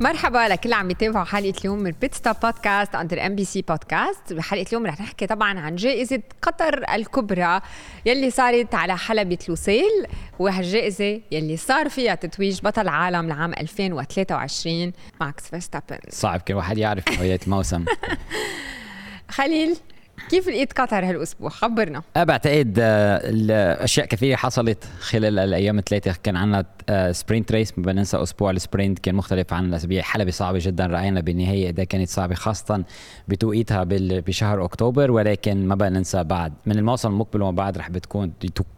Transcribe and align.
مرحبا 0.00 0.48
لكل 0.48 0.72
عم 0.72 0.90
يتابعوا 0.90 1.24
حلقة 1.24 1.54
اليوم 1.60 1.78
من 1.78 1.90
Pitstop 1.90 2.36
Podcast 2.42 2.94
under 2.94 3.26
MBC 3.26 3.62
Podcast 3.62 4.32
بحلقة 4.32 4.66
اليوم 4.68 4.86
رح 4.86 5.00
نحكي 5.00 5.26
طبعا 5.26 5.60
عن 5.60 5.76
جائزة 5.76 6.22
قطر 6.42 6.84
الكبرى 6.94 7.60
يلي 8.06 8.30
صارت 8.30 8.74
على 8.74 8.96
حلبة 8.96 9.38
لوسيل 9.48 10.06
وهالجائزه 10.38 11.20
يلي 11.30 11.56
صار 11.56 11.88
فيها 11.88 12.14
تتويج 12.14 12.60
بطل 12.62 12.88
عالم 12.88 13.28
لعام 13.28 13.52
2023 13.52 14.92
ماكس 15.20 15.48
فيرستابن. 15.50 15.98
صعب 16.08 16.40
كل 16.40 16.54
واحد 16.54 16.78
يعرف 16.78 17.08
نهاية 17.08 17.40
الموسم. 17.46 17.84
خليل؟ 19.30 19.76
كيف 20.30 20.48
لقيت 20.48 20.80
قطر 20.80 21.04
هالأسبوع؟ 21.04 21.50
خبرنا. 21.50 22.02
أه 22.16 22.24
بعتقد 22.24 22.78
آه، 22.78 23.20
الأشياء 23.24 24.06
كثيرة 24.06 24.36
حصلت 24.36 24.84
خلال 25.00 25.38
الأيام 25.38 25.78
الثلاثة. 25.78 26.14
كان 26.22 26.36
عندنا 26.36 26.64
sprint 27.12 27.52
race 27.52 27.78
ما 27.78 27.92
ننسى 27.92 28.22
أسبوع 28.22 28.50
ال 28.50 28.57
sprint 28.57 28.98
كان 28.98 29.14
مختلف 29.14 29.52
عن 29.52 29.64
الأسابيع. 29.64 30.02
حلبة 30.02 30.30
صعبة 30.30 30.58
جدا 30.62 30.86
رأينا 30.86 31.20
بالنهاية 31.20 31.68
قد 31.68 31.80
كانت 31.80 32.08
صعبة 32.08 32.34
خاصة 32.34 32.84
بتوقيتها 33.28 33.84
بشهر 33.90 34.64
أكتوبر. 34.64 35.10
ولكن 35.10 35.68
ما 35.68 35.74
بقى 35.74 35.90
ننسى 35.90 36.24
بعد 36.24 36.52
من 36.66 36.78
الموسم 36.78 37.08
المقبل 37.08 37.42
وما 37.42 37.50
بعد 37.56 37.78
رح 37.78 37.90
بتكون 37.90 38.32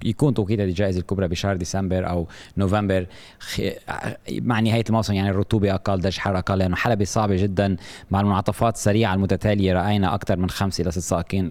يكون 0.04 0.34
توقيت 0.34 0.60
هذه 0.60 0.68
الجائزة 0.68 1.00
الكبرى 1.00 1.28
بشهر 1.28 1.56
ديسمبر 1.56 2.08
أو 2.08 2.28
نوفمبر. 2.56 3.06
مع 4.30 4.60
نهاية 4.60 4.84
الموسم 4.88 5.14
يعني 5.14 5.30
الرطوبة 5.30 5.74
أقل 5.74 6.00
درجه 6.00 6.20
حراره 6.20 6.38
أقل 6.38 6.58
لأنه 6.58 6.76
حلبة 6.76 7.04
صعبة 7.04 7.36
جدا. 7.36 7.76
مع 8.10 8.20
المنعطفات 8.20 8.74
السريعه 8.74 9.14
المتتالية 9.14 9.72
رأينا 9.72 10.14
أكثر 10.14 10.36
من 10.36 10.50
خمسة 10.50 10.82
إلى 10.82 10.90
ست 10.90 11.00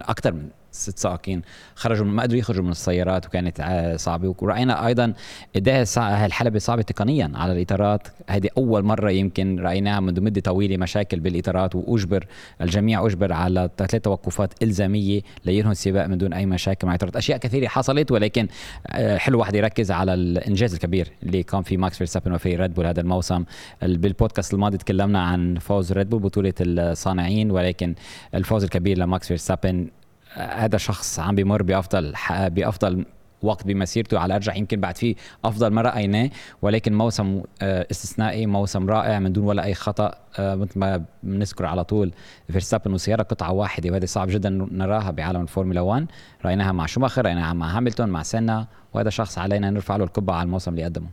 أكثر 0.02 0.32
من 0.32 0.48
ست 0.72 0.98
سائقين 0.98 1.42
خرجوا 1.74 2.06
ما 2.06 2.22
قدروا 2.22 2.40
يخرجوا 2.40 2.64
من 2.64 2.70
السيارات 2.70 3.26
وكانت 3.26 3.60
آه، 3.60 3.96
صعبة. 3.96 4.34
ورأينا 4.38 4.86
أيضا 4.86 5.12
قد 5.56 5.86
الحلبة 5.98 6.58
صعبة 6.58 6.82
تقنيا 6.82 7.32
على 7.34 7.52
الإطارات. 7.52 8.08
هذه 8.28 8.48
أول 8.58 8.82
مرة 8.82 9.10
يمكن 9.10 9.60
رأيناها 9.60 10.00
منذ 10.00 10.20
مدة 10.20 10.40
طويلة 10.40 10.76
مشاكل 10.76 11.20
بالإطارات 11.20 11.74
وأجبر 11.74 12.26
الجميع 12.60 13.06
أجبر 13.06 13.32
على 13.32 13.70
ثلاث 13.76 13.96
توقفات 13.96 14.62
إلزامية 14.62 15.20
لينهوا 15.44 15.72
السباق 15.72 16.06
من 16.06 16.18
دون 16.18 16.32
أي 16.32 16.46
مشاكل 16.46 16.86
مع 16.86 16.92
الاطارات 16.92 17.16
أشياء 17.16 17.38
كثيرة 17.38 17.68
حصلت 17.68 18.12
ولكن 18.12 18.48
آه، 18.86 19.16
حلو 19.16 19.38
واحد 19.38 19.54
يركز 19.54 19.90
على 19.90 20.14
الإنجاز 20.14 20.74
الكبير 20.74 21.08
اللي 21.22 21.42
كان 21.42 21.62
في 21.62 21.76
ماكس 21.76 21.98
فيرستابن 21.98 22.32
وفي 22.32 22.56
ريد 22.56 22.74
بول 22.74 22.86
هذا 22.86 23.00
الموسم. 23.00 23.44
بالبودكاست 23.82 24.54
الماضي 24.54 24.78
تكلمنا 24.78 25.22
عن 25.22 25.58
فوز 25.58 25.92
ريد 25.92 26.10
بول 26.10 26.20
بطولة 26.20 26.54
الصانعين 26.60 27.50
ولكن 27.50 27.94
الفوز 28.34 28.64
الكبير 28.64 28.98
لماكس 28.98 29.28
فيرستابن 29.28 29.88
هذا 30.34 30.78
شخص 30.78 31.20
عم 31.20 31.34
بيمر 31.34 31.62
بأفضل 31.62 32.14
بأفضل 32.30 33.04
وقت 33.42 33.66
بمسيرته 33.66 34.18
على 34.18 34.34
أرجح 34.34 34.56
يمكن 34.56 34.80
بعد 34.80 34.96
فيه 34.96 35.14
أفضل 35.44 35.66
ما 35.66 35.82
رأيناه 35.82 36.30
ولكن 36.62 36.94
موسم 36.94 37.42
آه، 37.62 37.86
استثنائي 37.90 38.46
موسم 38.46 38.90
رائع 38.90 39.18
من 39.18 39.32
دون 39.32 39.44
ولا 39.44 39.64
أي 39.64 39.74
خطأ. 39.74 40.21
مثل 40.38 40.78
ما 40.78 41.04
بنذكر 41.22 41.66
على 41.66 41.84
طول 41.84 42.12
فيرستابن 42.50 42.94
وسيارة 42.94 43.22
قطعة 43.22 43.52
واحدة 43.52 43.90
وهذا 43.90 44.06
صعب 44.06 44.28
جدا 44.28 44.68
نراها 44.72 45.10
بعالم 45.10 45.40
الفورمولا 45.40 45.80
1 45.80 46.06
رأيناها 46.44 46.72
مع 46.72 46.86
شوماخر 46.86 47.24
رأيناها 47.24 47.52
مع 47.52 47.76
هاملتون 47.76 48.08
مع 48.08 48.22
سينا 48.22 48.66
وهذا 48.92 49.10
شخص 49.10 49.38
علينا 49.38 49.70
نرفع 49.70 49.96
له 49.96 50.04
القبعة 50.04 50.34
على 50.34 50.46
الموسم 50.46 50.70
اللي 50.70 50.84
قدمه. 50.84 51.08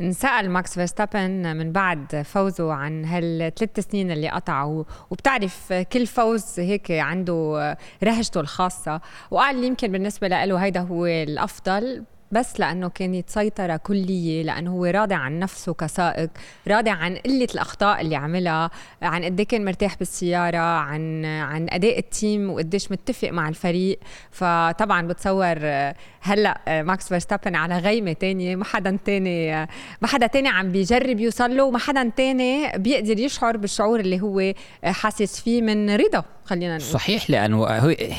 انسأل 0.00 0.50
ماكس 0.50 0.74
فيرستابن 0.74 1.56
من 1.56 1.72
بعد 1.72 2.22
فوزه 2.22 2.72
عن 2.72 3.04
هالثلاث 3.04 3.90
سنين 3.90 4.10
اللي 4.10 4.28
قطعوا 4.28 4.84
وبتعرف 5.10 5.72
كل 5.72 6.06
فوز 6.06 6.60
هيك 6.60 6.90
عنده 6.90 7.76
رهجته 8.04 8.40
الخاصة. 8.40 9.00
وقال 9.30 9.64
يمكن 9.64 9.92
بالنسبة 9.92 10.28
له 10.28 10.56
هيدا 10.56 10.80
هو 10.80 11.06
الأفضل. 11.06 12.04
بس 12.32 12.60
لأنه 12.60 12.88
كانت 12.88 13.30
سيطره 13.30 13.76
كلية 13.76 14.42
لأنه 14.42 14.70
هو 14.70 14.84
راضي 14.84 15.14
عن 15.14 15.38
نفسه 15.38 15.74
كسائق 15.74 16.30
راضي 16.68 16.90
عن 16.90 17.16
قلة 17.16 17.48
الأخطاء 17.54 18.00
اللي 18.00 18.16
عملها 18.16 18.70
عن 19.02 19.24
قد 19.24 19.40
إيه 19.40 19.46
كان 19.46 19.64
مرتاح 19.64 19.96
بالسيارة 19.98 20.58
عن 20.58 21.24
عن 21.24 21.66
أداء 21.70 21.98
ال 21.98 22.08
team 22.08 22.50
وقديش 22.50 22.92
متفق 22.92 23.28
مع 23.30 23.48
الفريق. 23.48 23.98
فطبعا 24.30 25.06
بتصور 25.06 25.58
هلأ 26.20 26.82
ماكس 26.82 27.08
فيرستابن 27.08 27.54
على 27.54 27.78
غيمة 27.78 28.12
تانية 28.12 28.56
ما 28.56 28.64
حدا 28.64 28.98
تاني 29.04 29.66
ما 30.02 30.06
حدا 30.08 30.26
تاني 30.26 30.48
عم 30.48 30.72
بيجرب 30.72 31.20
يوصل 31.20 31.56
له 31.56 31.64
وما 31.64 31.78
حدا 31.78 32.10
تاني 32.16 32.78
بيقدر 32.78 33.18
يشعر 33.18 33.56
بالشعور 33.56 34.00
اللي 34.00 34.20
هو 34.20 34.52
حاسس 34.84 35.40
فيه 35.40 35.62
من 35.62 35.90
رضا. 35.96 36.24
خلينا 36.50 36.76
نقول. 36.76 36.90
صحيح 36.90 37.30
لأنه 37.30 37.66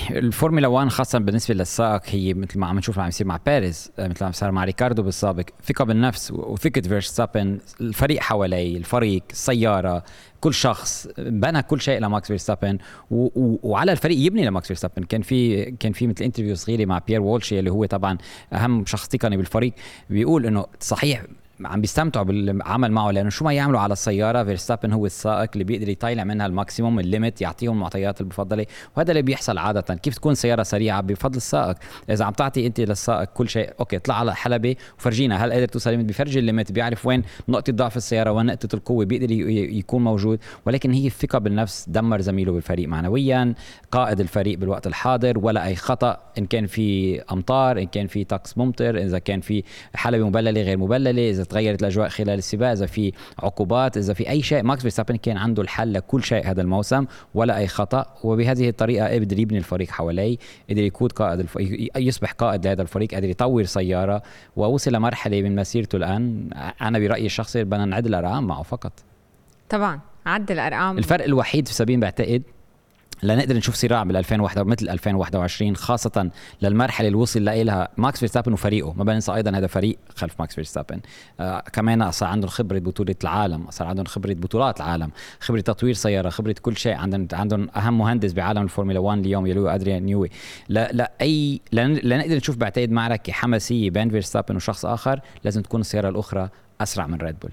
الفورمولا 0.10 0.68
1 0.68 0.90
خاصة 0.90 1.20
بالنسبة 1.20 1.54
للسائق 1.54 2.02
هي 2.06 2.34
مثل 2.34 2.60
ما 2.60 2.68
عم 2.68 2.78
نشوف 2.78 3.00
عم 3.00 3.08
يصير 3.08 3.28
مع 3.28 3.40
بيريز 3.46 3.92
مثل 4.00 4.26
ما 4.26 4.32
صار 4.32 4.52
مع 4.52 4.64
ريكاردو 4.64 5.04
بالسابق. 5.04 5.44
ثقه 5.64 5.86
بالنفس 5.86 6.32
وثقه 6.32 6.82
فيرستابن 6.82 7.60
الفريق 7.82 8.22
حواليه 8.22 8.78
الفريق 8.78 9.24
السيارة 9.32 10.04
كل 10.42 10.54
شخص 10.54 11.08
بنى 11.18 11.64
كل 11.64 11.82
شيء 11.82 12.00
لماكس 12.00 12.28
فيرستابن. 12.28 12.78
وعلى 13.10 13.92
الفريق 13.92 14.18
يبني 14.18 14.46
لماكس 14.46 14.68
فيرستابن. 14.68 15.04
كان 15.04 15.22
في 15.22 15.66
كان 15.66 15.92
في 15.92 16.08
مثل 16.08 16.24
interview 16.24 16.56
صغيره 16.56 16.86
مع 16.86 16.98
بيير 17.08 17.22
واشي 17.22 17.60
اللي 17.60 17.72
هو 17.72 17.86
طبعا 17.86 18.18
أهم 18.54 18.86
شخص 18.86 19.08
تقني 19.08 19.38
بالفريق. 19.38 19.74
بيقول 20.10 20.46
إنه 20.46 20.66
صحيح 20.80 21.24
عم 21.66 21.82
بيستمتعوا 21.82 22.26
بالعمل 22.26 22.92
معه 22.92 23.12
لأنه 23.12 23.30
شو 23.30 23.46
ما 23.46 23.54
يعملوا 23.54 23.80
على 23.80 23.94
السيارة 23.94 24.44
فيرستابن 24.44 24.94
هو 24.94 25.06
السائق 25.06 25.50
اللي 25.54 25.64
بيقدر 25.64 25.90
يطلع 25.90 26.24
منها 26.24 26.46
ال 26.46 26.52
maximum 26.53 27.00
ال 27.00 27.07
limit 27.07 27.42
يعطيهم 27.42 27.74
المعطيات 27.74 28.22
المفضلة 28.22 28.66
وهذا 28.98 29.12
اللي 29.12 29.22
بيحصل 29.22 29.58
عادة. 29.58 29.82
كيف 29.96 30.16
تكون 30.16 30.36
سيارة 30.36 30.64
سريعة؟ 30.64 31.02
بفضل 31.02 31.38
السائق. 31.38 31.76
إذا 32.10 32.26
عم 32.26 32.34
تعطي 32.34 32.68
أنت 32.68 32.80
للسائق 32.80 33.30
كل 33.30 33.50
شيء 33.50 33.74
okay 33.80 33.98
اطلع 33.98 34.20
على 34.20 34.36
حلبة 34.36 34.76
وفرجينا 35.00 35.46
هل 35.46 35.52
قادر 35.52 35.66
توصل 35.66 35.90
limit 35.92 36.06
بيفرجي 36.06 36.40
ال 36.40 36.45
limit 36.45 36.72
بيعرف 36.72 37.06
وين 37.06 37.24
نقطة 37.50 37.74
ضعف 37.74 37.98
السيارة 37.98 38.32
وين 38.32 38.46
نقطة 38.46 38.76
القوة 38.76 39.06
بيقدر 39.06 39.32
يكون 39.32 40.04
موجود. 40.04 40.40
ولكن 40.66 40.92
هي 40.92 41.08
الثقة 41.08 41.40
بالنفس 41.40 41.90
دمر 41.90 42.22
زميله 42.22 42.52
بالفريق 42.52 42.88
معنويا 42.88 43.54
قائد 43.92 44.20
الفريق 44.20 44.60
بالوقت 44.60 44.88
الحاضر 44.88 45.40
ولا 45.40 45.66
أي 45.66 45.76
خطأ 45.76 46.18
إن 46.38 46.46
كان 46.46 46.66
في 46.66 47.22
أمطار 47.32 47.80
إن 47.80 47.88
كان 47.88 48.08
في 48.08 48.24
طقس 48.24 48.58
ممطر 48.58 48.98
إذا 48.98 49.20
كان 49.20 49.42
في 49.42 49.64
حلبة 49.96 50.28
مبللة 50.28 50.62
غير 50.62 50.78
مبللة 50.78 51.30
إذا 51.30 51.44
تغيرت 51.52 51.82
الأجواء 51.82 52.10
خلال 52.10 52.38
السباق 52.38 52.70
إذا 52.72 52.86
في 52.86 53.12
عقوبات 53.40 53.98
إذا 53.98 54.14
في 54.14 54.30
أي 54.30 54.42
شيء. 54.42 54.64
ماكس 54.64 54.82
فيرستابن 54.82 55.16
كان 55.16 55.38
عنده 55.38 55.62
الحل 55.62 55.94
لكل 55.94 56.24
شيء 56.24 56.52
هذا 56.52 56.62
الموسم 56.62 57.06
ولا 57.34 57.58
أي 57.58 57.68
خطأ. 57.68 58.06
وبهذه 58.24 58.70
الطريقة 58.70 59.08
قدر 59.08 59.40
يبني 59.40 59.58
الفريق 59.58 59.90
حواليه 59.90 60.38
قدر 60.70 60.82
يقود 60.82 61.12
قائد 61.12 61.40
الف... 61.40 61.58
يصبح 61.96 62.32
قائد 62.32 62.68
لهذا 62.68 62.82
الفريق 62.82 63.16
قدر 63.16 63.30
يطور 63.30 63.64
سيارة 63.64 64.22
ووصل 64.56 64.94
لمرحلة 64.94 65.42
من 65.42 65.56
مسيرته 65.56 65.96
الآن. 65.96 66.50
أنا 66.82 67.00
برأيي 67.00 67.26
الشخصي 67.26 67.64
بدنا 67.64 67.86
نعد 67.86 68.06
الأرقام 68.06 68.48
معه 68.48 68.64
فقط. 68.64 68.94
طبعا 69.70 70.00
عد 70.26 70.52
الأرقام. 70.52 70.98
الفرق 70.98 71.24
الوحيد 71.24 71.68
في 71.68 71.74
سبين 71.74 72.00
بعتقد 72.00 72.44
لنقدر 73.24 73.58
نشوف 73.58 73.76
صراع 73.76 74.04
بال 74.04 74.18
2021 74.18 74.72
مثل 74.72 74.90
2021 74.90 75.76
خاصة 75.76 76.32
للمرحلة 76.62 77.08
اللي 77.08 77.18
وصل 77.18 77.46
لها 77.46 77.90
ماكس 77.98 78.20
فيرستابن 78.20 78.54
وفريقه. 78.54 78.94
ما 78.94 79.04
بننسى 79.04 79.34
أيضا 79.34 79.58
هذا 79.58 79.68
فريق 79.68 79.98
خلف 80.16 80.40
ماكس 80.40 80.56
فيرستابن. 80.56 81.00
آه 81.40 81.60
كمان 81.60 82.12
صار 82.12 82.30
عندهم 82.30 82.50
خبرة 82.50 82.80
بطولة 82.80 83.16
العالم 83.24 83.66
صار 83.70 83.88
عندهم 83.88 84.06
خبرة 84.06 84.34
بطولات 84.34 84.82
العالم 84.82 85.12
خبرة 85.40 85.62
تطوير 85.62 85.94
سيارة 85.94 86.30
خبرة 86.30 86.56
كل 86.62 86.78
شيء. 86.78 86.94
عندهم 86.94 87.28
عندهم 87.34 87.70
أهم 87.76 87.98
مهندس 87.98 88.34
بعالم 88.34 88.62
الفورمولا 88.62 89.00
1 89.00 89.20
اليوم 89.20 89.48
يلي 89.48 89.60
هو 89.60 89.68
أدريان 89.68 90.04
نيوي. 90.04 90.30
لا 90.70 90.92
لا 90.92 91.12
أي 91.22 91.62
لنقدر 91.74 92.36
نشوف 92.36 92.56
بعتقد 92.58 92.92
معركة 92.92 93.34
حماسية 93.34 93.90
بين 93.90 94.10
فيرستابن 94.10 94.56
وشخص 94.56 94.86
آخر. 94.86 95.20
لازم 95.44 95.62
تكون 95.62 95.82
السيارة 95.82 96.10
الأخرى 96.10 96.50
أسرع 96.82 97.08
من 97.08 97.18
ريد 97.18 97.40
بول. 97.40 97.52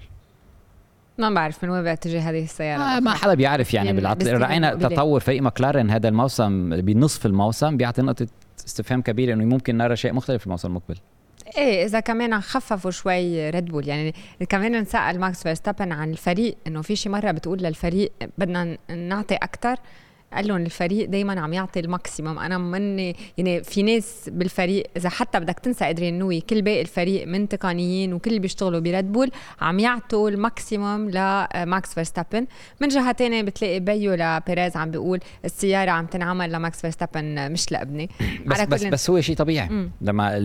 ما 1.19 1.29
بعرف 1.29 1.63
من 1.63 1.69
وين 1.69 1.93
بتجي 1.93 2.19
هذه 2.19 2.43
السيارة 2.43 2.81
آه 2.81 2.99
ما 2.99 3.13
حدا 3.13 3.33
بيعرف 3.33 3.73
يعني 3.73 3.93
بالعطل. 3.93 4.41
رأينا 4.41 4.75
تطور 4.75 5.19
فريق 5.19 5.41
ماكلارن 5.41 5.89
هذا 5.89 6.07
الموسم 6.09 6.81
بنصف 6.81 7.25
الموسم 7.25 7.77
بيعطي 7.77 8.01
نقطة 8.01 8.27
استفهام 8.67 9.01
كبيرة 9.01 9.33
إنه 9.33 9.45
ممكن 9.45 9.77
نرى 9.77 9.95
شيء 9.95 10.13
مختلف 10.13 10.39
في 10.39 10.45
الموسم 10.47 10.67
المقبل. 10.67 10.95
إيه 11.57 11.85
إذا 11.85 11.99
كمان 11.99 12.41
خففوا 12.41 12.91
شوي 12.91 13.49
ريد 13.49 13.65
بول 13.65 13.87
يعني 13.87 14.13
كمان 14.49 14.81
نسال 14.81 15.19
ماكس 15.19 15.43
فيرستابن 15.43 15.91
عن 15.91 16.11
الفريق 16.11 16.55
إنه 16.67 16.81
في 16.81 16.95
شي 16.95 17.09
مرة 17.09 17.31
بتقول 17.31 17.59
للفريق 17.59 18.11
بدنا 18.37 18.77
نعطي 18.89 19.35
أكثر 19.35 19.75
قال 20.33 20.47
لهم 20.47 20.57
الفريق 20.57 21.09
دائما 21.09 21.41
عم 21.41 21.53
يعطي 21.53 21.79
ال 21.79 21.86
maximum. 21.86 22.39
أنا 22.39 22.57
مني 22.57 23.15
يعني 23.37 23.63
في 23.63 23.83
ناس 23.83 24.29
بالفريق 24.33 24.87
إذا 24.97 25.09
حتى 25.09 25.39
بدك 25.39 25.59
تنسى 25.59 25.89
ادريان 25.89 26.19
نيوي 26.19 26.41
كل 26.41 26.61
باقي 26.61 26.81
الفريق 26.81 27.27
من 27.27 27.49
تقنيين 27.49 28.13
وكل 28.13 28.29
اللي 28.29 28.39
بيشتغلوا 28.39 28.79
بريد 28.79 29.11
بول 29.11 29.31
عم 29.61 29.79
يعطوا 29.79 30.29
ال 30.29 30.39
maximum 30.39 31.09
لماكس 31.09 31.93
فيرستابن. 31.93 32.47
من 32.81 32.87
جهة 32.87 33.13
ثانية 33.13 33.41
بتلاقي 33.41 33.79
بيو 33.79 34.13
لبيريز 34.13 34.77
عم 34.77 34.91
بيقول 34.91 35.19
السيارة 35.45 35.91
عم 35.91 36.05
تنعمل 36.05 36.51
لماكس 36.51 36.81
فيرستابن 36.81 37.51
مش 37.51 37.71
لابني. 37.71 38.09
بس 38.47 38.61
بس, 38.61 38.83
بس 38.83 39.09
هو 39.09 39.21
شيء 39.21 39.35
طبيعي. 39.35 39.69
مم. 39.69 39.91
لما 40.01 40.39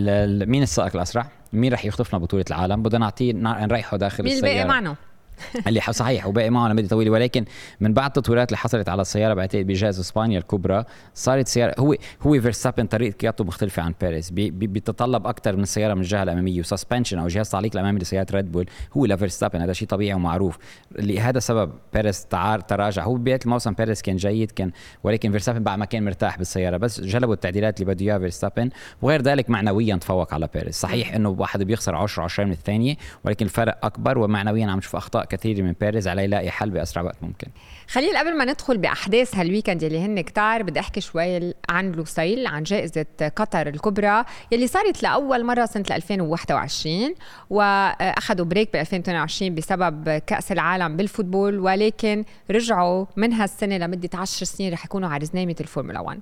مين 0.45 0.63
السائق 0.63 0.97
الأسرع؟ 0.97 1.27
مين 1.53 1.73
رح 1.73 1.85
يخطفنا 1.85 2.19
بطولة 2.19 2.45
العالم؟ 2.51 2.83
بدنا 2.83 2.99
نعطيه 2.99 3.33
نريحه 3.33 3.97
داخل 3.97 4.25
مين 4.25 4.33
السيارة. 4.33 4.53
مين 4.53 4.61
الباقي 4.61 4.69
معنا؟ 4.69 4.97
اللي 5.67 5.81
صحيح 5.81 6.27
وباقي 6.27 6.51
معه 6.51 6.69
لمدة 6.69 6.89
طويلة. 6.89 7.11
ولكن 7.11 7.45
من 7.81 7.95
بعد 7.95 8.17
التطويرات 8.17 8.49
اللي 8.49 8.59
حصلت 8.59 8.89
على 8.89 9.03
السيارة 9.03 9.35
بعتقد 9.35 9.67
بجائزة 9.67 9.99
إسبانيا 9.99 10.39
الكبرى 10.39 10.85
صارت 11.15 11.49
سياره 11.49 11.75
هو 11.79 11.95
هو 12.23 12.41
فيرستابن 12.41 12.87
طريقة 12.87 13.17
قيادته 13.17 13.45
مختلفة 13.45 13.83
عن 13.83 13.95
بيريز. 14.01 14.31
بي 14.31 14.51
بيتطلب 14.51 15.27
أكثر 15.27 15.57
من 15.57 15.63
السياره 15.63 15.95
من 15.95 16.01
الجهة 16.01 16.23
الأمامية. 16.23 16.61
و 16.61 16.66
suspension 16.66 17.19
أو 17.19 17.29
جهاز 17.29 17.51
تعليق 17.51 17.73
الأمامي 17.75 17.99
لسيارة 18.01 18.27
ريد 18.33 18.53
بول 18.53 18.67
هو 18.97 19.07
لفيرستابن 19.07 19.61
هذا 19.61 19.73
شيء 19.73 19.89
طبيعي 19.89 20.15
ومعروف. 20.15 20.59
لهذا 20.99 21.39
سبب 21.39 21.73
بيريز 21.95 22.27
تراجع. 22.69 23.05
هو 23.05 23.15
بداية 23.15 23.41
الموسم 23.45 23.73
بيريز 23.73 24.03
كان 24.03 24.17
جيد 24.17 24.51
كان 24.51 24.71
ولكن 25.05 25.31
فيرستابن 25.31 25.63
بعد 25.63 25.79
ما 25.79 25.85
كان 25.85 26.05
مرتاح 26.05 26.39
بالسيارة. 26.39 26.77
بس 26.77 27.01
جلبوا 27.01 27.35
التعديلات 27.35 27.81
اللي 27.81 27.95
بده 27.95 28.05
إياها 28.05 28.19
فيرستابن. 28.19 28.71
وغير 29.03 29.23
ذلك 29.23 29.51
معنويا 29.51 29.97
تفوق 29.97 30.35
على 30.35 30.49
بيريز. 30.55 30.75
صحيح 30.75 31.15
إنه 31.15 31.29
واحد 31.29 31.63
بيخسر 31.63 31.95
10 31.95 32.23
20 32.23 32.49
من 32.49 32.55
الثانية 32.55 32.97
ولكن 33.25 33.47
الفرق 33.47 33.85
أكبر. 33.85 34.19
ومعنويا 34.19 34.67
عم 34.67 34.79
نشوف 34.79 34.97
أخطاء 34.97 35.24
كثيره 35.25 35.63
من 35.63 35.75
بيريز 35.81 36.09
على 36.09 36.25
يلاقي 36.25 36.51
حل 36.51 36.71
بأسرع 36.71 37.03
وقت 37.03 37.17
ممكن. 37.23 37.49
خليل 37.89 38.17
قبل 38.17 38.37
ما 38.37 38.45
ندخل 38.45 38.79
بأحداث 38.79 39.37
هال 39.37 39.47
weekend 39.47 39.83
يلي 39.83 39.99
هن 40.01 40.21
كتار 40.21 40.63
بدي 40.63 40.81
أحكي 40.81 41.01
شوي 41.01 41.55
عن 41.69 41.93
لوسيل 41.93 42.47
عن 42.47 42.63
جائزة 42.63 43.07
قطر 43.37 43.67
الكبرى 43.67 44.25
يلي 44.53 44.67
صارت 44.67 45.03
لأول 45.03 45.45
مرة 45.45 45.67
سنة 45.67 45.85
2021 45.91 47.15
وأخذوا 47.51 48.47
break 48.47 48.73
ب 48.73 48.77
2022 48.77 49.55
بسبب 49.55 50.09
كأس 50.27 50.53
العالم 50.53 50.97
بال 50.97 51.09
football 51.09 51.59
ولكن 51.59 52.25
رجعوا 52.51 53.07
من 53.17 53.33
هالسنة 53.33 53.79
لمدة 53.79 54.11
10 54.15 54.45
سنين 54.47 54.73
رح 54.73 54.85
يكونوا 54.85 55.09
على 55.09 55.27
روزنامة 55.27 55.57
الفورمولا 55.61 56.01
1 56.01 56.21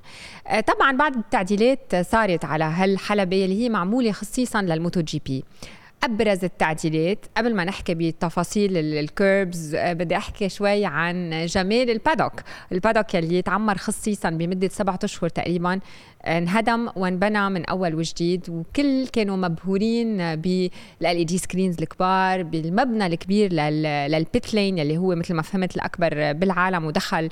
طبعا 0.66 0.96
بعد 0.96 1.16
التعديلات 1.16 1.96
صارت 1.96 2.44
على 2.44 2.64
هالحلبة 2.64 3.44
اللي 3.44 3.62
هي 3.64 3.68
معمولة 3.68 4.12
خصيصا 4.12 4.62
للموتو 4.62 5.00
جي 5.00 5.22
بي. 5.26 5.44
أبرز 6.04 6.44
التعديلات 6.44 7.26
قبل 7.36 7.54
ما 7.54 7.64
نحكي 7.64 7.94
بتفاصيل 7.94 8.76
ال 8.76 8.93
kerbs 8.93 9.74
آه، 9.74 9.92
بدي 9.92 10.16
أحكي 10.16 10.48
شوي 10.48 10.84
عن 10.84 11.46
جمال 11.46 11.90
ال 11.90 11.95
paddock. 11.95 12.32
ال 12.72 12.77
paddock 12.78 13.14
يلي 13.14 13.42
تعمر 13.42 13.78
خصيصا 13.78 14.30
بمدة 14.30 14.68
سبعة 14.68 14.98
أشهر 15.04 15.28
تقريبا 15.28 15.80
انهدم 16.26 16.88
وانبنى 16.96 17.50
من 17.50 17.64
أول 17.64 17.94
وجديد 17.94 18.50
وكل 18.50 19.06
كانوا 19.06 19.36
مبهورين 19.36 20.16
بال 20.16 21.16
LED 21.16 21.38
screens 21.38 21.76
الكبار 21.82 22.42
بالمبنى 22.42 23.06
الكبير 23.06 23.52
لل 23.52 23.93
pit 23.93 24.54
lane 24.54 24.78
اللي 24.78 24.98
هو 24.98 25.14
مثل 25.14 25.34
ما 25.34 25.42
فهمت 25.42 25.76
الأكبر 25.76 26.32
بالعالم 26.32 26.84
ودخل 26.84 27.28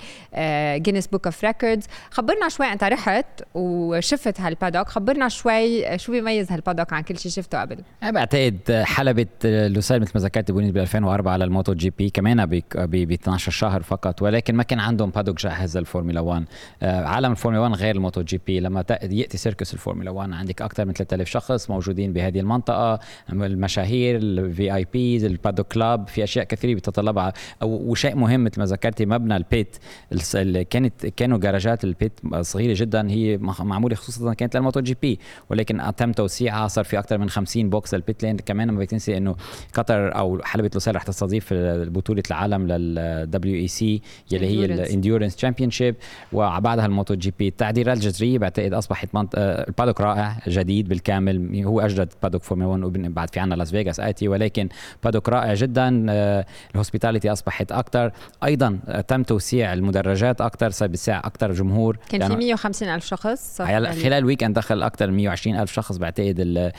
Guinness 0.77 1.07
Book 1.07 1.27
of 1.27 1.45
Records 1.45 1.87
خبرنا 2.11 2.49
شوي 2.49 2.67
انت 2.67 2.85
رحت 2.85 3.27
وشفت 3.55 4.41
هال 4.41 4.50
paddock. 4.50 4.89
خبرنا 4.89 5.29
شوي 5.29 5.99
شو 5.99 6.13
بيميز 6.13 6.53
هال 6.53 6.62
paddock 6.62 6.93
عن 6.93 7.03
كل 7.03 7.19
شيء 7.19 7.33
شفته 7.33 7.61
قبل؟ 7.61 7.79
أنا 8.03 8.11
بعتقد 8.11 8.83
حلبة 8.85 9.27
لوسيل 9.45 10.01
مثل 10.01 10.13
ما 10.15 10.21
ذكرت 10.21 10.51
بنيت 10.51 10.75
ب 10.75 10.79
2004 10.79 11.33
على 11.33 11.45
الموتو 11.45 11.75
جي 11.75 11.91
بي 11.91 12.11
كمان 12.11 12.47
ب 12.47 13.13
12 13.13 13.53
شهر 13.53 13.83
فقط. 13.83 14.23
ولكن 14.23 14.55
ما 14.55 14.63
كان 14.63 14.81
عندهم 14.81 15.11
paddock 15.11 15.39
جاهز 15.41 15.79
للفورمولا 15.79 16.21
1 16.21 16.45
آه، 16.83 17.05
عالم 17.05 17.33
الفورمولا 17.33 17.63
1 17.63 17.75
غير 17.75 17.95
الموتو 17.95 18.23
جي 18.23 18.41
بي. 18.47 18.61
لما 18.61 18.80
يأتي 18.91 19.39
circus 19.39 19.75
الفورمولا 19.75 20.11
1 20.11 20.33
عندك 20.33 20.63
أكثر 20.63 20.85
من 20.85 20.93
3000 20.93 21.29
شخص 21.29 21.71
موجودين 21.71 22.13
بهذه 22.13 22.41
المنطقة. 22.41 23.01
المشاهير 23.33 24.17
ال 24.17 24.75
VIPs 24.75 24.87
ال 24.93 25.25
paddock 25.25 25.65
club 25.65 26.09
في 26.09 26.25
أشياء 26.25 26.45
كثيرة 26.45 26.75
بتتطلبها 26.75 27.33
وشيء 27.63 28.17
مهم 28.17 28.45
مثل 28.45 28.61
ما 28.61 28.67
ذكرتي 28.67 29.07
مبنى 29.07 29.37
ال 29.37 29.45
pit. 29.45 29.77
كانت 30.71 31.07
كانوا 31.07 31.39
جراجات 31.39 31.85
ال 31.85 31.92
pit 31.92 32.13
صغيرة 32.41 32.75
جدا. 32.77 33.11
هي 33.11 33.39
معمولة 33.61 33.95
خصوصا 33.95 34.35
كانت 34.35 34.57
للموتو 34.57 34.81
جي 34.81 34.97
بي. 35.03 35.19
ولكن 35.51 35.93
تم 35.97 36.13
توسيعها 36.13 36.69
صار 36.69 36.85
في 36.85 36.99
أكثر 36.99 37.19
من 37.19 37.31
50 37.31 37.71
box 37.71 37.95
لل 37.95 38.06
pit 38.06 38.23
lane. 38.23 38.37
كمان 38.37 38.71
ما 38.71 38.79
بدك 38.79 38.91
تنسي 38.91 39.17
إنه 39.17 39.37
قطر 39.75 40.17
أو 40.19 40.41
حلبة 40.43 40.71
لوسيل 40.75 40.97
رح 40.97 41.03
تستضيف 41.03 41.55
بطولة 41.55 42.23
العالم 42.31 42.67
لل 42.67 43.55
WEC 43.55 44.03
يلي 44.33 44.47
هي 44.47 44.65
ال 44.65 45.37
endurance 45.37 45.71
championship 45.71 45.95
وبعدها 46.33 46.87
الموتو 46.87 47.15
جي 47.15 47.35
بي. 47.39 47.49
التعديلات 47.49 47.97
الجذرية 47.97 48.39
بعتقد 48.39 48.70
أصبحت 48.75 49.09
منط... 49.15 49.35
آه، 49.35 49.69
ال 49.69 49.73
paddock 49.73 50.01
رائع 50.01 50.37
جديد 50.49 50.89
بالكامل 50.89 51.65
هو 51.65 51.81
أجدد 51.81 52.13
paddock 52.23 52.43
فورمولا 52.43 52.87
1 52.87 53.15
بعد 53.15 53.31
في 53.31 53.41
عندنا 53.41 53.55
لاس 53.55 53.71
فيغاس 53.71 54.01
آتي 54.01 54.29
ولكن 54.29 54.69
بادوك 55.05 55.29
رائع 55.29 55.55
جدا 55.55 56.07
آه، 56.09 56.47
ال 56.71 56.76
hospitality 56.76 57.33
أصبحت 57.33 57.73
أكثر 57.73 58.13
أيضا 58.45 58.79
آه، 58.89 59.01
تم 59.01 59.23
توسيع 59.23 59.73
المدرجات 59.73 60.41
أكثر 60.41 60.71
صار 60.71 60.89
بيساع 60.89 61.19
أكثر 61.19 61.53
جمهور. 61.53 61.99
كان 62.09 62.29
في 62.29 62.37
150 62.37 62.89
ألف 62.89 63.05
شخص 63.05 63.63
خلال 64.03 64.13
ال 64.13 64.18
weekend 64.18 64.59
دخل 64.59 64.83
أكثر 64.83 65.11
من 65.11 65.17
120 65.17 65.57
ألف 65.57 65.73
شخص 65.73 65.97
بعتقد 65.97 66.73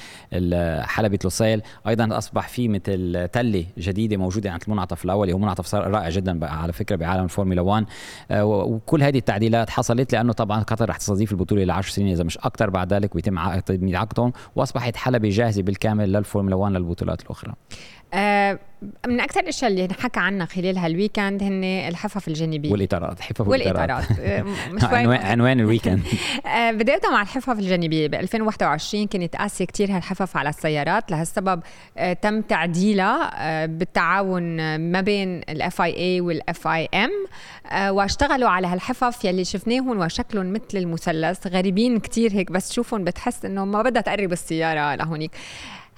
حلبة 0.82 1.20
لوسيل. 1.24 1.62
أيضا 1.88 2.18
أصبح 2.18 2.48
في 2.48 2.68
مثل 2.68 3.28
تلة 3.34 3.66
جديدة 3.78 4.18
موجودة 4.18 4.52
عند 4.52 4.62
المنعطف 4.68 5.06
الأول 5.06 5.32
هو 5.32 5.38
منعطف 5.38 5.66
صار 5.66 5.92
رائع 5.92 6.10
جدا 6.10 6.46
على 6.46 6.74
فكرة 6.74 6.96
بعالم 6.96 7.24
الفورمولا 7.24 7.62
1 7.62 7.86
وكل 8.42 9.04
هذه 9.04 9.18
التعديلات 9.18 9.70
حصلت 9.70 10.14
لأنه 10.14 10.34
طبعا 10.34 10.64
قطر 10.64 10.90
رح 10.90 10.98
تستضيف 10.98 11.32
البطولة 11.32 11.64
10 11.82 11.92
سنين 11.92 12.08
إذا 12.08 12.24
مش 12.24 12.38
أكثر 12.38 12.70
بعد 12.70 12.94
ذلك 12.94 13.16
ويتم 13.16 13.40
عقدهم 13.40 14.34
وأصبحت 14.56 14.96
حلبة 14.96 15.30
جاهزة 15.30 15.62
بالكامل 15.62 16.14
للفورمولا 16.14 16.56
1 16.56 16.74
للبطولات 16.74 17.22
الأخرى. 17.22 17.54
آه 18.14 18.60
من 19.08 19.20
أكثر 19.20 19.40
الأشياء 19.40 19.72
اللي 19.72 19.88
حكى 20.00 20.20
عنها 20.20 20.46
خلال 20.46 20.78
هال 20.78 20.92
weekend 20.92 21.44
هن 21.44 21.64
الحفف 21.64 22.28
الجانبيه 22.28 22.72
والإطارات 22.72 23.22
حفف 23.22 23.48
والإطارات. 23.48 24.06
آه، 24.20 24.46
عنوان 24.84 25.20
عنوان 25.22 25.60
ال 25.60 25.65
weekend 25.65 26.04
آه 26.46 26.72
بدايه 26.72 27.02
مع 27.12 27.22
الحفف 27.22 27.60
الجانبيه 27.60 28.08
ب 28.08 28.14
2021 28.16 29.08
كانت 29.08 29.36
قاسية 29.36 29.66
كثير 29.66 29.92
هالحفف 29.92 30.38
على 30.38 30.50
السيارات. 30.50 31.12
لهالسبب 31.12 31.62
آه 31.98 32.14
تم 32.14 32.42
تعديلها 32.42 33.32
آه 33.36 33.66
بالتعاون 33.66 34.76
ما 34.92 35.02
بين 35.02 35.42
ال 35.50 35.58
FIA 35.58 35.82
وال 35.82 35.98
FIM 35.98 37.12
واشتغلوا 37.90 38.50
على 38.50 38.68
هالحفف 38.68 39.26
يلي 39.26 39.46
شفناهم 39.46 40.00
وشكلهم 40.00 40.54
مثل 40.54 40.78
المثلث. 40.78 41.48
غريبين 41.48 42.00
كثير 42.00 42.32
هيك 42.32 42.52
بس 42.52 42.70
تشوفهم 42.70 43.04
بتحس 43.04 43.46
إنه 43.46 43.66
ما 43.66 43.82
بدها 43.82 44.02
تقرب 44.02 44.32
السيارة 44.32 44.96
لهونيك. 44.96 45.32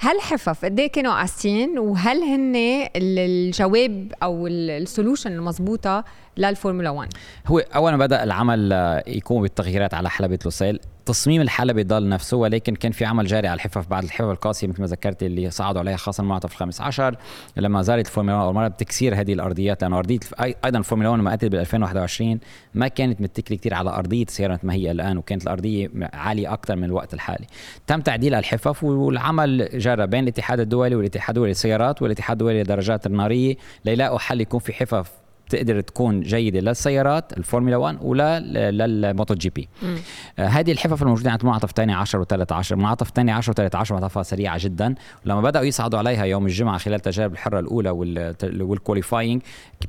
هالحفف 0.03 0.65
قد 0.65 0.79
إيه 0.79 0.87
كانوا 0.87 1.13
قاسيين؟ 1.13 1.79
وهل 1.79 2.23
هن 2.23 2.55
الجواب 2.95 4.13
أو 4.23 4.47
ال 4.47 4.56
solution 4.56 5.31
المضبوطة 5.31 6.03
للفورمولا 6.37 6.89
1 6.89 7.13
هو 7.47 7.59
اول 7.59 7.91
ما 7.91 7.97
بدأ 7.97 8.23
العمل 8.23 8.71
يقوم 9.07 9.41
بالتغييرات 9.41 9.93
على 9.93 10.09
حلبة 10.09 10.39
لوسيل. 10.45 10.79
تصميم 11.05 11.41
الحلبة 11.41 11.83
ضل 11.83 12.09
نفسه 12.09 12.37
ولكن 12.37 12.75
كان 12.75 12.91
في 12.91 13.05
عمل 13.05 13.25
جاري 13.25 13.47
على 13.47 13.55
الحفف 13.55 13.87
بعد 13.87 14.03
الحفف 14.03 14.29
القاسية 14.29 14.67
مثل 14.67 14.81
ما 14.81 14.87
ذكرت 14.87 15.23
اللي 15.23 15.49
صعدوا 15.49 15.81
عليها 15.81 15.97
خاصة 15.97 16.21
المنعطف 16.21 16.51
الخامس 16.51 16.81
عشر. 16.81 17.15
لما 17.57 17.81
زارت 17.81 18.05
الفورمولا 18.05 18.35
1 18.35 18.45
أول 18.45 18.55
مرة 18.55 18.67
بتكسير 18.67 19.15
هذه 19.15 19.33
الأرضيات 19.33 19.81
لأنه 19.81 19.97
أرضية 19.97 20.19
أيضا 20.65 20.79
الفورمولا 20.79 21.09
1 21.09 21.21
لما 21.21 21.33
أتت 21.33 21.45
بال 21.45 21.59
2021 21.59 22.39
ما 22.73 22.87
كانت 22.87 23.21
متكلة 23.21 23.57
كثير 23.57 23.73
على 23.73 23.89
أرضية 23.89 24.23
السيارة 24.23 24.59
ما 24.63 24.73
هي 24.73 24.91
الآن 24.91 25.17
وكانت 25.17 25.43
الأرضية 25.43 25.89
عالية 26.13 26.53
أكثر 26.53 26.75
من 26.75 26.83
الوقت 26.83 27.13
الحالي. 27.13 27.45
تم 27.87 28.01
تعديل 28.01 28.35
الحفف 28.35 28.83
والعمل 28.83 29.69
جرى 29.73 30.07
بين 30.07 30.23
الاتحاد 30.23 30.59
الدولي 30.59 30.95
والاتحاد 30.95 31.29
الدولي 31.29 31.49
للسيارات 31.49 32.01
والاتحاد 32.01 32.41
الدولي 32.41 32.59
للدراجات 32.59 33.05
النارية 33.05 33.55
ليلاقوا 33.85 34.19
حل 34.19 34.41
يكون 34.41 34.59
في 34.59 34.73
حفف 34.73 35.22
تقدر 35.49 35.81
تكون 35.81 36.21
جيدة 36.21 36.59
للسيارات 36.59 37.37
الفورمولا 37.37 37.77
1 37.77 37.97
ولا 38.01 38.39
للموتو 38.71 39.33
جي 39.33 39.49
بي 39.49 39.69
آه 40.39 40.47
هذه 40.47 40.71
الحفف 40.71 41.03
الموجودة 41.03 41.31
عند 41.31 41.41
المنعطف 41.41 41.69
الثاني 41.69 41.93
10 41.93 42.23
و13 42.23 42.71
المنعطف 42.71 43.07
الثاني 43.07 43.31
10 43.31 43.69
و13 43.69 43.91
منعطفها 43.91 44.23
سريعة 44.23 44.57
جدا. 44.63 44.95
ولما 45.25 45.41
بدأوا 45.41 45.65
يصعدوا 45.65 45.99
عليها 45.99 46.25
يوم 46.25 46.45
الجمعة 46.45 46.77
خلال 46.77 46.99
تجارب 46.99 47.33
الحرة 47.33 47.59
الأولى 47.59 47.89
وال 48.43 48.60
qualifying 48.60 49.41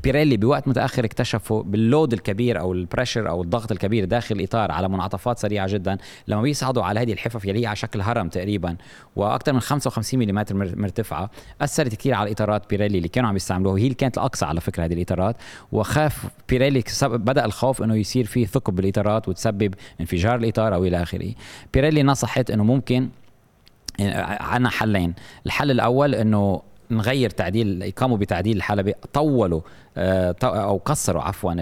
بيريلي 0.02 0.36
بوقت 0.36 0.68
متأخر 0.68 1.04
اكتشفوا 1.04 1.62
بال 1.62 1.79
load 1.79 2.12
الكبير 2.12 2.60
أو 2.60 2.72
ال 2.72 2.78
pressure 2.78 3.28
أو 3.28 3.42
الضغط 3.42 3.72
الكبير 3.72 4.04
داخل 4.04 4.34
الاطار 4.34 4.72
على 4.72 4.88
منعطفات 4.88 5.38
سريعة 5.38 5.68
جدا. 5.68 5.98
لما 6.28 6.42
بيصعدوا 6.42 6.82
على 6.82 7.00
هذه 7.00 7.12
الحفف 7.12 7.44
يلي 7.44 7.66
على 7.66 7.76
شكل 7.76 8.00
هرم 8.00 8.28
تقريبا 8.28 8.76
وأكثر 9.16 9.52
من 9.52 9.60
55 9.60 10.20
ملم 10.20 10.44
مرتفعة. 10.76 11.30
أثرت 11.60 11.94
كثير 11.94 12.14
على 12.14 12.26
الاطارات 12.26 12.70
بيريلي 12.70 12.98
اللي 12.98 13.08
كانوا 13.08 13.28
عم 13.28 13.36
يستعملوها 13.36 13.74
وهي 13.74 13.84
اللي 13.84 13.94
كانت 13.94 14.18
الأقصى 14.18 14.44
على 14.44 14.60
فكرة 14.60 14.84
هذه 14.84 14.92
الإطارات. 14.92 15.36
وخاف 15.72 16.26
بيريلي 16.48 16.84
بدأ 17.02 17.44
الخوف 17.44 17.82
إنه 17.82 17.96
يصير 17.96 18.24
في 18.24 18.46
ثقب 18.46 18.74
بالإطارات 18.74 19.28
وتسبب 19.28 19.74
انفجار 20.00 20.34
الإطار 20.34 20.74
أو 20.74 20.84
إلى 20.84 21.02
آخره. 21.02 21.32
بيريلي 21.74 22.02
نصحت 22.02 22.50
إنه 22.50 22.64
ممكن 22.64 23.08
عندنا 24.00 24.70
حلين. 24.70 25.14
الحل 25.46 25.70
الأول 25.70 26.14
إنه 26.14 26.62
نغير 26.90 27.30
تعديل 27.30 27.82
يقاموا 27.82 28.16
بتعديل 28.16 28.56
الحلبة 28.56 28.94
طولوا 29.12 29.60
آه، 29.60 29.64
أو 30.44 30.76
قصروا 30.84 31.22
عفوا 31.22 31.54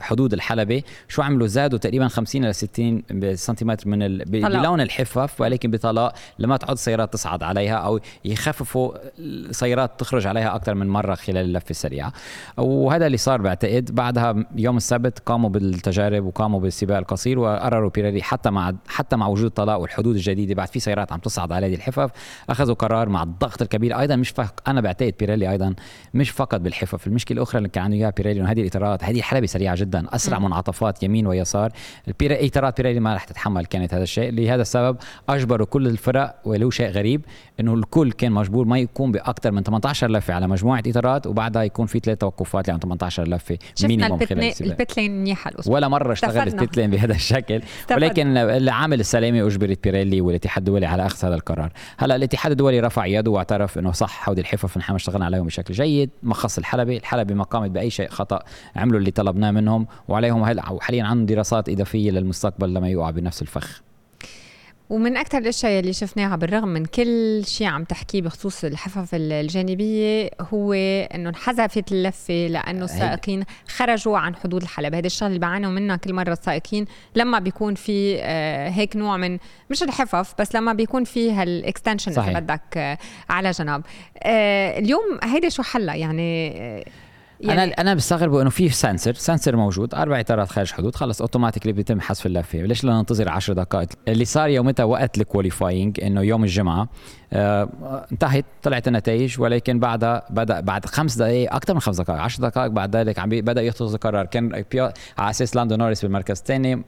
حدود 0.00 0.32
الحلبة. 0.32 0.82
شو 1.08 1.22
عملوا؟ 1.22 1.46
زادوا 1.46 1.78
تقريبا 1.78 2.08
50 2.08 2.44
إلى 2.44 2.52
60 2.52 3.02
سنتيمتر 3.34 3.88
من 3.88 4.02
ال... 4.02 4.24
بلون 4.24 4.80
الحفاف 4.80 5.40
ولكن 5.40 5.70
بطلاق 5.70 6.12
لما 6.38 6.56
تعود 6.56 6.72
السيارات 6.72 7.12
تصعد 7.12 7.42
عليها 7.42 7.74
أو 7.74 8.00
يخففوا 8.24 8.92
السيارات 9.18 10.00
تخرج 10.00 10.26
عليها 10.26 10.56
أكثر 10.56 10.74
من 10.74 10.88
مرة 10.88 11.14
خلال 11.14 11.44
اللفة 11.44 11.70
السريعة. 11.70 12.12
وهذا 12.56 13.06
اللي 13.06 13.16
صار 13.16 13.40
بعتقد. 13.42 13.94
بعدها 13.94 14.34
يوم 14.56 14.76
السبت 14.76 15.18
قاموا 15.18 15.50
بالتجارب 15.50 16.24
وقاموا 16.24 16.60
بالسباق 16.60 16.98
القصير 16.98 17.38
وقرروا 17.38 17.90
بيريري 17.90 18.22
حتى 18.22 18.50
مع 18.50 18.72
حتى 18.88 19.16
مع 19.16 19.26
وجود 19.26 19.46
الطلاق 19.46 19.80
والحدود 19.80 20.14
الجديدة 20.14 20.54
بعد 20.54 20.68
في 20.68 20.80
سيارات 20.80 21.12
عم 21.12 21.18
تصعد 21.18 21.52
على 21.52 21.66
هذه 21.66 21.74
الحفف 21.74 22.10
أخذوا 22.50 22.74
قرار 22.74 23.08
مع 23.08 23.22
الضغط 23.22 23.62
الكبير. 23.62 24.00
أيضا 24.00 24.16
مش 24.16 24.28
فق... 24.28 24.68
أنا 24.68 24.80
بعتقد 24.80 25.14
بيريلي 25.18 25.50
أيضا 25.50 25.74
مش 26.14 26.30
فقط 26.30 26.60
بالحفف 26.60 27.06
المشكلة 27.06 27.36
الأخرى 27.36 27.57
اللي 27.58 27.68
كان 27.68 27.84
عنده 27.84 27.96
اياها 27.96 28.12
بيريلي 28.16 28.40
إنه 28.40 28.50
هذه 28.50 28.60
الإطارات 28.60 29.04
هذه 29.04 29.18
الحلبه 29.18 29.46
سريعة 29.46 29.76
جدا 29.76 30.06
أسرع. 30.08 30.38
منعطفات 30.38 31.02
يمين 31.02 31.26
ويسار. 31.26 31.72
إطارات 32.22 32.80
بيريلي 32.80 33.00
ما 33.00 33.14
رح 33.14 33.24
تتحمل 33.24 33.66
كانت 33.66 33.94
هذا 33.94 34.02
الشيء. 34.02 34.30
لهذا 34.32 34.62
السبب 34.62 34.96
أجبروا 35.28 35.66
كل 35.66 35.86
الفرق 35.86 36.34
ولو 36.44 36.70
شيء 36.70 36.90
غريب 36.90 37.24
إنه 37.60 37.74
الكل 37.74 38.12
كان 38.12 38.32
مجبور 38.32 38.66
ما 38.66 38.78
يكون 38.78 39.12
بأكثر 39.12 39.50
من 39.50 39.62
18 39.62 40.10
لفة 40.10 40.34
على 40.34 40.48
مجموعة 40.48 40.82
إطارات 40.86 41.26
وبعدها 41.26 41.62
يكون 41.62 41.86
في 41.86 41.98
ثلاث 41.98 42.18
توقفات 42.18 42.68
يعني 42.68 42.80
18 42.80 43.28
لفة 43.28 43.58
minimum 43.84 44.18
خلال 44.18 44.52
ال 44.60 44.67
pit 44.67 44.90
lane 44.90 45.20
منيحه 45.20 45.50
الأسبوع 45.50 45.74
ولا 45.74 45.88
مرة 45.88 46.12
اشتغلت 46.12 46.54
pit 46.54 46.69
lane 46.69 46.90
بهذا 46.90 47.14
الشكل. 47.14 47.62
ولكن 47.90 48.36
العامل 48.36 49.00
السلامي 49.00 49.42
أجبرت 49.42 49.84
بيريلي 49.84 50.20
والاتحاد 50.20 50.58
الدولي 50.58 50.86
على 50.86 51.06
أخذ 51.06 51.26
هذا 51.26 51.34
القرار. 51.34 51.72
هلا 51.96 52.16
الاتحاد 52.16 52.52
الدولي 52.52 52.80
رفع 52.80 53.06
يده 53.06 53.30
واعترف 53.30 53.78
إنه 53.78 53.92
صح 53.92 54.28
هودي 54.28 54.40
الحفف 54.40 54.78
نحن 54.78 54.94
اشتغلنا 54.94 55.24
عليهم 55.24 55.46
بشكل 55.46 55.74
جيد 55.74 56.10
مخص 56.22 56.58
الحلبة 56.58 57.34
ما 57.34 57.44
قامت 57.50 57.70
بأي 57.70 57.90
شيء 57.90 58.08
خطأ 58.08 58.42
عملوا 58.76 58.98
اللي 58.98 59.10
طلبناه 59.10 59.50
منهم 59.50 59.86
وعليهم 60.08 60.42
هلا 60.42 60.70
وحاليا 60.70 61.04
عندهم 61.04 61.26
دراسات 61.26 61.68
إضافية 61.68 62.10
للمستقبل 62.10 62.74
لما 62.74 62.88
يوقع 62.88 63.10
بنفس 63.10 63.42
الفخ. 63.42 63.82
ومن 64.90 65.16
أكثر 65.16 65.38
الأشياء 65.38 65.80
اللي 65.80 65.92
شفناها 65.92 66.36
بالرغم 66.36 66.68
من 66.68 66.84
كل 66.84 67.42
شيء 67.46 67.66
عم 67.66 67.84
تحكيه 67.84 68.22
بخصوص 68.22 68.64
الحفف 68.64 69.08
الجانبية 69.12 70.30
هو 70.40 70.72
إنه 70.72 71.28
انحذفت 71.28 71.92
اللفة 71.92 72.46
لأنه 72.46 72.84
السائقين 72.84 73.44
خرجوا 73.68 74.18
عن 74.18 74.34
حدود 74.34 74.62
الحلبة 74.62 74.98
هذا 74.98 75.06
الشغلة 75.06 75.28
اللي 75.28 75.38
بيعانوا 75.38 75.70
منها 75.70 75.96
كل 75.96 76.14
مرة 76.14 76.32
السائقين 76.32 76.84
لما 77.16 77.38
بيكون 77.38 77.74
في 77.74 78.18
آه، 78.20 78.68
هيك 78.68 78.96
نوع 78.96 79.16
من 79.16 79.38
مش 79.70 79.82
الحفف 79.82 80.34
بس 80.38 80.54
لما 80.54 80.72
بيكون 80.72 81.04
في 81.04 81.32
هالاكستنشن 81.32 82.20
إذا 82.20 82.40
بدك 82.40 82.76
آه، 82.76 82.98
على 83.30 83.50
جنب. 83.50 83.82
آه، 84.18 84.78
اليوم 84.78 85.18
هيدا 85.22 85.48
شو 85.48 85.62
حلها 85.62 85.94
يعني 85.94 86.84
يعني 87.40 87.64
أنا 87.64 87.72
أنا 87.72 87.94
بستغرب 87.94 88.34
إنه 88.34 88.50
في 88.50 88.68
sensor 88.68 89.14
sensor 89.14 89.56
موجود 89.56 89.94
أربع 89.94 90.20
إطارات 90.20 90.48
خارج 90.48 90.72
حدود 90.72 90.94
خلص 90.94 91.20
automatically 91.20 91.72
بيتم 91.72 92.00
حذف 92.00 92.26
اللفه 92.26 92.58
ليش 92.58 92.82
بدنا 92.82 92.98
ننتظر 92.98 93.28
10 93.28 93.54
دقائق؟ 93.54 93.88
اللي 94.08 94.24
صار 94.24 94.48
يومتها 94.48 94.84
وقت 94.84 95.18
ال 95.18 95.25
qualifying 95.25 96.00
إنه 96.00 96.22
يوم 96.22 96.44
الجمعة 96.44 96.88
آه 97.32 98.06
انتهت 98.12 98.44
طلعت 98.62 98.88
النتائج 98.88 99.40
ولكن 99.40 99.78
بعدها 99.78 100.22
بدأ 100.30 100.60
بعد 100.60 100.86
خمس 100.86 101.16
دقائق 101.16 101.54
أكثر 101.54 101.74
من 101.74 101.80
خمس 101.80 102.00
دقائق 102.00 102.20
10 102.20 102.48
دقائق 102.48 102.70
بعد 102.70 102.96
ذلك 102.96 103.18
عم 103.18 103.28
بدأ 103.28 103.62
يتخذ 103.62 103.96
قرار 103.96 104.26
كان 104.26 104.64
على 105.18 105.30
أساس 105.30 105.56
لاندو 105.56 105.76
نوريس 105.76 106.02
بالمركز 106.02 106.38
الثاني 106.38 106.84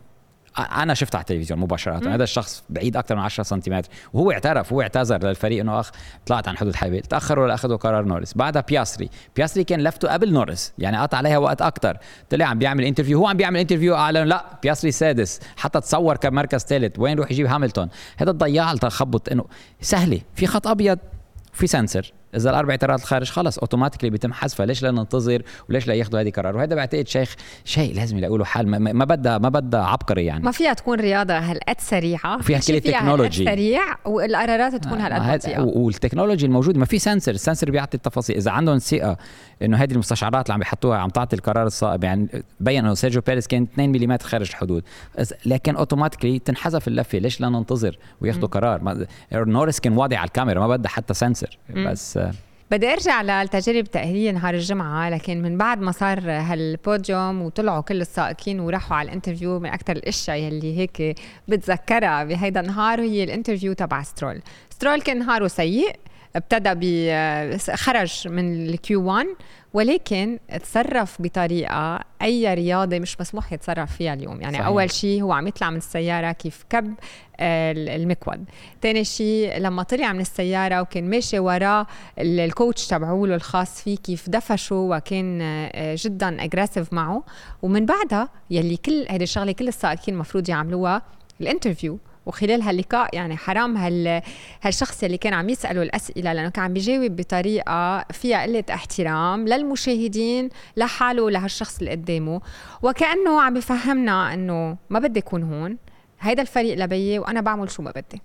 أنا 0.58 0.94
شفت 0.94 1.14
على 1.14 1.22
التلفزيون 1.22 1.60
مباشرة. 1.60 2.00
مم. 2.04 2.08
هذا 2.12 2.24
الشخص 2.24 2.64
بعيد 2.70 2.96
أكثر 2.96 3.16
من 3.16 3.22
10 3.22 3.42
سنتيمتر 3.42 3.88
وهو 4.12 4.32
اعترف 4.32 4.72
هو 4.72 4.82
اعتذر 4.82 5.26
للفريق 5.26 5.60
إنه 5.60 5.80
أخ 5.80 5.90
طلعت 6.26 6.48
عن 6.48 6.56
حدود 6.56 6.72
الحلبة 6.72 7.00
تأخروا 7.00 7.48
لاخذوا 7.48 7.76
قرار 7.76 8.04
نورس 8.04 8.34
بعدها 8.34 8.62
بياستري. 8.68 9.10
بياستري 9.36 9.64
كان 9.64 9.80
لفته 9.80 10.12
قبل 10.12 10.32
نورس 10.32 10.72
يعني 10.78 10.98
قطع 10.98 11.18
عليها 11.18 11.38
وقت 11.38 11.62
أكثر 11.62 11.98
طلع 12.30 12.46
عم 12.46 12.58
بيعمل 12.58 12.84
interview 12.84 13.18
هو 13.18 13.26
عم 13.26 13.36
بيعمل 13.36 13.60
interview 13.60 13.94
اعلن 13.94 14.24
لا 14.28 14.44
بياستري 14.62 14.90
سادس. 14.90 15.40
حتى 15.56 15.80
تصور 15.80 16.16
كمركز 16.16 16.60
ثالث. 16.60 16.98
وين 16.98 17.12
يروح 17.12 17.30
يجيب 17.30 17.46
هاملتون؟ 17.46 17.88
هذا 18.16 18.30
الضياع 18.30 18.72
التخبط 18.72 19.28
إنه 19.28 19.44
سهلة. 19.80 20.20
في 20.34 20.46
خط 20.46 20.66
أبيض 20.66 20.98
في 21.52 21.66
sensor 21.66 22.12
إذا 22.36 22.50
الأربع 22.50 22.74
اطارات 22.74 23.00
الخارج 23.00 23.30
خلص 23.30 23.58
automatically 23.58 24.10
بيتم 24.10 24.32
حذفها. 24.32 24.66
ليش 24.66 24.82
لا 24.82 24.90
ننتظر 24.90 25.42
وليش 25.68 25.86
لا 25.86 25.94
ياخذوا 25.94 26.20
هذه 26.20 26.30
قرار؟ 26.30 26.56
وهذا 26.56 26.74
بعتقد 26.74 27.08
شيء 27.08 27.34
شيء 27.64 27.94
لازم 27.94 28.18
يلاقوا 28.18 28.38
له 28.38 28.44
حل 28.44 28.66
ما 28.66 29.04
بدها 29.04 29.38
ما 29.38 29.48
بدها 29.48 29.80
عبقري 29.80 30.24
يعني. 30.24 30.44
ما 30.44 30.50
فيها 30.50 30.72
تكون 30.72 31.00
رياضة 31.00 31.38
هالقد 31.38 31.80
سريعة 31.80 32.42
فيها 32.42 32.60
كل 32.68 32.74
ال 32.74 32.80
technology. 32.80 33.44
سريع 33.44 33.82
والقرارات 34.04 34.74
تكون 34.74 35.00
هالقد 35.00 35.38
بطيئة. 35.38 35.60
وال 35.60 35.74
technology 35.74 36.46
الموجوده 36.46 36.78
ما 36.78 36.84
في 36.84 36.98
sensor 36.98 37.32
ال 37.32 37.38
sensor 37.38 37.70
بيعطي 37.70 37.96
التفاصيل. 37.96 38.36
إذا 38.36 38.50
عندهم 38.50 38.78
ثقة 38.78 39.16
إنه 39.62 39.76
هذه 39.76 39.92
المستشعرات 39.92 40.46
اللي 40.46 40.54
عم 40.54 40.60
بيحطوها 40.60 40.98
عم 40.98 41.08
تعطي 41.08 41.36
القرار 41.36 41.66
الصائب 41.66 42.04
يعني 42.04 42.28
بين 42.60 42.84
إنه 42.84 42.94
سيرجيو 42.94 43.22
بيريز 43.26 43.46
كان 43.46 43.62
2 43.62 43.92
ملم 43.92 44.18
خارج 44.18 44.48
الحدود. 44.48 44.82
لكن 45.46 45.76
automatically 45.76 46.38
تنحذف 46.38 46.88
اللفة. 46.88 47.18
ليش 47.18 47.40
لا 47.40 47.48
ننتظر 47.48 47.98
وياخذوا 48.20 48.48
قرار؟ 48.48 49.06
نورس 49.32 49.80
كان 49.80 49.96
واضع 49.96 50.18
على 50.18 50.26
الكاميرا 50.26 50.60
ما 50.60 50.68
بدها 50.68 50.90
حتى 50.90 51.14
sensor 51.14 51.58
بس 51.76 52.19
بدي 52.70 52.92
أرجع 52.92 53.22
للتجارب 53.22 53.84
التاهيليه 53.84 54.30
نهار 54.30 54.54
الجمعة 54.54 55.10
لكن 55.10 55.42
من 55.42 55.58
بعد 55.58 55.80
ما 55.80 55.92
صار 55.92 56.20
هالبوديوم 56.30 57.42
وطلعوا 57.42 57.80
كل 57.80 58.00
السائقين 58.00 58.60
وراحوا 58.60 58.96
على 58.96 59.08
ال 59.08 59.13
interview 59.13 59.58
من 59.58 59.70
أكثر 59.70 59.96
الأشياء 59.96 60.36
يلي 60.36 60.78
هيك 60.78 61.18
بتذكرها 61.48 62.24
بهيدا 62.24 62.60
النهار 62.60 63.00
هي 63.00 63.24
ال 63.24 63.29
interview 63.29 63.72
تبع 63.72 64.02
سترول. 64.02 64.42
سترول 64.70 65.00
كان 65.02 65.18
نهاره 65.18 65.46
سيء 65.48 65.96
ابتدى 66.36 66.74
ب 66.74 67.74
خرج 67.74 68.28
من 68.28 68.68
ال 68.68 68.86
Q 68.86 69.04
1 69.04 69.26
ولكن 69.72 70.38
تصرف 70.62 71.22
بطريقة 71.22 72.00
أي 72.22 72.54
رياضة 72.54 72.98
مش 72.98 73.20
مسموح 73.20 73.52
يتصرف 73.52 73.96
فيها 73.96 74.14
اليوم. 74.14 74.40
يعني 74.40 74.54
صحيح. 74.54 74.66
أول 74.66 74.90
شيء 74.90 75.22
هو 75.22 75.32
عم 75.32 75.46
يطلع 75.46 75.70
من 75.70 75.76
السيارة 75.76 76.32
كيف 76.32 76.64
كب 76.70 76.94
آه، 77.40 77.72
المكود 77.72 78.44
ثاني 78.82 79.04
شيء 79.04 79.58
لما 79.58 79.82
طلع 79.82 80.12
من 80.12 80.20
السيارة 80.20 80.80
وكان 80.80 81.10
ماشي 81.10 81.38
وراه 81.38 81.86
ال 82.18 82.29
coach 82.29 82.86
تبعوله 82.86 83.34
الخاص 83.34 83.82
فيه 83.82 83.96
كيف 83.96 84.28
دفشه 84.28 84.76
وكان 84.76 85.38
آه، 85.42 85.96
جدا 85.98 86.44
aggressive 86.44 86.92
معه. 86.92 87.24
ومن 87.62 87.86
بعدها 87.86 88.28
يلي 88.50 88.76
كل 88.76 89.06
هذه 89.10 89.22
الشغلة 89.22 89.52
كل 89.52 89.68
السائقين 89.68 90.14
المفروض 90.14 90.48
يعملوها 90.48 91.02
ال 91.40 91.45
interview. 91.45 91.98
وخلال 92.26 92.62
هاللقاء 92.62 93.14
يعني 93.14 93.36
حرام 93.36 93.76
هال 93.76 94.22
هالشخص 94.62 95.04
اللي 95.04 95.18
كان 95.18 95.34
عم 95.34 95.48
يسأله 95.48 95.82
الأسئلة 95.82 96.32
لأنه 96.32 96.48
كان 96.48 96.64
عم 96.64 96.72
بيجاوب 96.72 97.16
بطريقة 97.16 98.04
فيها 98.12 98.42
قلة 98.42 98.64
احترام 98.70 99.48
للمشاهدين 99.48 100.48
لحاله 100.76 101.22
ولهالشخص 101.22 101.78
اللي 101.78 101.90
قدامه. 101.90 102.40
وكأنه 102.82 103.42
عم 103.42 103.54
بفهمنا 103.54 104.34
إنه 104.34 104.76
ما 104.90 104.98
بدي 104.98 105.20
أكون 105.20 105.42
هون 105.42 105.76
هيدا 106.20 106.42
الفريق 106.42 106.78
لبيي 106.78 107.18
وأنا 107.18 107.40
بعمل 107.40 107.70
شو 107.70 107.82
ما 107.82 107.90
بدي. 107.90 108.22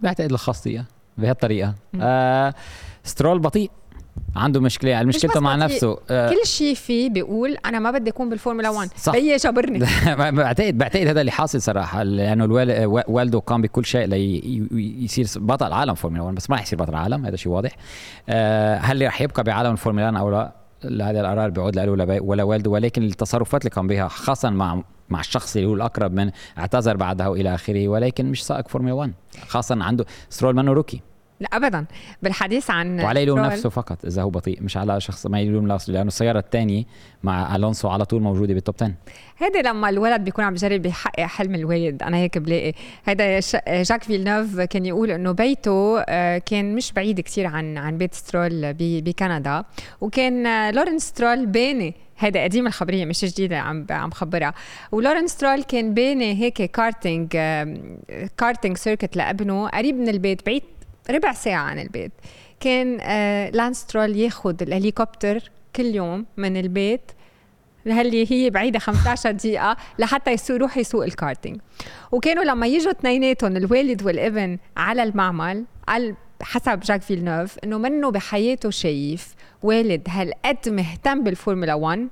بعتقد 0.00 0.32
الخاصية 0.32 0.84
بهالطريقة. 1.18 1.74
آه 2.00 2.54
سترول 3.04 3.38
بطيء. 3.38 3.70
عنده 4.36 4.60
مشكلة 4.60 4.90
يعني 4.90 5.08
مشكلته 5.08 5.40
مع 5.40 5.56
نفسه 5.56 5.98
آه. 6.10 6.30
كل 6.30 6.46
شيء 6.46 6.74
فيه 6.74 7.10
بيقول 7.10 7.56
أنا 7.66 7.78
ما 7.78 7.90
بدي 7.90 8.10
أكون 8.10 8.28
بالفورمولا 8.28 8.70
1 8.70 8.90
صح. 8.96 9.12
بيي 9.12 9.36
جبرني 9.36 9.78
بعتقد 10.38 10.78
بعتقد 10.78 11.06
هذا 11.06 11.20
اللي 11.20 11.32
حاصل 11.32 11.62
صراحة 11.62 12.02
لأنه 12.02 12.44
والده 13.08 13.38
قام 13.38 13.62
بكل 13.62 13.84
شيء 13.84 14.06
ليصير 14.06 15.26
بطل 15.36 15.72
عالم 15.72 15.94
فورمولا 15.94 16.22
1 16.22 16.34
بس 16.34 16.50
ما 16.50 16.56
رح 16.56 16.62
يصير 16.62 16.78
بطل 16.78 16.94
عالم 16.94 17.26
هذا 17.26 17.36
شيء 17.36 17.52
واضح. 17.52 17.70
آه 18.28 18.76
هل 18.76 19.06
رح 19.06 19.20
يبقى 19.20 19.44
بعالم 19.44 19.72
الفورمولا 19.72 20.06
1 20.06 20.16
أو 20.16 20.30
لا؟ 20.30 20.62
هذا 20.84 21.20
القرار 21.20 21.50
بيعود 21.50 21.76
له 21.76 22.20
ولا 22.22 22.42
والده 22.42 22.70
ولكن 22.70 23.02
التصرفات 23.02 23.60
اللي 23.60 23.74
قام 23.74 23.86
بها 23.86 24.08
خاصه 24.08 24.50
مع 24.50 24.82
مع 25.08 25.20
الشخص 25.20 25.56
اللي 25.56 25.68
هو 25.68 25.74
الأقرب 25.74 26.12
من 26.12 26.30
اعتذر 26.58 26.96
بعدها 26.96 27.28
والى 27.28 27.54
آخره 27.54 27.88
ولكن 27.88 28.30
مش 28.30 28.44
سائق 28.44 28.68
فورمولا 28.68 28.94
1 28.94 29.12
خاصه 29.48 29.84
عنده 29.84 30.04
سترول 30.30 30.56
منه 30.56 30.72
rookie. 30.72 31.00
لا 31.42 31.48
ابدا. 31.52 31.84
بالحديث 32.22 32.70
عن 32.70 33.00
وعلى 33.00 33.22
يلوم 33.22 33.38
نفسه 33.38 33.68
فقط 33.68 34.04
إذا 34.04 34.22
هو 34.22 34.30
بطيء 34.30 34.62
مش 34.62 34.76
على 34.76 35.00
شخص 35.00 35.26
ما 35.26 35.40
يلوم 35.40 35.66
نفسه 35.66 35.92
لأنه 35.92 36.08
السيارة 36.08 36.38
الثانية 36.38 36.84
مع 37.22 37.56
ألونسو 37.56 37.88
على 37.88 38.04
طول 38.04 38.22
موجودة 38.22 38.54
بال 38.54 38.62
top 38.62 38.74
10 38.80 38.92
هيدا 39.38 39.62
لما 39.70 39.88
الولد 39.88 40.24
بيكون 40.24 40.44
عم 40.44 40.54
بجرب 40.54 40.86
يحقق 40.86 41.20
حلم 41.20 41.54
الوالد 41.54 42.02
أنا 42.02 42.16
هيك 42.16 42.38
بلاقي. 42.38 42.72
هيدا 43.04 43.40
جاك 43.82 44.02
فيلنوف 44.02 44.60
كان 44.60 44.86
يقول 44.86 45.10
إنه 45.10 45.32
بيته 45.32 46.00
آه، 46.00 46.38
كان 46.38 46.74
مش 46.74 46.92
بعيد 46.92 47.20
كثير 47.20 47.46
عن 47.46 47.78
عن 47.78 47.98
بيت 47.98 48.14
سترول 48.14 48.74
بكندا. 48.78 49.64
وكان 50.00 50.46
آه، 50.46 50.70
لورنس 50.70 51.02
سترول 51.02 51.46
باني 51.46 51.94
هيدا 52.18 52.42
قديم 52.44 52.66
الخبرية 52.66 53.04
مش 53.04 53.24
جديدة 53.24 53.58
عم 53.58 53.86
عم 53.90 54.10
خبرها. 54.10 54.54
ولورنس 54.92 55.30
سترول 55.30 55.62
كان 55.62 55.94
باني 55.94 56.34
هيك 56.42 56.62
karting 56.62 57.28
karting 58.36 58.76
circuit 58.76 59.16
لابنه 59.16 59.68
قريب 59.68 59.94
من 59.96 60.08
البيت 60.08 60.46
بعيد 60.46 60.62
ربع 61.10 61.32
ساعة 61.32 61.62
عن 61.62 61.78
البيت. 61.78 62.12
كان 62.60 62.98
آه 63.00 63.50
لانس 63.50 63.75
سترول 63.75 64.16
ياخد 64.16 64.62
الهليكوبتر 64.62 65.50
كل 65.76 65.84
يوم 65.84 66.26
من 66.36 66.56
البيت. 66.56 67.12
اللي 67.86 68.32
هي 68.32 68.50
بعيدة 68.50 68.78
15 68.78 69.30
دقيقة 69.40 69.76
لحتى 69.98 70.36
يروح 70.50 70.78
يسوق 70.78 71.04
الكارتينج. 71.04 71.60
وكانوا 72.12 72.44
لما 72.44 72.66
يجوا 72.66 72.90
اثنيناتهم 72.92 73.56
الوالد 73.56 74.02
والابن 74.02 74.58
على 74.76 75.02
المعمل 75.02 75.64
قال 75.88 76.14
حسب 76.42 76.80
جاك 76.80 77.02
فيلنوف 77.02 77.58
إنه 77.64 77.78
منو 77.78 78.10
بحياته 78.10 78.70
شايف 78.70 79.34
والد 79.62 80.02
هالقد 80.08 80.68
مهتم 80.68 81.22
بالفورمولا 81.22 81.74
1 81.74 82.08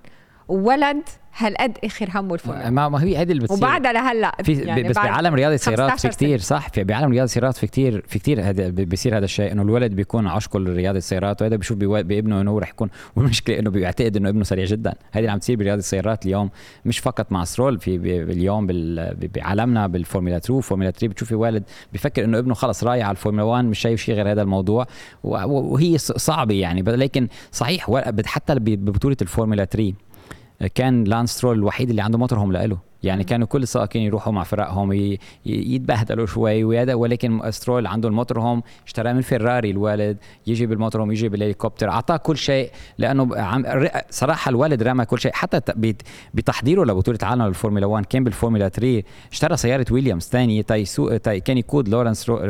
وولد 0.51 1.03
هالقد 1.37 1.79
اخر 1.85 2.09
همه 2.15 2.35
الفورمولا 2.35 2.71
ما 2.71 2.89
ما 2.89 3.03
هي 3.03 3.17
هذه 3.17 3.33
اللي 3.33 3.43
بتصير. 3.43 3.59
وبعدها 3.59 3.93
لهلأ 3.93 4.35
في 4.43 4.53
يعني 4.53 4.83
بس 4.83 4.97
بعالم 4.97 5.35
رياضه 5.35 5.55
السيارات 5.55 6.01
في 6.01 6.09
كثير 6.09 6.39
صح؟ 6.39 6.69
في 6.69 6.85
بعالم 6.85 7.11
رياضه 7.11 7.25
السيارات 7.25 7.57
في 7.57 7.67
كثير 7.67 8.05
في 8.09 8.19
كثير 8.19 8.43
هذا 8.43 8.69
بيصير 8.69 9.17
هذا 9.17 9.25
الشيء 9.25 9.53
إنه 9.53 9.63
الولد 9.63 9.93
بيكون 9.93 10.27
عشقه 10.27 10.61
لرياضة 10.61 10.99
السيارات 10.99 11.43
وهذا 11.43 11.57
بيشوف 11.57 11.79
بابنه 11.79 12.41
إنه 12.41 12.59
رح 12.59 12.69
يكون 12.69 12.91
والمشكلة 13.17 13.59
إنه 13.59 13.71
بيعتقد 13.71 14.17
إنه 14.17 14.29
ابنه 14.29 14.45
سريع 14.45 14.65
جدا. 14.65 14.95
هذه 15.13 15.21
اللي 15.21 15.31
عم 15.31 15.39
تصير 15.39 15.57
برياضة 15.57 15.79
السيارات 15.79 16.27
اليوم 16.27 16.51
مش 16.85 16.99
فقط 16.99 17.33
مع 17.33 17.45
سترول 17.45 17.81
في 17.81 17.97
اليوم 18.23 18.67
بعالمنا 19.35 19.87
بالفورمولا 19.87 20.37
2 20.37 20.61
فورمولا 20.61 20.91
3 20.91 21.09
بتشوفي 21.09 21.35
والد 21.35 21.63
بفكر 21.93 22.25
إنه 22.25 22.39
ابنه 22.39 22.55
خلص 22.55 22.85
رايح 22.85 23.07
على 23.07 23.13
الفورمولا 23.17 23.45
1 23.45 23.65
مش 23.65 23.79
شايف 23.79 24.01
شيء 24.01 24.15
غير 24.15 24.33
هذا 24.33 24.43
الموضوع. 24.43 24.87
وهي 25.25 25.99
صعبة 25.99 26.55
يعني 26.55 26.83
لكن 26.83 27.29
صحيح 27.53 28.03
حتى 28.27 28.55
ببطوله 28.55 29.17
الفورمولا 29.23 29.65
3 29.65 29.95
كان 30.75 31.05
لانس 31.05 31.25
سترول 31.25 31.59
الوحيد 31.59 31.91
اللي 31.91 32.03
عنده 32.03 32.19
motorhome 32.19 32.53
لإله. 32.53 32.91
يعني 33.03 33.25
كانوا 33.25 33.47
كل 33.47 33.63
السائقين 33.63 34.03
يروحوا 34.03 34.33
مع 34.33 34.43
فرقهم 34.43 34.93
يتبهدلوا 35.47 36.27
شوي 36.27 36.65
وهذا 36.65 36.95
ولكن 36.95 37.51
سترول 37.51 37.87
عنده 37.87 38.09
ال 38.09 38.41
motorhome 38.41 38.63
اشترى 38.87 39.13
من 39.13 39.21
فيراري 39.21 39.71
الوالد 39.71 40.17
يجي 40.47 40.67
بال 40.67 41.03
motorhome 41.03 41.13
يجي 41.13 41.29
بالهليكوبتر 41.29 41.91
اعطاه 41.91 42.17
كل 42.17 42.37
شيء. 42.37 42.71
لأنه 42.99 43.37
عم 43.37 43.65
صراحة 44.11 44.49
الوالد 44.49 44.83
رمى 44.83 45.05
كل 45.05 45.19
شيء. 45.19 45.33
حتى 45.33 45.61
بتحضيره 46.35 46.85
لبطولة 46.85 47.19
العالم 47.23 47.43
للفورمولا 47.47 47.87
1 47.87 48.07
كان 48.07 48.25
بالفورمولا 48.25 48.69
3 48.69 49.03
اشترى 49.33 49.57
سيارة 49.57 49.87
ويليامز 49.91 50.23
ثانية 50.23 50.63
تايسو 50.63 51.17
تاي 51.17 51.41
كان 51.41 51.59
يقود 51.59 51.89
لورنس 51.89 52.31
رو... 52.31 52.41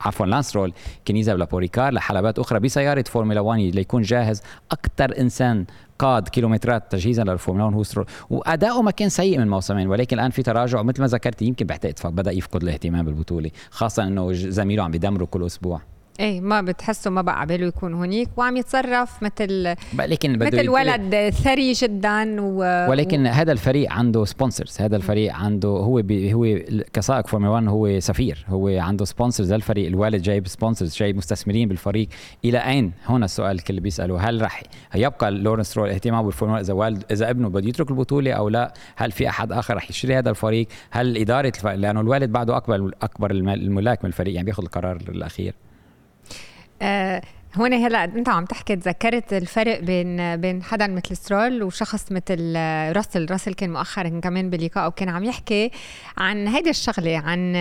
عفوا 0.00 0.26
لانس 0.26 0.56
سترول 0.56 0.72
كان 1.04 1.16
يذهب 1.16 1.38
لبول 1.38 1.65
ريكار 1.65 1.92
لحلبات 1.92 2.38
أخرى 2.38 2.60
بسيارة 2.60 3.04
فورمولا 3.08 3.40
1 3.40 3.60
ليكون 3.60 4.02
جاهز 4.02 4.42
أكثر 4.72 5.18
إنسان 5.18 5.64
قاد 6.00 6.28
كيلومترات 6.28 6.92
تجهيزا 6.92 7.24
للفورمولا 7.24 7.64
1 7.64 7.76
هو 7.76 7.82
سترول 7.82 8.06
وأداؤه 8.30 8.82
ما 8.82 8.90
كان 8.90 9.08
سيء 9.08 9.38
من 9.38 9.48
موسمين 9.48 9.88
ولكن 9.88 10.18
الآن 10.18 10.30
في 10.30 10.42
تراجع 10.42 10.82
مثل 10.82 11.00
ما 11.00 11.06
ذكرت 11.06 11.42
يمكن 11.42 11.66
بعتقد 11.66 12.14
بدأ 12.14 12.32
يفقد 12.32 12.62
الاهتمام 12.62 13.04
بالبطولة 13.04 13.50
خاصه 13.70 14.02
إنه 14.04 14.32
زميله 14.32 14.82
عم 14.82 14.90
بيدمره 14.90 15.24
كل 15.24 15.46
أسبوع. 15.46 15.80
إيه 16.20 16.40
ما 16.40 16.60
بتحسه 16.60 17.10
ما 17.10 17.22
بقى 17.22 17.40
عباله 17.40 17.66
يكون 17.66 17.94
هنيك 17.94 18.28
وعم 18.36 18.56
يتصرف 18.56 19.22
مثل 19.22 19.74
لكن 19.98 20.38
مثل 20.38 20.68
ولد 20.68 21.30
ثري 21.30 21.72
جدا 21.72 22.40
و... 22.40 22.56
ولكن 22.90 23.26
و... 23.26 23.30
هذا 23.30 23.52
الفريق 23.52 23.92
عنده 23.92 24.24
sponsors 24.24 24.76
هذا 24.80 24.96
الفريق 24.96 25.34
عنده 25.34 25.68
هو 25.68 26.02
بي 26.02 26.34
هو 26.34 26.58
كسائق 26.92 27.26
فورمولا 27.26 27.52
1 27.52 27.68
هو 27.68 28.00
سفير 28.00 28.44
هو 28.48 28.68
عنده 28.68 29.04
sponsors 29.04 29.52
للفريق 29.52 29.86
الوالد 29.86 30.22
جايب 30.22 30.48
sponsors 30.48 30.96
جايب 30.96 31.16
مستثمرين 31.16 31.68
بالفريق. 31.68 32.08
إلى 32.44 32.58
أين؟ 32.58 32.92
هنا 33.06 33.24
السؤال 33.24 33.56
الكل 33.56 33.80
بيسأله 33.80 34.28
هل 34.28 34.42
راح 34.42 34.62
يبقى 34.94 35.30
لورنس 35.30 35.78
سترول 35.78 35.90
اهتمامه 35.90 36.22
بالفورمولا 36.22 36.60
إذا 36.60 36.72
والد 36.72 37.04
إذا 37.10 37.30
ابنه 37.30 37.48
بده 37.48 37.68
يترك 37.68 37.90
البطولة 37.90 38.32
أو 38.32 38.48
لا؟ 38.48 38.74
هل 38.96 39.10
في 39.12 39.28
أحد 39.28 39.52
آخر 39.52 39.74
راح 39.74 39.90
يشتري 39.90 40.18
هذا 40.18 40.30
الفريق؟ 40.30 40.66
هل 40.90 41.16
إدارة 41.16 41.52
الفريق 41.56 41.74
لأنه 41.74 42.00
الوالد 42.00 42.32
بعده 42.32 42.56
اكبر 42.56 42.90
أكبر 43.02 43.30
الملاك 43.30 44.04
من 44.04 44.08
الفريق 44.08 44.34
يعني 44.34 44.44
بيأخذ 44.44 44.62
القرار 44.62 44.96
الأخير. 44.96 45.54
آه 46.82 47.22
هون 47.56 47.72
هلا 47.72 48.04
انت 48.04 48.28
عم 48.28 48.44
تحكي 48.44 48.76
تذكرت 48.76 49.32
الفرق 49.32 49.80
بين 49.80 50.36
بين 50.36 50.62
حدا 50.62 50.86
مثل 50.86 51.16
سترول 51.16 51.62
وشخص 51.62 52.12
مثل 52.12 52.56
راسل. 52.96 53.26
راسل 53.30 53.54
كان 53.54 53.72
مؤخرا 53.72 54.20
كمان 54.22 54.50
بلقاء 54.50 54.88
وكان 54.88 55.08
عم 55.08 55.24
يحكي 55.24 55.70
عن 56.18 56.48
هيدي 56.48 56.70
الشغلة 56.70 57.18
عن 57.18 57.56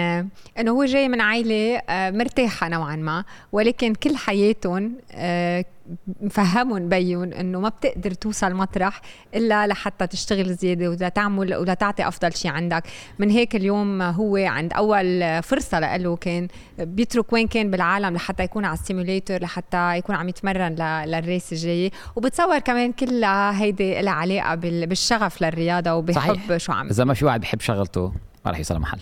إنه 0.60 0.72
هو 0.72 0.86
جاي 0.86 1.10
من 1.10 1.22
عائله 1.22 1.78
آه، 1.90 2.12
مرتاحة 2.12 2.70
نوعا 2.70 2.96
ما 2.96 3.24
ولكن 3.52 3.94
كل 3.94 4.18
حياتهم 4.18 4.94
آه، 5.12 5.66
مفهمهم 6.22 6.90
بيهم 6.90 7.34
إنه 7.34 7.60
ما 7.60 7.70
بتقدر 7.70 8.12
توصل 8.12 8.54
مطرح 8.54 9.02
إلا 9.36 9.68
لحتى 9.68 10.08
تشتغل 10.08 10.54
زيادة 10.54 10.90
وتعمل 10.90 11.56
وتعطي 11.56 12.08
أفضل 12.08 12.34
شيء 12.34 12.52
عندك. 12.52 12.84
من 13.20 13.30
هيك 13.30 13.56
اليوم 13.56 14.02
هو 14.02 14.36
عند 14.36 14.74
أول 14.74 15.44
فرصة 15.44 15.98
له 15.98 16.16
كان 16.16 16.48
بيترك 16.80 17.34
وين 17.34 17.48
كان 17.48 17.72
بالعالم 17.72 18.16
لحتى 18.16 18.44
يكون 18.44 18.66
على 18.66 18.74
ال 18.74 18.80
simulator 18.80 19.42
لحتى 19.42 19.98
يكون 19.98 20.16
عم 20.16 20.30
يتمرن 20.30 20.76
لل 21.06 21.21
race 21.21 21.52
الجاي. 21.54 21.92
وبتصور 22.16 22.60
كمان 22.60 22.92
كلها 22.92 23.62
هيدي 23.62 24.02
لها 24.02 24.14
علاقة 24.14 24.56
بالشغف 24.56 25.42
للرياضة 25.42 25.94
وبحب 25.94 26.36
صحيح. 26.36 26.58
شو 26.58 26.72
عم 26.72 26.88
إذا 26.88 27.04
ما 27.04 27.14
في 27.14 27.26
واحد 27.26 27.42
بحب 27.42 27.62
شغلته. 27.62 28.14
ما 28.46 28.52
رح 28.52 28.58
يوصل 28.58 28.80
محل 28.80 29.00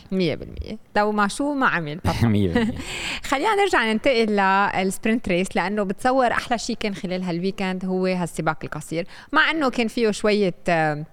100% 0.74 0.75
لو 0.96 1.12
مع 1.12 1.27
شو 1.27 1.53
ما 1.53 1.67
عمل. 1.67 2.00
100% 2.06 2.06
خلينا 3.29 3.56
نرجع 3.56 3.91
ننتقل 3.91 4.36
لل 4.86 4.97
sprint 4.97 5.30
race 5.30 5.56
لأنه 5.56 5.84
بتصور 5.84 6.32
أحلى 6.32 6.58
شيء 6.58 6.75
كان 6.79 6.96
خلال 6.96 7.24
هال 7.24 7.37
weekend 7.37 7.86
هو 7.86 8.06
هالسباق 8.06 8.58
القصير. 8.63 9.08
مع 9.32 9.51
إنه 9.51 9.70
كان 9.70 9.88
فيه 9.88 10.12
شوية 10.12 10.53
آه 10.70 11.06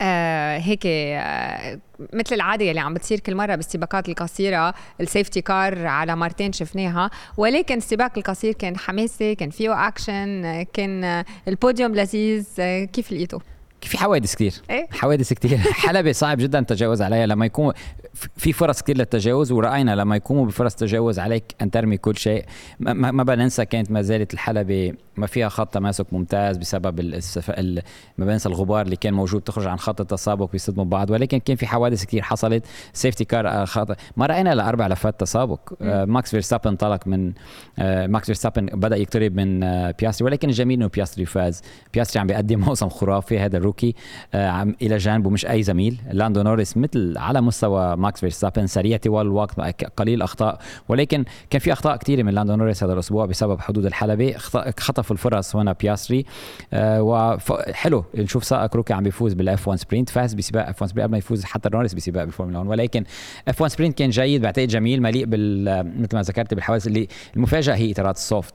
آه 0.00 0.58
هيك 0.58 0.82
آه 0.86 1.80
مثل 2.12 2.34
العادة 2.34 2.70
اللي 2.70 2.80
عم 2.80 2.94
بتصير 2.94 3.20
كل 3.20 3.34
مرة 3.34 3.54
بالسباقات 3.54 4.08
القصيرة 4.08 4.74
ال 5.00 5.06
safety 5.06 5.40
car 5.40 5.86
على 5.86 6.16
مرتين 6.16 6.52
شفناها. 6.52 7.10
ولكن 7.36 7.76
السباق 7.76 8.12
القصير 8.18 8.52
كان 8.52 8.76
حماسي 8.78 9.34
كان 9.34 9.50
فيه 9.50 9.88
أكشن 9.88 10.62
كان 10.72 11.24
البوديوم 11.48 11.94
لذيذ 11.94 12.46
آه، 12.58 12.84
كيف 12.84 13.12
لقيته؟ 13.12 13.53
في 13.88 13.98
حوادث 13.98 14.34
كثير 14.34 14.52
إيه؟ 14.70 14.86
حوادث 14.90 15.32
كثير 15.32 15.58
حلبة 15.86 16.12
صعب 16.12 16.38
جدا 16.38 16.58
التجاوز 16.58 17.02
عليها. 17.02 17.26
لما 17.26 17.46
يكون 17.46 17.72
في 18.36 18.52
فرص 18.52 18.82
كثير 18.82 18.96
للتجاوز 18.96 19.52
ورأينا 19.52 19.94
لما 19.96 20.16
يقوموا 20.16 20.46
بفرص 20.46 20.74
تجاوز 20.74 21.18
عليك 21.18 21.44
أن 21.62 21.70
ترمي 21.70 21.96
كل 21.96 22.16
شيء. 22.16 22.44
ما, 22.80 23.10
ما 23.10 23.22
بننسى 23.22 23.64
كانت 23.64 23.90
ما 23.90 24.02
زالت 24.02 24.34
الحلبة 24.34 24.92
ما 25.16 25.26
فيها 25.26 25.48
خط 25.48 25.74
تماسك 25.74 26.06
ممتاز 26.12 26.56
بسبب 26.56 27.00
السف... 27.00 27.50
ال... 27.50 27.82
ما 28.18 28.26
بنسى 28.26 28.48
الغبار 28.48 28.82
اللي 28.84 28.96
كان 28.96 29.14
موجود 29.14 29.42
تخرج 29.42 29.66
عن 29.66 29.78
خط 29.78 30.00
التسابق 30.00 30.52
بيصدموا 30.52 30.84
بعض. 30.84 31.10
ولكن 31.10 31.38
كان 31.38 31.56
في 31.56 31.66
حوادث 31.66 32.04
كثير 32.04 32.22
حصلت. 32.22 32.64
safety 32.92 33.24
car 33.24 33.48
آه، 33.48 33.64
خط... 33.64 33.96
ما 34.16 34.26
رأينا 34.26 34.54
لاربع 34.54 34.86
لفات 34.86 35.20
تسابق. 35.20 35.72
آه 35.82 36.04
ماكس 36.04 36.30
فيرستابن 36.30 36.68
انطلق 36.70 37.06
من 37.06 37.32
آه 37.78 38.06
ماكس 38.06 38.26
فيرستابن 38.26 38.66
بدأ 38.66 38.96
يقترب 38.96 39.36
من 39.36 39.62
آه 39.62 39.94
بياستري 40.00 40.26
ولكن 40.26 40.48
الجميل 40.48 40.78
إنه 40.78 40.88
بياستري 40.88 41.26
فاز. 41.26 41.62
بياستري 41.94 42.20
عم 42.20 42.26
بيقدم 42.26 42.60
موسم 42.60 42.88
خرافي. 42.88 43.38
هذا 43.38 43.56
ال 43.56 43.58
rookie 43.58 43.73
آه 44.34 44.48
عم 44.48 44.74
إلى 44.82 44.96
جانبه 44.96 45.30
مش 45.30 45.46
أي 45.46 45.62
زميل. 45.62 46.00
لاندو 46.10 46.42
نوريس 46.42 46.76
مثل 46.76 47.14
على 47.18 47.40
مستوى 47.40 47.96
ماكس 47.96 48.20
فيرستابن 48.20 48.66
سريع 48.66 48.96
طوال 48.96 49.26
الوقت 49.26 49.60
قليل 49.96 50.22
أخطاء. 50.22 50.58
ولكن 50.88 51.24
كان 51.50 51.60
في 51.60 51.72
أخطاء 51.72 51.96
كثيرة 51.96 52.22
من 52.22 52.34
لاندو 52.34 52.56
نوريس 52.56 52.84
هذا 52.84 52.92
الأسبوع 52.92 53.26
بسبب 53.26 53.60
حدود 53.60 53.86
الحلبة. 53.86 54.34
خطف 54.78 55.12
الفرص 55.12 55.56
هنا 55.56 55.72
بياستري 55.72 56.24
آه 56.72 57.02
وحلو 57.02 58.04
نشوف 58.14 58.44
سائق 58.44 58.76
rookie 58.76 58.92
عم 58.92 59.02
بيفوز 59.02 59.32
بال 59.32 59.68
F1 59.68 59.78
sprint 59.78 60.10
فاز 60.10 60.34
بسباق 60.34 60.68
F1 60.68 60.82
sprint 60.82 61.04
قبل 61.04 61.12
ما 61.12 61.18
يفوز 61.18 61.44
حتى 61.44 61.68
نوريس 61.72 61.94
بسباق 61.94 62.24
بالفورمولا 62.24 62.58
1 62.58 62.70
ولكن 62.70 63.04
F1 63.48 63.60
sprint 63.60 63.98
كان 63.98 64.10
جيد. 64.10 64.42
بعتقد 64.42 64.68
جميل 64.68 65.02
مليء 65.02 65.24
بال 65.24 65.64
مثل 66.02 66.16
ما 66.16 66.22
ذكرت 66.22 66.54
بالحوادث 66.54 66.86
اللي 66.86 67.08
المفاجأة 67.36 67.74
هي 67.74 67.92
إطارات 67.92 68.16
ال 68.16 68.22
soft. 68.22 68.54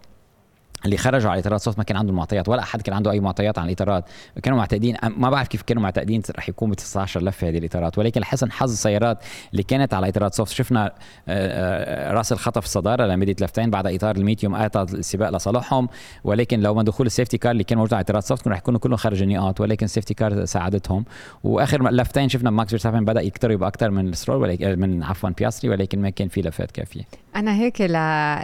اللي 0.85 0.97
خرجوا 0.97 1.31
على 1.31 1.39
الاطارات 1.39 1.61
soft 1.61 1.77
ما 1.77 1.83
كان 1.83 1.97
عندهم 1.97 2.15
معطيات 2.15 2.49
ولا 2.49 2.61
أحد 2.61 2.81
كان 2.81 2.95
عنده 2.95 3.11
أي 3.11 3.19
معطيات 3.19 3.59
عن 3.59 3.65
الإطارات. 3.65 4.05
كانوا 4.43 4.57
معتقدين 4.57 4.97
ما 5.17 5.29
بعرف 5.29 5.47
كيف 5.47 5.61
كانوا 5.61 5.83
معتقدين 5.83 6.21
رح 6.37 6.49
يكون 6.49 6.71
ب 6.71 6.73
19 6.73 7.23
لفة 7.23 7.47
هذه 7.47 7.57
الإطارات. 7.57 7.97
ولكن 7.97 8.21
لحسن 8.21 8.51
حظ 8.51 8.71
السيارات 8.71 9.17
اللي 9.51 9.63
كانت 9.63 9.93
على 9.93 10.09
إطارات 10.09 10.33
soft 10.33 10.53
شفنا 10.53 10.85
آه، 10.85 10.91
آه، 11.27 12.13
راسل 12.13 12.31
خطف 12.31 12.63
الصدارة 12.63 13.05
لمدة 13.05 13.35
لفتين 13.41 13.69
بعد 13.69 13.87
إطار 13.87 14.15
ال 14.15 14.21
medium 14.21 14.55
أعطى 14.55 14.81
السباق 14.81 15.29
لصالحهم. 15.29 15.89
ولكن 16.23 16.59
لو 16.59 16.73
ما 16.73 16.83
دخول 16.83 17.05
ال 17.07 17.12
safety 17.12 17.37
car 17.37 17.51
اللي 17.51 17.63
كان 17.63 17.77
موجود 17.77 17.93
على 17.93 18.01
إطارات 18.01 18.23
soft 18.23 18.47
رح 18.47 18.57
يكونوا 18.57 18.79
كلهم 18.79 18.97
خارج 18.97 19.21
النقاط. 19.21 19.61
ولكن 19.61 19.85
ال 19.85 19.89
safety 19.89 20.13
car 20.13 20.45
ساعدتهم. 20.45 21.05
وآخر 21.43 21.89
لفتين 21.89 22.29
شفنا 22.29 22.49
ماكس 22.49 22.69
فيرستابن 22.69 23.05
بدأ 23.05 23.21
يقترب 23.21 23.63
أكثر 23.63 23.91
من 23.91 24.13
سترول 24.13 24.41
ولكن 24.41 24.79
من 24.79 25.03
عفوا 25.03 25.29
بياستري 25.29 25.69
ولكن 25.69 26.01
ما 26.01 26.09
كان 26.09 26.27
في 26.27 26.41
لفات 26.41 26.71
كافية. 26.71 27.01
أنا 27.35 27.55
هيك 27.55 27.81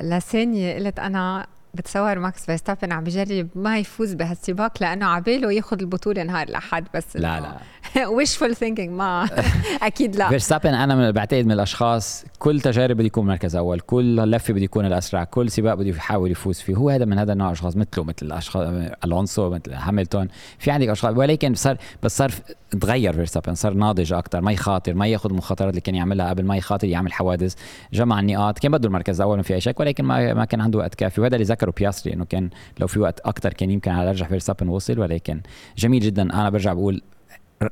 لثانيه 0.03 0.75
قلت 0.75 0.99
أنا 0.99 1.47
بتصور 1.75 2.19
ماكس 2.19 2.45
فيرستابن 2.45 2.91
عم 2.91 3.03
بجرب 3.03 3.47
ما 3.55 3.77
يفوز 3.77 4.13
بهالسباق 4.13 4.71
لأنه 4.81 5.05
عباله 5.05 5.51
ياخذ 5.53 5.79
البطولة 5.79 6.23
نهار 6.23 6.47
الاحد 6.47 6.85
بس 6.93 7.15
لا 7.15 7.39
لا. 7.39 7.57
wishful 8.15 8.55
thinking 8.55 8.89
ما 8.89 9.29
أكيد 9.81 10.15
لا. 10.15 10.29
فيرستابن 10.29 10.73
أنا 10.73 11.11
بعتقد 11.11 11.45
من 11.45 11.51
الأشخاص 11.51 12.25
كل 12.39 12.61
تجارب 12.61 12.97
بده 12.97 13.05
يكون 13.05 13.25
مركز 13.25 13.55
أول 13.55 13.79
كل 13.79 14.15
لفة 14.15 14.53
بده 14.53 14.63
يكون 14.63 14.85
الأسرع 14.85 15.23
كل 15.23 15.51
سباق 15.51 15.73
بده 15.73 15.89
يحاول 15.89 16.31
يفوز 16.31 16.59
فيه. 16.59 16.75
هو 16.75 16.89
هذا 16.89 17.05
من 17.05 17.19
هذا 17.19 17.33
النوع 17.33 17.51
أشخاص 17.51 17.77
مثله 17.77 18.03
مثل 18.03 18.25
الأشخاص 18.25 18.67
ألونسو 19.05 19.49
مثل 19.49 19.73
هاملتون. 19.73 20.27
في 20.59 20.71
عندك 20.71 20.87
أشخاص 20.87 21.17
ولكن 21.17 21.53
صار 21.53 21.77
بس 22.03 22.17
صار 22.17 22.31
تغير 22.81 23.13
فيرستابن 23.13 23.55
صار 23.55 23.73
ناضج 23.73 24.13
أكثر 24.13 24.41
ما 24.41 24.51
يخاطر 24.51 24.93
ما 24.93 25.07
يأخذ 25.07 25.29
المخاطرات 25.29 25.69
اللي 25.69 25.81
كان 25.81 25.95
يعملها 25.95 26.29
قبل 26.29 26.45
ما 26.45 26.57
يخاطر 26.57 26.87
يعمل 26.87 27.13
حوادث 27.13 27.55
جمع 27.93 28.19
النقاط. 28.19 28.59
كان 28.59 28.71
بده 28.71 28.87
المركز 28.87 29.21
الأول 29.21 29.37
ما 29.37 29.43
في 29.43 29.53
أي 29.53 29.61
شك 29.61 29.79
ولكن 29.79 30.03
ما 30.05 30.33
ما 30.33 30.45
كان 30.45 30.61
عنده 30.61 30.79
وقت 30.79 30.95
كافي. 30.95 31.21
وهذا 31.21 31.35
اللي 31.35 31.45
ذكره 31.45 31.73
بياستري 31.77 32.13
إنه 32.13 32.25
كان 32.25 32.49
لو 32.79 32.87
في 32.87 32.99
وقت 32.99 33.19
أكثر 33.19 33.53
كان 33.53 33.71
يمكن 33.71 33.91
على 33.91 34.11
رجع 34.11 34.27
فيرستابن 34.27 34.67
وصل 34.67 34.99
ولكن 34.99 35.41
جميل 35.77 36.01
جدا. 36.01 36.23
أنا 36.23 36.49
برجع 36.49 36.73
بقول 36.73 37.01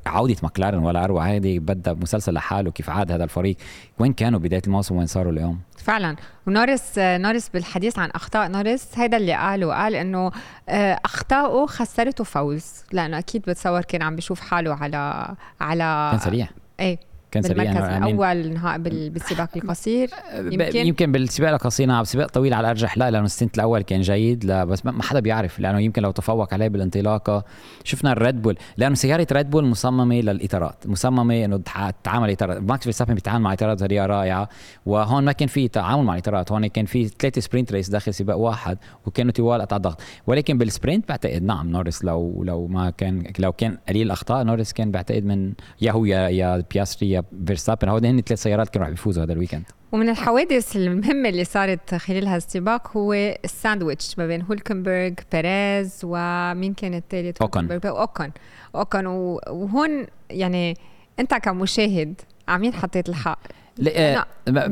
عودة 0.06 0.36
ماكلارن 0.44 0.78
ولا 0.78 1.04
أروع. 1.04 1.28
هذه 1.28 1.60
بدها 1.60 1.94
مسلسل 1.94 2.34
لحاله 2.34 2.72
كيف 2.72 2.90
عاد 2.90 3.12
هذا 3.12 3.24
الفريق. 3.24 3.58
وين 4.00 4.14
كانوا 4.14 4.40
بداية 4.40 4.62
الموسم؟ 4.68 4.96
وين 4.96 5.06
صاروا 5.06 5.32
اليوم؟ 5.32 5.60
فعلا. 5.78 6.16
ونوريس 6.48 6.94
نوريس 6.98 7.50
بالحديث 7.50 8.00
عن 8.00 8.10
أخطاء. 8.10 8.48
نوريس 8.48 8.88
هيدا 8.96 9.18
اللي 9.18 9.34
قاله. 9.34 9.74
قال 9.74 9.96
إنه 9.96 10.32
آه، 10.70 11.00
اخطائه 11.06 11.66
خسرته 11.66 12.24
فوز. 12.24 12.84
لأنه 12.92 13.20
أكيد 13.20 13.42
بتصور 13.42 13.82
كان 13.82 14.02
عم 14.02 14.16
بيشوف 14.16 14.40
حاله 14.40 14.74
على 14.74 15.36
على 15.62 16.10
كان 16.12 16.20
سريع. 16.20 16.48
إيه. 16.80 17.13
كان 17.34 17.44
سريع 17.44 17.64
بالمركز 17.64 17.96
الأول 17.96 18.54
نهائي 18.54 19.10
بالسباق 19.10 19.50
القصير. 19.56 20.10
يمكن 20.34 20.88
يمكن 20.88 21.12
بالسباق 21.12 21.50
القصير 21.54 21.88
نعم 21.88 22.04
سباق 22.04 22.30
طويل 22.30 22.54
على 22.54 22.66
الأرجح. 22.66 22.98
لا 22.98 23.12
لأنه 23.12 23.26
ال 23.26 23.31
stint 23.31 23.56
الأول 23.56 23.82
كان 23.82 24.02
جيد 24.02 24.46
لا 24.46 24.66
بس 24.66 24.86
ما 24.86 25.04
حدا 25.04 25.20
بيعرف 25.20 25.60
لأنه 25.60 25.80
يمكن 25.80 26.02
لو 26.02 26.12
تفوق 26.12 26.54
عليه 26.54 26.68
بالانطلاقة. 26.68 27.44
شفنا 27.84 28.12
الريد 28.12 28.42
بول 28.42 28.58
لأنه 28.78 28.96
سيارة 28.96 29.28
ريد 29.32 29.50
بول 29.50 29.66
مصممة 29.66 30.16
للإطارات 30.16 30.88
مصممة 30.88 31.46
إنه 31.46 31.58
تتعامل 31.58 32.32
اطارات 32.32 32.58
ماكس 32.58 32.84
فيرستابن 32.84 33.14
بيتعامل 33.14 33.42
مع 33.44 33.54
إطارات 33.54 33.78
بطريقه 33.78 34.06
رائعة 34.06 34.50
وهون 34.86 35.26
ما 35.26 35.32
كان 35.32 35.48
في 35.48 35.68
تعامل 35.68 36.04
مع 36.04 36.14
الاطارات 36.14 36.52
هون 36.52 36.68
كان 36.68 36.86
في 36.86 37.08
ثلاثة 37.08 37.42
sprint 37.42 37.72
race 37.72 37.90
داخل 37.90 38.14
سباق 38.14 38.38
واحد 38.38 38.78
وكانوا 39.06 39.32
طوال 39.32 39.62
قطع 39.62 39.78
ضغط. 39.78 40.02
ولكن 40.28 40.58
بال 40.58 40.71
sprint 40.71 41.10
بعتقد 41.10 41.44
نعم 41.44 41.70
نورس 41.70 42.04
لو 42.04 42.44
لو 42.44 42.68
ما 42.68 42.90
كان 42.90 43.24
لو 43.40 43.52
كان 43.52 43.78
قليل 43.90 44.08
الأخطاء 44.08 44.44
نورس 44.44 44.74
كان 44.74 44.92
بعتقد 44.92 45.26
من 45.26 45.54
يا 45.82 45.92
هو 45.92 46.06
يا 46.06 46.30
يا 46.30 46.64
بياستري 46.74 47.12
يا 47.12 47.23
فيرستابن 47.48 47.90
هو 47.90 47.98
هن 47.98 48.22
ثلاث 48.22 48.42
سيارات 48.42 48.70
كانوا 48.70 48.88
رح 48.88 48.94
يفوزوا 48.94 49.24
هذا 49.24 49.34
ال 49.34 49.37
weekend. 49.37 49.64
ومن 49.92 50.10
الحوادث 50.10 50.76
المهمة 50.76 51.30
اللي 51.30 51.44
صارت 51.44 51.96
خلال 51.96 52.28
هالسباق 52.28 52.98
هو 52.98 53.14
الساندويتش 53.14 54.20
ما 54.20 54.28
بين 54.28 54.42
هولكنبرغ 54.42 55.12
بيريز 55.32 56.00
ومين 56.04 56.74
كان 56.74 56.94
الثالث 56.94 57.42
أوكن. 57.42 57.72
أوكن. 57.86 58.32
أوكن. 58.76 59.06
وهون 59.06 60.06
يعني 60.30 60.78
أنت 61.20 61.34
كمشاهد 61.34 62.22
عمين 62.48 62.74
حطيت 62.74 63.10
الحق 63.10 63.40
لا 63.78 64.26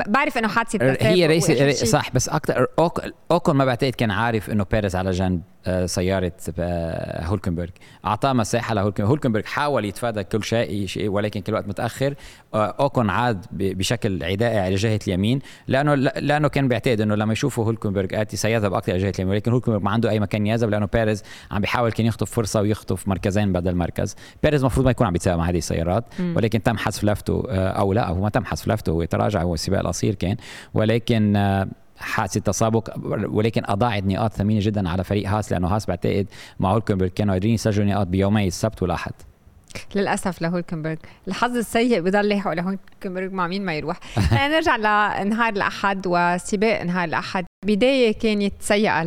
بعرف 0.08 0.38
إنه 0.38 0.48
حادثة 0.48 0.98
هي 1.02 1.28
race 1.28 1.84
صح 1.84 2.12
بس 2.12 2.30
أكثر 2.30 2.68
أوكن 3.32 3.54
ما 3.54 3.66
بعتقد 3.66 3.96
كان 3.96 4.12
عارف 4.12 4.50
إنه 4.50 4.66
بيريز 4.72 4.96
على 4.96 5.12
جنب. 5.12 5.42
آه، 5.68 5.86
سيارة 5.86 6.32
آه، 6.60 7.26
هولكنبرغ 7.26 7.70
أعطاه 8.06 8.34
مساحة 8.34 8.74
لهولكنبرغ 8.74 9.12
هولكنبرغ 9.12 9.44
حاول 9.44 9.86
يتفادى 9.86 10.24
كل 10.24 10.44
شيء 10.44 11.10
ولكن 11.10 11.42
كل 11.42 11.54
وقت 11.54 11.68
متأخر. 11.68 12.16
آه، 12.54 12.76
أوكون 12.80 13.10
عاد 13.10 13.46
بشكل 13.52 14.24
عدائي 14.24 14.60
على 14.60 14.76
جهة 14.76 15.00
اليمين 15.08 15.40
لأنه 15.68 15.96
لأنه 15.96 16.48
كان 16.48 16.68
بيعتقد 16.68 17.02
إنه 17.02 17.16
لما 17.16 17.34
يشوفوا 17.34 17.66
هولكنبرغ 17.66 18.08
آتي 18.12 18.38
سيذهب 18.38 18.74
أكثر 18.74 18.92
على 18.92 19.02
جهة 19.02 19.14
اليمين 19.16 19.34
ولكن 19.34 19.52
هولكنبرغ 19.52 19.82
ما 19.82 19.92
عنده 19.92 20.10
أي 20.10 20.20
مكان 20.20 20.48
يذهب 20.48 20.70
لأنه 20.70 20.86
بيريز 20.94 21.24
عم 21.52 21.62
بيحاول 21.62 21.92
كان 21.92 22.06
يخطف 22.06 22.32
فرصة 22.32 22.62
ويخطف 22.62 23.08
مركزين 23.08 23.54
بدل 23.54 23.76
مركز. 23.76 24.16
بيريز 24.44 24.62
المفروض 24.62 24.86
ما 24.86 24.92
يكون 24.92 25.08
عم 25.08 25.14
بيتسابق 25.14 25.38
مع 25.38 25.50
هذه 25.50 25.58
السيارات 25.58 26.06
ولكن 26.36 26.64
تم 26.64 26.78
حذف 26.78 27.04
لفته 27.04 27.44
أو 27.52 27.94
لا 27.94 28.08
هو 28.08 28.22
ما 28.22 28.30
تم 28.30 28.46
حذف 28.46 28.68
لفته 28.68 28.92
هو 28.92 29.04
تراجع 29.04 29.42
هو 29.42 29.54
السباق 29.54 29.80
القصير 29.80 30.16
كان. 30.16 30.36
ولكن 30.74 31.34
حادثة 32.02 32.40
تسابق 32.40 32.90
ولكن 33.32 33.62
أضاعت 33.66 34.04
نقاط 34.04 34.34
ثمينة 34.34 34.60
جدا 34.64 34.90
على 34.90 35.04
فريق 35.04 35.30
هاس 35.30 35.52
لأنه 35.52 35.68
هاس 35.68 35.86
بعتقد 35.86 36.28
مع 36.60 36.72
هولكنبرغ 36.72 37.08
كانوا 37.08 37.34
قادرين 37.34 37.54
يسجلوا 37.54 37.88
نقاط 37.88 38.08
بيومي 38.08 38.48
السبت 38.48 38.82
والأحد. 38.82 39.14
للأسف 39.96 40.42
لهولكنبرغ. 40.42 40.96
الحظ 41.28 41.58
السيء 41.58 42.02
بضل 42.02 42.30
لاحق 42.30 42.54
لهولكنبرغ 42.54 43.30
مع 43.30 43.48
مين 43.48 43.66
ما 43.66 43.74
يروح. 43.74 44.00
نرجع 44.52 44.76
لنهار 44.76 45.54
الأحد 45.54 46.02
وسباق 46.08 46.84
نهار 46.84 47.08
الأحد. 47.08 47.46
بداية 47.66 48.12
كانت 48.12 48.54
سيئة 48.60 49.04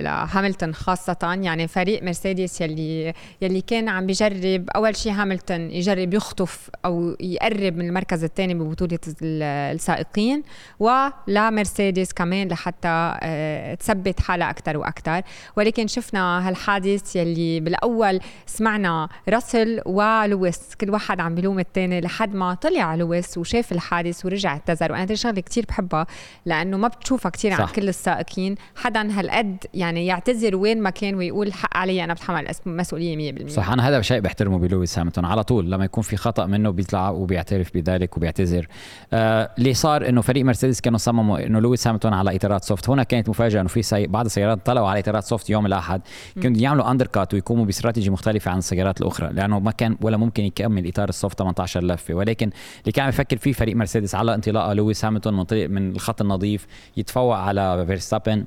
لهاملتون 0.00 0.74
خاصة 0.74 1.38
يعني 1.42 1.68
فريق 1.68 2.02
مرسيدس 2.02 2.60
يلي 2.60 3.14
يلي 3.42 3.60
كان 3.60 3.88
عم 3.88 4.06
بجرب 4.06 4.70
أول 4.76 4.96
شيء 4.96 5.12
هاملتون 5.12 5.70
يجرب 5.70 6.14
يخطف 6.14 6.70
أو 6.84 7.16
يقرب 7.20 7.76
من 7.76 7.86
المركز 7.88 8.24
الثاني 8.24 8.54
ببطولة 8.54 8.98
السائقين 9.22 10.42
ولا 10.78 11.50
مرسيدس 11.50 12.12
كمان 12.12 12.48
لحتى 12.48 13.14
آه، 13.22 13.74
تثبت 13.74 14.20
حالها 14.20 14.50
أكثر 14.50 14.76
وأكثر 14.76 15.22
ولكن 15.56 15.86
شفنا 15.86 16.48
هالحادث 16.48 17.16
يلي 17.16 17.60
بالأول 17.60 18.20
سمعنا 18.46 19.08
راسل 19.28 19.82
ولويس 19.86 20.74
كل 20.80 20.90
واحد 20.90 21.20
عم 21.20 21.34
بلوم 21.34 21.58
الثاني 21.58 22.00
لحد 22.00 22.34
ما 22.34 22.54
طلع 22.54 22.94
لويس 22.94 23.38
وشاف 23.38 23.72
الحادث 23.72 24.26
ورجع 24.26 24.52
اعتذر. 24.52 24.92
وأنا 24.92 25.14
شغلة 25.14 25.40
كثير 25.40 25.64
بحبها 25.68 26.06
لأنه 26.46 26.76
ما 26.76 26.88
بتشوفها 26.88 27.30
كثير 27.30 27.52
عن 27.52 27.66
كل 27.66 27.83
كل 27.84 27.88
السائقين 27.88 28.54
حدا 28.76 29.20
هالقد 29.20 29.56
يعني 29.74 30.06
يعتذر 30.06 30.56
وين 30.56 30.82
ما 30.82 30.90
كان 30.90 31.14
ويقول 31.14 31.52
حق 31.52 31.76
علي 31.76 32.04
أنا 32.04 32.14
بتحمل 32.14 32.46
مسؤولية 32.66 33.32
100% 33.32 33.48
صح 33.48 33.70
أنا 33.70 33.88
هذا 33.88 34.00
شيء 34.00 34.20
بحترمه 34.20 34.58
بلويس 34.58 34.98
هامilton 34.98 35.24
على 35.24 35.44
طول 35.44 35.70
لما 35.70 35.84
يكون 35.84 36.02
في 36.02 36.16
خطأ 36.16 36.46
منه 36.46 36.70
بيطلع 36.70 37.10
وبيعترف 37.10 37.74
بذلك 37.74 38.16
وبيعتذر. 38.16 38.66
آه 39.12 39.50
اللي 39.58 39.74
صار 39.74 40.08
إنه 40.08 40.20
فريق 40.20 40.44
مرسيدس 40.44 40.80
كانوا 40.80 40.98
صمموا 40.98 41.46
إنه 41.46 41.60
لويس 41.60 41.88
هاملتون 41.88 42.04
على 42.12 42.36
إطارات 42.36 42.64
soft. 42.64 42.90
هنا 42.90 43.02
كانت 43.02 43.28
مفاجأة 43.28 43.60
إنه 43.60 43.68
في 43.68 43.82
سي... 43.82 44.06
بعض 44.06 44.24
السيارات 44.24 44.66
طلعوا 44.66 44.88
على 44.88 45.00
إطارات 45.00 45.24
soft 45.24 45.50
يوم 45.50 45.66
الأحد. 45.66 46.00
كانوا 46.42 46.58
يعملوا 46.58 46.90
undercut 46.90 47.34
ويقوموا 47.34 47.64
باستراتيجي 47.64 48.10
مختلفة 48.10 48.50
عن 48.50 48.58
السيارات 48.58 49.00
الأخرى 49.00 49.32
لأنه 49.32 49.58
ما 49.58 49.70
كان 49.70 49.96
ولا 50.00 50.16
ممكن 50.16 50.44
يكمل 50.44 50.88
إطار 50.88 51.08
ال 51.08 51.14
soft 51.14 51.38
18 51.38 51.84
لفة. 51.84 52.14
ولكن 52.14 52.50
اللي 52.80 52.92
كان 52.92 53.02
عم 53.02 53.08
يفكر 53.08 53.36
فيه 53.36 53.52
فريق 53.52 53.76
مرسيدس 53.76 54.14
على 54.14 54.34
انطلاقة 54.34 54.72
لويس 54.72 55.04
هاملتون 55.06 55.26
من 55.26 55.74
من 55.74 55.90
الخط 55.90 56.20
النظيف 56.20 56.66
يتفوق 56.96 57.36
على 57.36 57.73
فيرستابن 57.82 58.44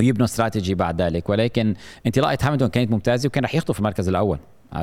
ويبنوا 0.00 0.24
استراتيجي 0.24 0.74
بعد 0.74 1.02
ذلك. 1.02 1.28
ولكن 1.28 1.74
انطلاقة 2.06 2.38
هاملتون 2.42 2.68
كانت 2.68 2.90
ممتازة 2.90 3.26
وكان 3.26 3.44
رح 3.44 3.54
يخطف 3.54 3.78
المركز 3.78 4.08
الأول. 4.08 4.38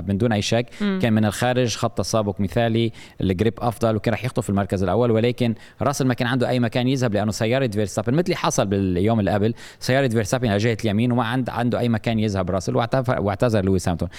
من 0.07 0.17
دون 0.17 0.31
أي 0.31 0.41
شك. 0.41 0.65
مم. 0.81 0.99
كان 1.01 1.13
من 1.13 1.25
الخارج 1.25 1.75
خط 1.75 1.97
تسابق 1.97 2.41
مثالي 2.41 2.91
ال 3.21 3.28
grip 3.28 3.53
أفضل 3.59 3.95
وكان 3.95 4.13
رح 4.13 4.25
يخطف 4.25 4.49
المركز 4.49 4.83
الأول. 4.83 5.11
ولكن 5.11 5.55
راسل 5.81 6.07
ما 6.07 6.13
كان 6.13 6.27
عنده 6.27 6.49
أي 6.49 6.59
مكان 6.59 6.87
يذهب 6.87 7.13
لأنه 7.13 7.31
سيارة 7.31 7.67
فيرستابن 7.67 8.13
مثل 8.13 8.23
اللي 8.23 8.35
حصل 8.35 8.65
باليوم 8.65 9.19
اللي 9.19 9.31
قبل. 9.31 9.53
سيارة 9.79 10.07
فيرستابن 10.07 10.47
على 10.47 10.57
جهه 10.57 10.77
اليمين 10.83 11.11
وما 11.11 11.23
عند 11.23 11.49
عنده 11.49 11.79
أي 11.79 11.89
مكان 11.89 12.19
يذهب 12.19 12.51
راسل 12.51 12.75
واعتذر 12.75 13.65
لويس 13.65 13.89
هاملتون 13.89 14.09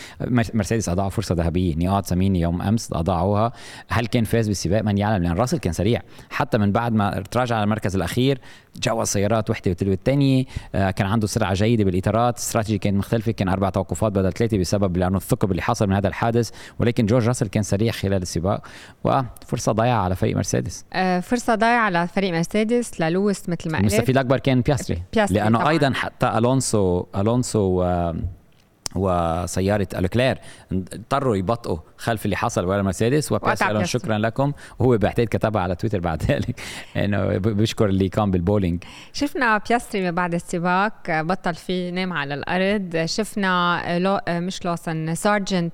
مرسيدس 0.54 0.88
أضاعوا 0.88 1.11
فرصة 1.11 1.35
ذهبية. 1.35 1.74
نقاط 1.76 2.07
ثمينه 2.07 2.38
يوم 2.38 2.62
أمس 2.62 2.92
أضاعوها. 2.92 3.52
هل 3.88 4.07
كان 4.07 4.24
فاز 4.24 4.48
بالسباق؟ 4.48 4.83
من 4.83 4.98
يعلم 4.98 5.22
لأن 5.22 5.33
راسل 5.33 5.59
كان 5.59 5.72
سريع. 5.72 6.02
حتى 6.31 6.59
من 6.59 6.72
بعد 6.72 6.92
ما 6.92 7.22
تراجع 7.31 7.57
على 7.57 7.64
المركز 7.64 7.96
الأخير 7.96 8.38
جوا 8.83 9.04
سيارات 9.04 9.50
وحدة 9.50 9.70
وتلو 9.70 9.92
الثانية. 9.92 10.44
آه، 10.74 10.90
كان 10.90 11.07
عنده 11.07 11.26
سرعة 11.26 11.54
جيدة 11.54 11.85
بالإطارات. 11.85 12.37
استراتيجي 12.37 12.78
كانت 12.78 12.96
مختلفة. 12.96 13.33
كان 13.33 13.48
أربع 13.48 13.70
توقفات 13.70 14.12
بدل 14.12 14.33
ثلاثة 14.33 14.59
بسبب 14.59 14.96
لأنه 14.96 15.16
الثقب 15.16 15.52
اللي 15.59 15.62
حصل 15.66 15.87
من 15.87 15.92
هذا 15.94 16.09
الحادث 16.09 16.51
ولكن 16.79 17.07
جورج 17.07 17.29
راسل 17.29 17.47
كان 17.47 17.62
سريع 17.62 17.92
خلال 17.92 18.23
السباق 18.23 18.66
وفرصة 19.05 19.73
ضايعة 19.73 20.03
على 20.03 20.16
فريق 20.16 20.37
مرسيدس 20.37 20.85
آه 20.92 21.21
فرصة 21.21 21.55
ضايعة 21.55 21.81
على 21.81 22.09
فريق 22.09 22.33
مرسيدس 22.33 23.01
للويس 23.01 23.49
مثل 23.49 23.71
ما 23.71 23.79
قلت 23.79 23.81
المستفيد 23.81 24.11
الاكبر 24.11 24.38
كان 24.38 24.61
بياستري, 24.61 25.03
بياستري 25.14 25.38
لأنه 25.38 25.59
طبعاً. 25.59 25.71
أيضا 25.71 25.92
حتى 25.94 26.27
الونسو 26.38 27.05
ألونسو 27.16 27.83
آه 27.83 28.16
وسيارة 28.94 29.88
الكلير. 29.98 30.38
اضطروا 30.72 31.37
يبطئوا 31.37 31.79
خلف 31.96 32.24
اللي 32.24 32.37
حصل 32.37 32.64
ورا 32.64 32.83
مرسيدس 32.83 33.33
وبياس 33.33 33.62
قال 33.62 33.88
شكرا 33.88 34.18
لكم. 34.18 34.53
وهو 34.79 34.98
بعتقد 34.98 35.27
كتبها 35.27 35.62
على 35.62 35.74
تويتر 35.74 36.01
بعد 36.01 36.22
ذلك. 36.22 36.61
إنه 36.96 37.38
بيشكر 37.38 37.87
اللي 37.87 38.09
كان 38.09 38.31
بالبولينج. 38.31 38.85
شفنا 39.12 39.59
بياستري 39.68 40.11
بعد 40.11 40.35
السباق 40.35 40.92
بطل 41.09 41.55
فيه 41.55 41.90
نام 41.90 42.12
على 42.12 42.35
الأرض. 42.35 43.05
شفنا 43.05 43.83
لو 43.98 44.20
مش 44.29 44.64
لوسن 44.64 45.14
سارجنت 45.14 45.72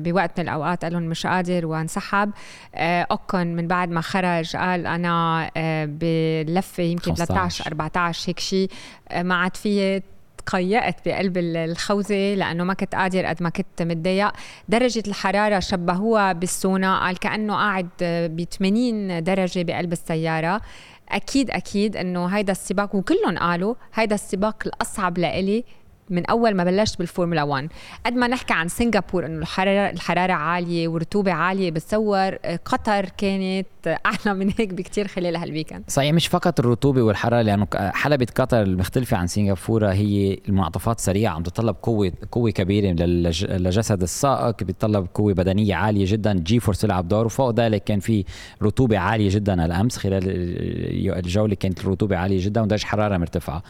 بوقت 0.00 0.40
من 0.40 0.48
الأوقات 0.48 0.84
قال 0.84 0.92
لهم 0.92 1.02
مش 1.02 1.26
قادر 1.26 1.66
وانسحب. 1.66 2.30
اوكن 2.74 3.56
من 3.56 3.68
بعد 3.68 3.90
ما 3.90 4.00
خرج 4.00 4.56
قال 4.56 4.86
أنا 4.86 5.50
بلفة 5.86 6.82
يمكن 6.82 7.14
13 7.14 7.66
14 7.66 8.28
هيك 8.28 8.38
شيء 8.38 8.70
ما 9.16 9.34
عاد 9.34 9.56
في 9.56 10.02
تقيأت 10.46 10.96
بقلب 11.08 11.38
الخوذة 11.38 12.34
لأنه 12.34 12.64
ما 12.64 12.74
كنت 12.74 12.94
قادر 12.94 13.26
قد 13.26 13.42
ما 13.42 13.48
كنت 13.48 13.82
متضايق. 13.82 14.32
درجة 14.68 15.02
الحرارة 15.06 15.58
شبهوها 15.58 16.32
بالسونا. 16.32 17.00
قال 17.00 17.18
كأنه 17.18 17.54
قاعد 17.54 17.88
ب 18.02 18.44
80 18.58 19.24
درجة 19.24 19.62
بقلب 19.62 19.92
السيارة. 19.92 20.60
أكيد 21.08 21.50
أكيد 21.50 21.96
إنه 21.96 22.26
هيدا 22.26 22.52
السباق 22.52 22.94
وكلهم 22.94 23.38
قالوا 23.38 23.74
هيدا 23.94 24.14
السباق 24.14 24.62
الأصعب 24.66 25.18
لإلي. 25.18 25.64
من 26.12 26.26
أول 26.26 26.54
ما 26.54 26.64
بلشت 26.64 26.98
بالفورمولا 26.98 27.42
1 27.42 27.68
قد 28.06 28.12
ما 28.12 28.26
نحكي 28.28 28.52
عن 28.52 28.68
سنغافور 28.68 29.26
إنه 29.26 29.38
الحراره 29.38 29.90
الحرارة 29.90 30.32
عالية 30.32 30.88
ورطوبة 30.88 31.32
عالية 31.32 31.70
بتصور 31.70 32.34
قطر 32.64 33.06
كانت 33.18 33.66
أعلى 33.86 34.38
من 34.38 34.52
هيك 34.58 34.74
بكثير 34.74 35.08
خلال 35.08 35.36
هال 35.36 35.47
weekend 35.47 35.84
صحيح 35.88 36.12
مش 36.12 36.26
فقط 36.26 36.60
الرطوبة 36.60 37.02
والحرارة 37.02 37.42
لأنه 37.42 37.66
حلبة 37.74 38.26
قطر 38.36 38.62
المختلفة 38.62 39.16
عن 39.16 39.26
سنغافورة 39.26 39.92
هي 39.92 40.38
المنعطفات 40.48 41.00
سريعة 41.00 41.32
عم 41.32 41.42
تتطلب 41.42 41.76
قوه 41.82 42.12
قوة 42.32 42.50
كبيرة 42.50 42.92
لجسد 43.56 44.02
السائق 44.02 44.62
بتطلب 44.62 45.06
قوة 45.14 45.32
بدنية 45.32 45.74
عالية 45.74 46.04
جدا. 46.08 46.32
G 46.32 46.60
force 46.60 46.84
لعب 46.84 47.08
دور 47.08 47.26
وفوق 47.26 47.54
ذلك 47.54 47.84
كان 47.84 48.00
في 48.00 48.24
رطوبة 48.62 48.98
عالية 48.98 49.28
جدا 49.30 49.64
الأمس 49.64 49.96
خلال 49.96 50.22
الجولة 51.18 51.54
كانت 51.54 51.80
الرطوبة 51.80 52.16
عالية 52.16 52.44
جدا 52.44 52.60
ودرجة 52.60 52.84
حرارة 52.84 53.16
مرتفعة. 53.16 53.62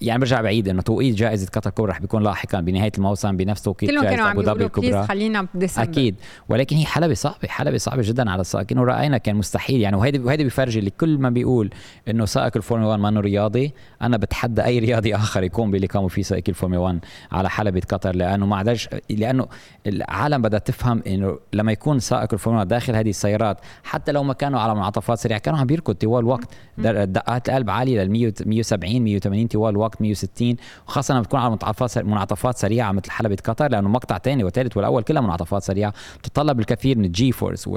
يعني 0.00 0.20
برجع 0.20 0.40
بعيد 0.40 0.68
إنه 0.68 0.82
توقيت 0.82 1.14
جائزة 1.14 1.46
قطر 1.46 1.70
كبرى 1.70 1.90
رح 1.90 2.00
بيكون 2.00 2.22
لاحقا 2.22 2.60
بنهاية 2.60 2.92
الموسم 2.98 3.36
بنفس 3.36 3.62
توقيت 3.62 3.90
كلهم 3.90 4.02
كانوا 4.02 4.24
عم 4.24 4.36
بليز 4.36 4.48
الكبرى. 4.48 5.06
خلينا 5.06 5.46
بديسمبر. 5.54 5.90
أكيد. 5.90 6.14
ولكن 6.48 6.76
هي 6.76 6.84
حلبة 6.84 7.14
صعبة 7.14 7.48
حلبة 7.48 7.78
صعبة 7.78 8.02
جدا 8.02 8.30
على 8.30 8.40
السائقين 8.40 8.78
ورأينا 8.78 9.18
كان 9.18 9.36
مستحيل. 9.36 9.80
يعني 9.80 9.96
وهيدي 9.96 10.18
وهيدي 10.18 10.44
بفرجي 10.44 10.78
اللي 10.78 10.90
كل 10.90 11.18
ما 11.18 11.30
بيقول 11.30 11.70
إنه 12.08 12.24
سائق 12.24 12.52
الفورمولا 12.56 12.90
1 12.90 13.14
ما 13.14 13.20
رياضي 13.20 13.72
أنا 14.02 14.16
بتحدى 14.16 14.64
أي 14.64 14.78
رياضي 14.78 15.14
آخر 15.14 15.42
يكون 15.42 15.70
باللي 15.70 15.86
قاموا 15.86 16.08
فيه 16.08 16.22
سائق 16.22 16.44
الفورمولا 16.48 16.80
1 16.80 16.98
على 17.32 17.50
حلبة 17.50 17.82
قطر. 17.88 18.16
لأنه 18.16 18.46
ما 18.46 18.56
عادش 18.56 18.88
لأنه 19.10 19.46
العالم 19.86 20.42
بدها 20.42 20.58
تفهم 20.58 21.02
إنه 21.06 21.38
لما 21.52 21.72
يكون 21.72 21.98
سائق 21.98 22.28
الفورمولا 22.32 22.64
داخل 22.64 22.96
هذه 22.96 23.10
السيارات 23.10 23.58
حتى 23.84 24.12
لو 24.12 24.22
ما 24.22 24.32
كانوا 24.32 24.60
على 24.60 24.74
منعطفات 24.74 25.18
سريعة 25.18 25.40
كانوا 25.40 25.58
عم 25.58 25.66
بيركض 25.66 25.94
طوال 25.94 26.24
الوقت. 26.24 26.48
دقات 26.78 27.48
القلب 27.48 27.70
عالية 27.70 28.02
لل 28.02 28.10
170 28.46 29.02
180 29.02 29.46
طوال 29.46 29.69
الوقت 29.70 30.02
160 30.02 30.56
وخاصة 30.88 31.14
لما 31.14 31.22
بتكون 31.22 31.40
على 31.40 31.48
منعطفات 31.48 31.98
منعطفات 31.98 32.58
سريعة 32.58 32.92
مثل 32.92 33.10
حلبة 33.10 33.36
قطر 33.44 33.70
لأنه 33.70 33.88
مقطع 33.88 34.18
ثاني 34.18 34.44
وثالث 34.44 34.76
والأول 34.76 35.02
كلها 35.02 35.22
منعطفات 35.22 35.62
سريعة 35.62 35.94
بتتطلب 36.18 36.60
الكثير 36.60 36.98
من 36.98 37.04
ال 37.04 37.18
G 37.18 37.32
force 37.32 37.68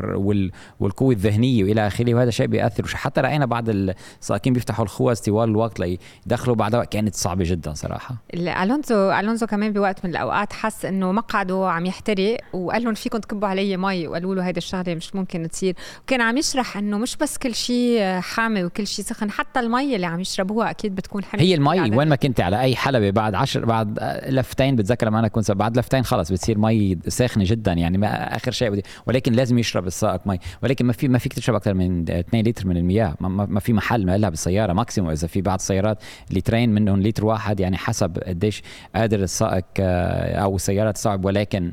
والقوة 0.79 1.13
الذهنية 1.13 1.63
وإلى 1.63 1.88
آخره 1.88 2.13
وهذا 2.13 2.29
شيء 2.29 2.47
بيأثر. 2.47 2.88
حتى 2.88 3.21
رأينا 3.21 3.45
بعض 3.45 3.69
السائقين 3.69 4.53
بيفتحوا 4.53 4.86
الخوذ 4.86 5.15
طوال 5.15 5.49
الوقت 5.49 5.79
ليدخلوا 5.79 6.56
بعدها 6.56 6.84
كانت 6.84 7.15
صعبة 7.15 7.43
جدا 7.47 7.73
صراحة. 7.73 8.15
ألونزو 8.34 9.12
ألونزو 9.12 9.47
كمان 9.47 9.73
بوقت 9.73 10.06
من 10.06 10.12
الأوقات 10.12 10.53
حس 10.53 10.86
إنه 10.86 11.12
مقعده 11.12 11.69
عم 11.69 11.86
يحترق 11.86 12.38
وقال 12.53 12.84
لهم 12.84 12.93
فيكم 12.93 13.17
تكبوا 13.17 13.47
علي 13.47 13.77
مي 13.77 14.08
وقالوا 14.08 14.36
له 14.36 14.47
هيدي 14.47 14.58
الشغلة 14.58 14.95
مش 14.95 15.15
ممكن 15.15 15.49
تصير. 15.49 15.75
وكان 16.03 16.21
عم 16.21 16.38
يشرح 16.38 16.77
إنه 16.77 16.97
مش 16.97 17.17
بس 17.17 17.38
كل 17.38 17.56
شيء 17.56 18.19
حامي 18.19 18.63
وكل 18.63 18.88
شيء 18.88 19.06
سخن 19.06 19.32
حتى 19.32 19.60
المي 19.60 19.95
اللي 19.95 20.08
عم 20.08 20.19
يشربوها 20.19 20.69
أكيد 20.69 20.95
بتكون 20.95 21.23
حلوة 21.23 21.43
هي 21.43 21.56
المي 21.56 21.72
وين 21.81 22.07
ما 22.07 22.15
كنت 22.15 22.41
على 22.41 22.59
أي 22.59 22.75
حلبة 22.75 23.09
بعد 23.09 23.36
عشر 23.36 23.65
بعد 23.65 23.99
لفتين 24.27 24.75
بتذكر 24.75 25.07
لما 25.07 25.19
أنا 25.19 25.27
كنت 25.27 25.51
بعد 25.51 25.77
لفتين 25.77 26.03
خلص 26.03 26.31
بتصير 26.31 26.57
مي 26.57 26.97
ساخنة 27.07 27.43
جدا 27.47 27.73
يعني 27.73 27.97
ما 27.97 28.36
آخر 28.36 28.51
شيء 28.51 28.69
بدي 28.69 28.83
ولكن 29.05 29.33
لازم 29.33 29.57
يشرب 29.57 29.88
السائق 29.88 30.27
مي. 30.27 30.39
ولكن 30.63 30.86
ما 30.86 30.93
في 30.93 31.07
ما 31.07 31.17
فيك 31.17 31.33
تشرب 31.33 31.55
أكثر 31.55 31.73
من 31.73 32.09
2 32.09 32.45
لتر 32.45 32.67
من 32.67 32.77
المياه. 32.77 33.15
ما, 33.19 33.29
ما 33.29 33.59
في 33.59 33.73
محل 33.73 34.05
ما 34.05 34.17
لها 34.17 34.29
بالسيارة 34.29 34.73
maximum 34.73 35.09
إذا 35.12 35.27
في 35.27 35.41
بعض 35.41 35.59
السيارات 35.59 35.97
اللي 36.29 36.41
ترين 36.41 36.69
منهم 36.69 37.01
لتر 37.01 37.25
واحد 37.25 37.59
يعني 37.59 37.77
حسب 37.77 38.17
قديش 38.27 38.62
قادر 38.95 39.19
السائق 39.19 39.65
أو 39.79 40.55
السياره 40.55 40.91
تصعب 40.91 41.25
ولكن 41.25 41.71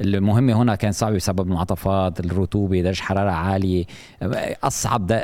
المهمة 0.00 0.52
هنا 0.52 0.74
كان 0.74 0.92
صعب 0.92 1.12
بسبب 1.12 1.40
المنعطفات 1.40 2.20
الرطوبة 2.20 2.80
درجة 2.80 3.02
حرارة 3.02 3.30
عالية 3.30 3.84
أصعب 4.62 5.22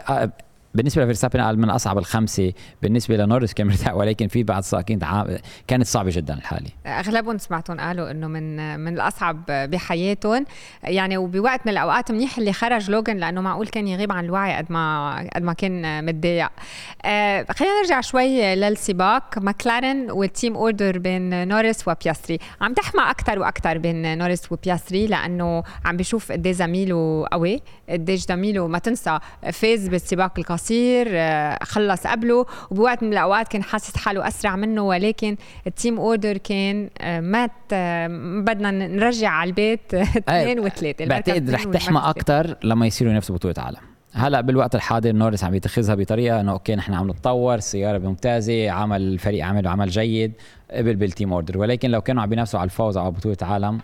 بالنسبة 0.75 1.03
لفيرستابن 1.03 1.41
قال 1.41 1.59
من 1.59 1.71
أصعب 1.71 1.99
الخمسة 1.99 2.53
بالنسبة 2.83 3.17
لنورس 3.17 3.53
كان 3.53 3.67
مرتاح 3.67 3.95
ولكن 3.95 4.29
في 4.29 4.43
بعض 4.43 4.59
السائقين 4.59 4.99
كانت 5.67 5.87
صعبة 5.87 6.11
جدا 6.11 6.35
الحالة. 6.35 6.69
أغلبهم 6.87 7.39
سمعتهم 7.39 7.81
قالوا 7.81 8.11
إنه 8.11 8.29
من 8.29 8.81
من 8.81 8.95
الأصعب 8.95 9.45
بحياتهم. 9.49 10.45
يعني 10.83 11.17
وبوقت 11.17 11.67
من 11.67 11.73
الأوقات 11.73 12.11
منيح 12.11 12.39
اللي 12.39 12.53
خرج 12.53 12.91
لوجن 12.91 13.17
لأنه 13.17 13.41
معقول 13.41 13.67
كان 13.67 13.89
يغيب 13.89 14.13
عن 14.13 14.25
الوعي 14.25 14.57
قد 14.57 14.73
ما 14.73 15.29
قد 15.35 15.43
ما 15.43 15.53
كان 15.53 16.05
متضايق. 16.05 16.51
آه 17.05 17.47
خلينا 17.51 17.81
نرجع 17.81 18.01
شوي 18.01 18.55
للسباق. 18.55 19.39
ماكلارن 19.39 20.11
وال 20.11 20.26
team 20.26 20.57
order 20.57 20.99
بين 20.99 21.49
نورس 21.49 21.89
وبياستري. 21.89 22.39
عم 22.61 22.73
تحمى 22.75 23.11
أكثر 23.11 23.39
وأكثر 23.39 23.79
بين 23.79 24.19
نورس 24.19 24.53
وبياستري 24.53 25.07
لأنه 25.07 25.63
عم 25.85 25.97
بيشوف 25.97 26.33
قد 26.33 26.49
زميله 26.49 27.27
قوي 27.33 27.63
قد 27.89 28.11
زميله 28.11 28.67
ما 28.67 28.79
تنسى 28.79 29.19
فاز 29.53 29.89
بالسباق 29.89 30.39
القصير. 30.39 30.64
قصير 30.65 31.07
آه، 31.11 31.59
خلص 31.63 32.07
قبله. 32.07 32.47
وبوقت 32.71 33.03
من 33.03 33.13
الأوقات 33.13 33.49
كان 33.49 33.63
حاسس 33.63 33.97
حاله 33.97 34.29
أسرع 34.29 34.57
منه 34.57 34.83
ولكن 34.83 35.37
ال 35.67 35.73
team 35.73 35.99
order 35.99 36.37
كان 36.37 36.91
آه، 37.01 37.21
ما 37.21 37.49
بدنا 38.43 38.71
نرجع 38.71 39.29
على 39.29 39.49
البيت. 39.49 39.95
اثنين 39.95 40.61
وثلاثة. 40.61 41.05
بعتقد 41.05 41.51
رح 41.51 41.65
تحمى 41.65 42.01
أكثر 42.05 42.57
لما 42.65 42.87
يصيروا 42.87 43.11
ينافسوا 43.11 43.37
بطولة 43.37 43.55
عالم 43.59 43.79
هلأ 44.13 44.41
بالوقت 44.41 44.75
الحاضر 44.75 45.13
نورس 45.13 45.45
عم 45.45 45.55
يتخذها 45.55 45.95
بطريقة 45.95 46.41
إنه 46.41 46.53
okay 46.53 46.75
نحن 46.77 46.95
عم 46.95 47.11
نتطور 47.11 47.55
السيارة 47.55 47.99
ممتازة 47.99 48.71
عمل 48.71 49.03
الفريق 49.03 49.47
عمل 49.47 49.67
عمل 49.67 49.89
جيد 49.89 50.33
قبل 50.71 50.97
بال 50.97 51.09
team 51.09 51.33
order. 51.33 51.59
ولكن 51.59 51.91
لو 51.91 52.01
كانوا 52.01 52.23
عم 52.23 52.29
بينافسوا 52.29 52.61
على 52.61 52.67
الفوز 52.67 52.99
على 52.99 53.11
بطولة 53.11 53.37
عالم 53.43 53.81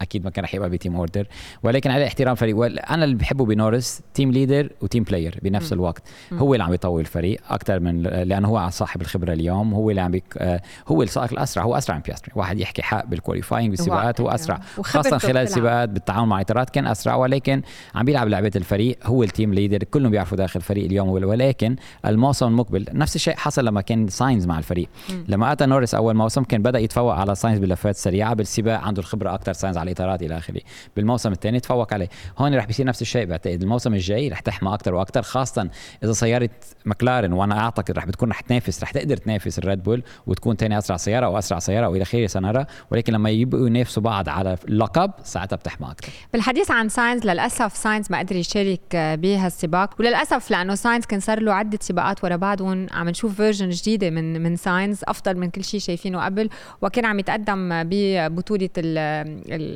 أكيد 0.00 0.24
ما 0.24 0.30
كان 0.30 0.44
رح 0.44 0.54
يبقى 0.54 0.70
ب 0.70 0.75
team 0.75 0.96
order. 0.96 1.26
ولكن 1.62 1.90
على 1.90 2.06
احترام 2.06 2.34
فريق. 2.34 2.56
أنا 2.90 3.04
اللي 3.04 3.14
بحبه 3.16 3.44
بنورس 3.44 4.00
team 4.14 4.30
leader 4.32 4.70
و 4.80 4.84
team 4.84 5.02
player 5.02 5.38
بنفس. 5.42 5.72
الوقت. 5.72 6.02
م. 6.30 6.38
هو 6.38 6.54
اللي 6.54 6.64
عم 6.64 6.72
يطور 6.72 7.00
الفريق 7.00 7.40
أكثر 7.50 7.80
من 7.80 8.02
لأنه 8.02 8.48
هو 8.48 8.70
صاحب 8.70 9.00
الخبرة 9.00 9.32
اليوم. 9.32 9.74
هو 9.74 9.90
اللي 9.90 10.00
عم 10.00 10.10
بيك 10.10 10.24
آه، 10.38 10.62
هو 10.88 11.02
السائق 11.02 11.32
الأسرع. 11.32 11.64
هو 11.64 11.76
أسرع 11.76 11.96
من 11.96 12.02
بياستري 12.02 12.32
واحد 12.36 12.60
يحكي 12.60 12.82
حق 12.82 13.06
بال 13.06 13.17
qualifying 13.17 13.70
بالسباقات 13.70 14.20
هو 14.20 14.28
أسرع. 14.28 14.60
خاصة 14.80 15.18
خلال 15.18 15.36
السباقات 15.36 15.88
بالتعاون 15.88 16.28
مع 16.28 16.40
إطارات 16.40 16.70
كان 16.70 16.86
أسرع. 16.86 17.14
ولكن 17.14 17.62
عم 17.94 18.04
بيلعب 18.04 18.28
لعبة 18.28 18.52
الفريق. 18.56 18.98
هو 19.04 19.22
ال 19.22 19.28
team 19.28 19.54
leader 19.54 19.84
كلهم 19.84 20.10
بيعرفوا 20.10 20.36
داخل 20.38 20.60
الفريق 20.60 20.84
اليوم. 20.84 21.08
ولكن 21.08 21.76
الموسم 22.06 22.46
المقبل 22.46 22.86
نفس 22.92 23.16
الشيء 23.16 23.34
حصل 23.36 23.64
لما 23.64 23.80
كان 23.80 24.08
ساينز 24.08 24.46
مع 24.46 24.58
الفريق. 24.58 24.88
م. 25.10 25.12
لما 25.28 25.52
أتى 25.52 25.66
نورس 25.66 25.94
أول 25.94 26.14
موسم 26.14 26.44
كان 26.44 26.62
بدأ 26.62 26.78
يتفوق 26.78 27.14
على 27.14 27.34
ساينز 27.34 27.58
باللفات 27.58 27.94
السريعه 27.94 28.34
بالسباق 28.34 28.80
عنده 28.80 29.00
الخبرة 29.00 29.34
أكثر 29.34 29.52
ساينز 29.52 29.78
على 29.82 29.90
الإطارات 29.90 30.22
إلى 30.22 30.38
آخره. 30.38 30.60
بالموسم 30.96 31.32
الثاني 31.32 31.60
تفوق 31.60 31.94
عليه. 31.94 32.08
هون 32.38 32.54
رح 32.54 32.64
بيصير 32.64 32.86
نفس 32.86 33.02
الشيء. 33.02 33.24
بعتقد 33.26 33.62
الموسم 33.62 33.94
الجاي 33.94 34.28
رح 34.28 34.40
تحمى 34.40 34.74
أكثر 34.74 34.94
وأكثر 34.94 35.22
خاصه 35.22 35.68
إذا 36.04 36.12
سيارة 36.12 36.50
مكلارن 36.84 37.32
وأنا 37.32 37.60
أعتقد 37.60 37.90
رح 37.90 38.06
بتكون 38.06 38.30
رح 38.30 38.40
تنافس 38.40 38.82
رح 38.82 38.90
تقدر 38.90 39.16
تنافس 39.16 39.58
الريد 39.58 39.82
بول 39.82 40.02
وتكون 40.26 40.56
ثاني 40.56 40.78
أسرع 40.78 40.96
سيارة 40.96 41.26
أو 41.26 41.38
أسرع 41.38 41.58
سيارة 41.58 41.88
والى 41.88 42.02
آخره 42.02 42.26
سنرى 42.26 42.66
ولكن 42.90 43.12
لما 43.12 43.30
يبقوا 43.30 43.66
ينافسوا 43.66 44.02
بعض 44.02 44.28
على 44.28 44.56
اللقب 44.68 45.10
ساعتها 45.24 45.56
بتحمى 45.56 45.90
أكثر 45.90 46.12
بالحديث 46.32 46.70
عن 46.70 46.88
ساينز 46.88 47.26
للأسف 47.26 47.76
ساينز 47.76 48.06
ما 48.10 48.18
قدر 48.18 48.36
يشارك 48.36 48.96
بهالسباق 48.96 49.94
وللأسف 50.00 50.50
لأنه 50.50 50.74
ساينز 50.74 51.04
كان 51.04 51.20
صار 51.20 51.40
له 51.40 51.52
عدة 51.52 51.78
سباقات 51.80 52.24
ورا 52.24 52.36
بعض 52.36 52.62
عم 52.62 53.08
نشوف 53.08 53.34
version 53.36 53.68
جديدة 53.70 54.10
من 54.10 54.42
من 54.42 54.56
ساينز 54.56 55.00
أفضل 55.04 55.36
من 55.36 55.50
كل 55.50 55.64
شيء 55.64 55.80
شايفينه 55.80 56.24
قبل. 56.24 56.48
وكان 56.82 57.04
عم 57.04 57.18
يتقدم 57.18 57.82
ببطولة 57.84 58.70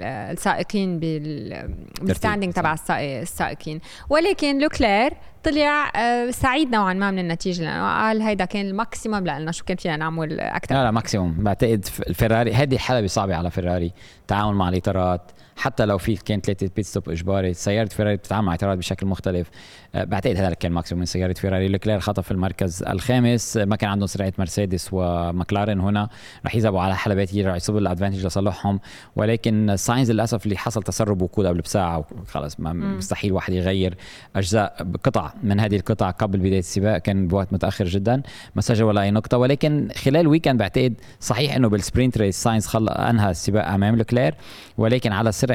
السائقين 0.02 0.98
بال 0.98 1.29
standing 1.29 2.52
تبع 2.52 2.76
السائقين. 2.90 3.80
ولكن 4.10 4.58
لوكلير 4.58 5.12
طلع 5.44 5.92
آه، 5.96 6.30
سعيد 6.30 6.70
نوعا 6.74 6.92
ما 6.92 7.10
من 7.10 7.18
النتيجة 7.18 7.62
لأنه 7.62 8.00
قال 8.00 8.22
هيدا 8.22 8.44
كان 8.44 8.66
ال 8.66 8.74
maximum 8.74 9.26
لنا 9.26 9.52
شو 9.52 9.64
كان 9.64 9.76
فينا 9.76 9.96
نعمل 9.96 10.40
أكثر 10.40 10.74
لا 10.74 10.84
لا 10.84 10.90
maximum. 10.90 11.34
بعتقد 11.38 11.84
الفيراري 12.08 12.54
هذه 12.54 12.74
الحلبه 12.74 13.06
صعبة 13.06 13.36
على 13.36 13.50
فيراري 13.50 13.92
تعاون 14.28 14.54
مع 14.54 14.68
الإطارات 14.68 15.30
حتى 15.56 15.84
لو 15.84 15.98
في 15.98 16.16
كان 16.16 16.40
ثلاثة 16.40 16.70
pit 16.76 16.86
stop 16.86 17.10
إجباري 17.10 17.54
سيارة 17.54 17.88
فيراري 17.88 18.16
بتتعامل 18.16 18.46
مع 18.46 18.52
إطارات 18.52 18.78
بشكل 18.78 19.06
مختلف. 19.06 19.50
آه، 19.94 20.04
بعتقد 20.04 20.36
هذا 20.36 20.54
كان 20.54 20.72
maximum 20.72 21.00
من 21.00 21.06
سيارة 21.06 21.32
فيراري. 21.32 21.68
لوكلير 21.68 22.00
خطف 22.00 22.32
المركز 22.32 22.82
الخامس. 22.82 23.56
ما 23.56 23.76
كان 23.76 23.90
عندهم 23.90 24.06
سرعة 24.06 24.32
مرسيدس 24.38 24.88
ومكلارن 24.92 25.80
هنا. 25.80 26.08
رح 26.46 26.54
يذهبوا 26.54 26.80
على 26.80 26.96
حلبات 26.96 27.34
يرجعوا 27.34 27.56
يصيبوا 27.56 27.80
ال 27.80 27.85
advantage 27.85 28.26
لصالحهم. 28.26 28.80
ولكن 29.16 29.76
ساينز 29.76 30.10
للأسف 30.10 30.44
اللي 30.44 30.56
حصل 30.56 30.82
تسرب 30.82 31.22
وقود 31.22 31.46
قبل 31.46 31.60
بساعة 31.60 32.06
وخلص. 32.22 32.56
مستحيل 32.60 33.32
واحد 33.32 33.52
يغير 33.52 33.96
أجزاء 34.36 34.86
قطع 35.04 35.32
من 35.42 35.60
هذه 35.60 35.76
القطع 35.76 36.10
قبل 36.10 36.38
بداية 36.38 36.58
السباق. 36.58 36.98
كان 36.98 37.28
بوقت 37.28 37.52
متأخر 37.52 37.84
جدا. 37.84 38.22
ما 38.54 38.62
سجل 38.62 38.84
ولا 38.84 39.02
أي 39.02 39.10
نقطة. 39.10 39.38
ولكن 39.38 39.88
خلال 39.96 40.20
ال 40.20 40.25
weekend 40.25 40.58
بعتقد 40.58 40.94
صحيح 41.20 41.54
إنه 41.54 41.68
بال 41.68 41.81
sprint 41.81 42.18
race 42.18 42.42
ساينز 42.42 42.66
خل... 42.66 42.88
أنهى 42.88 43.30
السباق 43.30 43.68
أمام 43.68 43.96
لوكلير. 43.96 44.34
ولكن 44.78 45.12
على 45.12 45.32
سرعه 45.32 45.45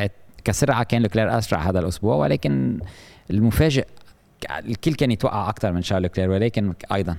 كسرعه 0.43 0.84
كان 0.84 1.01
لوكلير 1.01 1.38
أسرع 1.38 1.69
هذا 1.69 1.80
الأسبوع 1.80 2.15
ولكن 2.15 2.80
المفاجئ 3.32 3.86
الكل 4.49 4.93
كان 4.93 5.12
يتوقع 5.12 5.49
أكثر 5.49 5.71
من 5.71 5.82
شارل 5.82 6.04
لوكلير 6.04 6.30
ولكن 6.30 6.73
أيضا 6.93 7.15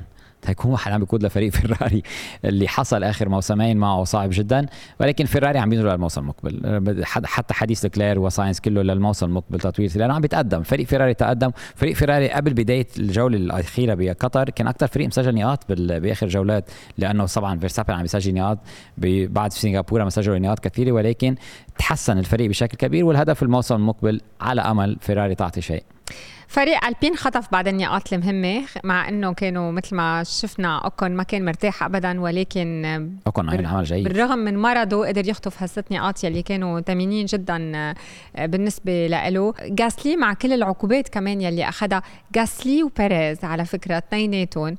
هيكون 0.47 0.73
واحد 0.73 0.93
عم 0.93 1.01
بيقود 1.01 1.25
لفريق 1.25 1.53
فيراري 1.57 2.03
اللي 2.45 2.69
حصل 2.69 3.05
آخر 3.05 3.29
موسمين 3.29 3.77
معه 3.77 4.05
صعب 4.05 4.29
جدا 4.33 4.67
ولكن 5.01 5.25
فيراري 5.25 5.59
عم 5.59 5.71
بينزلوا 5.71 5.93
للموسم 5.93 6.21
المقبل. 6.21 7.05
حتى 7.05 7.55
حديث 7.55 7.85
لوكلير 7.85 8.19
وساينس 8.19 8.61
كله 8.61 8.83
للموسم 8.83 9.27
المقبل 9.27 9.61
تطوير 9.61 9.91
لأنه 9.97 10.15
عم 10.15 10.21
بيتقدم. 10.21 10.63
فريق 10.63 10.87
فيراري 10.87 11.15
تقدم. 11.15 11.51
فريق 11.75 11.95
فيراري 11.95 12.31
قبل 12.31 12.55
بداية 12.55 12.87
الجولة 12.99 13.37
الأخيرة 13.37 13.95
بقطر 13.95 14.51
كان 14.51 14.67
أكثر 14.67 14.87
فريق 14.87 15.07
مسجل 15.07 15.35
نقاط 15.35 15.73
بآخر 15.73 16.29
جولات 16.29 16.71
لأنه 16.99 17.27
طبعا 17.27 17.59
فيرستابن 17.59 17.95
عم 17.95 18.05
يسجل 18.05 18.35
نقاط 18.35 18.59
بعد 19.29 19.53
سنغافورة 19.53 20.03
عم 20.03 20.11
سجلوا 20.11 20.39
نقاط 20.39 20.61
كثيرة 20.61 20.93
ولكن 20.93 21.37
تحسن 21.83 22.19
الفريق 22.19 22.49
بشكل 22.49 22.77
كبير 22.77 23.05
والهدف 23.05 23.43
الموسم 23.43 23.75
المقبل 23.75 24.21
على 24.41 24.61
أمل 24.61 24.97
فيراري 25.01 25.35
تعطي 25.35 25.61
شيء. 25.61 25.83
فريق 26.49 26.85
ألبين 26.85 27.17
خطف 27.17 27.49
بعد 27.53 27.69
النقاط 27.69 28.13
المهمه 28.13 28.63
مع 28.85 29.09
إنه 29.09 29.35
كانوا 29.35 29.73
مثل 29.73 29.97
ما 29.97 30.25
شفنا 30.25 30.79
أوكون 30.79 31.11
ما 31.11 31.23
كان 31.23 31.45
مرتاح 31.45 31.83
ابدا 31.83 32.21
ولكن 32.21 32.85
أوكون 33.27 33.51
عمل 33.51 33.67
عمل 33.67 33.85
جيد. 33.85 34.05
بالرغم 34.05 34.39
من 34.39 34.59
مرضه 34.59 35.07
قدر 35.09 35.29
يخطف 35.29 35.63
هالست 35.63 35.85
نقاط 35.93 36.25
يلي 36.25 36.43
كانوا 36.43 36.81
ثمينين 36.81 37.27
جدا 37.27 37.73
آه، 37.77 38.47
بالنسبة 38.47 39.07
له 39.07 39.55
جاسلي 39.61 40.17
مع 40.17 40.35
كل 40.35 40.53
العقوبات 40.53 41.09
كمان 41.09 41.41
يلي 41.41 41.69
اخذها 41.69 42.03
جاسلي 42.35 42.83
وبيريز 42.83 43.45
على 43.45 43.65
فكرة 43.65 43.99
اثنيناتهم. 43.99 44.77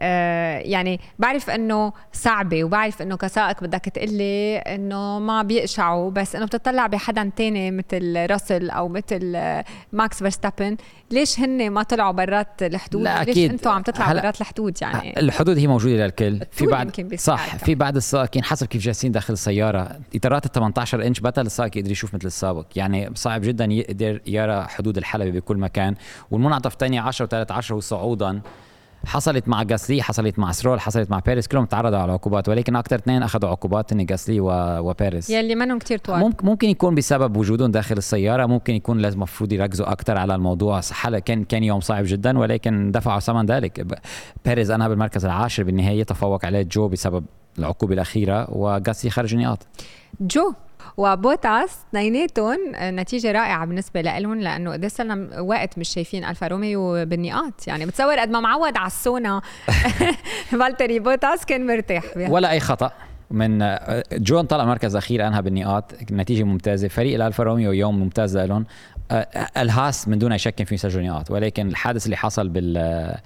آه 0.00 0.58
يعني 0.58 1.00
بعرف 1.18 1.50
إنه 1.50 1.92
صعبة 2.12 2.64
وبعرف 2.64 3.02
إنه 3.02 3.16
كسائق 3.16 3.64
بدك 3.64 3.80
تقلي 3.80 4.56
إنه 4.56 5.18
ما 5.18 5.42
بيقشعوا 5.42 6.10
بس 6.10 6.36
إنه 6.36 6.46
بتطلع 6.46 6.86
بحدا 6.86 7.30
تاني 7.36 7.70
مثل 7.70 8.26
راسل 8.30 8.70
أو 8.70 8.88
مثل 8.88 9.32
آه، 9.36 9.64
ماكس 9.92 10.18
فيرستابن 10.18 10.76
ليش 11.10 11.40
هن 11.40 11.70
ما 11.70 11.82
طلعوا 11.82 12.12
برات 12.12 12.62
الحدود؟ 12.62 13.02
لا 13.02 13.18
ليش 13.18 13.28
أكيد. 13.28 13.50
أنتم 13.50 13.70
عم 13.70 13.82
تطلعوا 13.82 14.20
برات 14.20 14.40
الحدود 14.40 14.82
يعني؟ 14.82 15.20
الحدود 15.20 15.58
هي 15.58 15.66
موجودة 15.66 16.04
للكل. 16.04 16.40
في 16.50 16.66
بيساعد 16.98 17.38
صح. 17.38 17.56
في 17.56 17.74
بعد 17.74 17.96
السائقين 17.96 18.44
حسب 18.44 18.66
كيف 18.66 18.82
جالسين 18.82 19.12
داخل 19.12 19.32
السيارة 19.32 19.98
إطارات 20.14 20.46
ال 20.46 20.52
18 20.52 21.06
إنش 21.06 21.20
بطل 21.20 21.46
السائق 21.46 21.76
يقدر 21.78 21.90
يشوف 21.90 22.14
مثل 22.14 22.26
السابق. 22.26 22.66
يعني 22.76 23.10
صعب 23.14 23.40
جدا 23.40 23.64
يقدر 23.64 24.20
يرى 24.26 24.66
حدود 24.68 24.96
الحلبة 24.96 25.30
بكل 25.30 25.56
مكان. 25.56 25.94
والمنعطف 26.30 26.72
الثاني 26.72 26.98
10 26.98 27.44
و13 27.44 27.70
وصعودا 27.70 28.40
حصلت 29.06 29.48
مع 29.48 29.62
جاسلي 29.62 30.02
حصلت 30.02 30.38
مع 30.38 30.52
سترول 30.52 30.80
حصلت 30.80 31.10
مع 31.10 31.18
بيريز 31.18 31.46
كلهم 31.46 31.64
تعرضوا 31.64 31.98
على 31.98 32.12
عقوبات 32.12 32.48
ولكن 32.48 32.76
أكثر 32.76 32.96
اثنين 32.96 33.22
أخذوا 33.22 33.50
عقوبات 33.50 33.92
هن 33.92 34.04
جاسلي 34.06 34.40
و... 34.40 34.50
وبيريز 34.78 35.30
يلي 35.30 35.54
منهم 35.54 35.78
كتير 35.78 35.98
طوال. 35.98 36.20
ممكن 36.20 36.46
ممكن 36.46 36.68
يكون 36.68 36.94
بسبب 36.94 37.36
وجودهم 37.36 37.70
داخل 37.70 37.96
السيارة 37.96 38.46
ممكن 38.46 38.74
يكون 38.74 38.98
لازم 38.98 39.16
المفروض 39.16 39.52
يركزوا 39.52 39.92
أكثر 39.92 40.18
على 40.18 40.34
الموضوع. 40.34 40.80
حل 40.80 41.18
كان 41.18 41.44
كان 41.44 41.64
يوم 41.64 41.80
صعب 41.80 42.04
جدا 42.06 42.38
ولكن 42.38 42.90
دفعوا 42.90 43.20
ثمن 43.20 43.46
ذلك. 43.46 43.86
بيريز 44.44 44.70
أنهى 44.70 44.88
بالمركز 44.88 45.24
العاشر 45.24 45.62
بالنهاية 45.62 46.02
تفوق 46.02 46.44
عليه 46.46 46.62
جو 46.62 46.88
بسبب 46.88 47.24
العقوبة 47.58 47.94
الأخيرة 47.94 48.50
وغاسلي 48.50 49.10
خرج 49.10 49.34
نقاط. 49.34 49.66
جو؟ 50.20 50.52
وبوتاس 50.96 51.78
اثنيناتهم 51.88 52.58
نتيجة 52.76 53.32
رائعة 53.32 53.66
بالنسبة 53.66 54.00
لهم 54.00 54.40
لأنه 54.40 54.72
قد 54.72 54.86
صار 54.86 55.06
لنا 55.06 55.40
وقت 55.40 55.78
مش 55.78 55.88
شايفين 55.88 56.24
ألفا 56.24 56.46
روميو 56.46 57.04
بالنقاط. 57.04 57.68
يعني 57.68 57.86
بتصور 57.86 58.18
قد 58.18 58.30
ما 58.30 58.40
معود 58.40 58.76
على 58.76 58.86
الساونا. 58.86 59.42
فالتيري 60.50 60.98
بوتاس 60.98 61.46
كان 61.46 61.66
مرتاح 61.66 62.04
بها. 62.16 62.30
ولا 62.30 62.50
أي 62.50 62.60
خطأ. 62.60 62.90
من 63.30 63.76
جو 64.12 64.46
طلع 64.46 64.64
مركز 64.64 64.96
أخير 64.96 65.26
أنهى 65.26 65.42
بالنقاط. 65.42 65.92
نتيجة 66.12 66.42
ممتازة. 66.42 66.88
فريق 66.88 67.14
الألفا 67.14 67.44
روميو 67.44 67.72
يوم 67.72 68.00
ممتاز 68.00 68.36
لهم. 68.36 68.66
الهاس 69.56 70.08
من 70.08 70.18
دون 70.18 70.32
أي 70.32 70.38
شك 70.38 70.62
فيه 70.62 70.74
يسجلوا 70.74 71.06
نقاط. 71.06 71.30
ولكن 71.30 71.68
الحادث 71.68 72.04
اللي 72.04 72.16
حصل 72.16 72.48
بال 72.48 73.16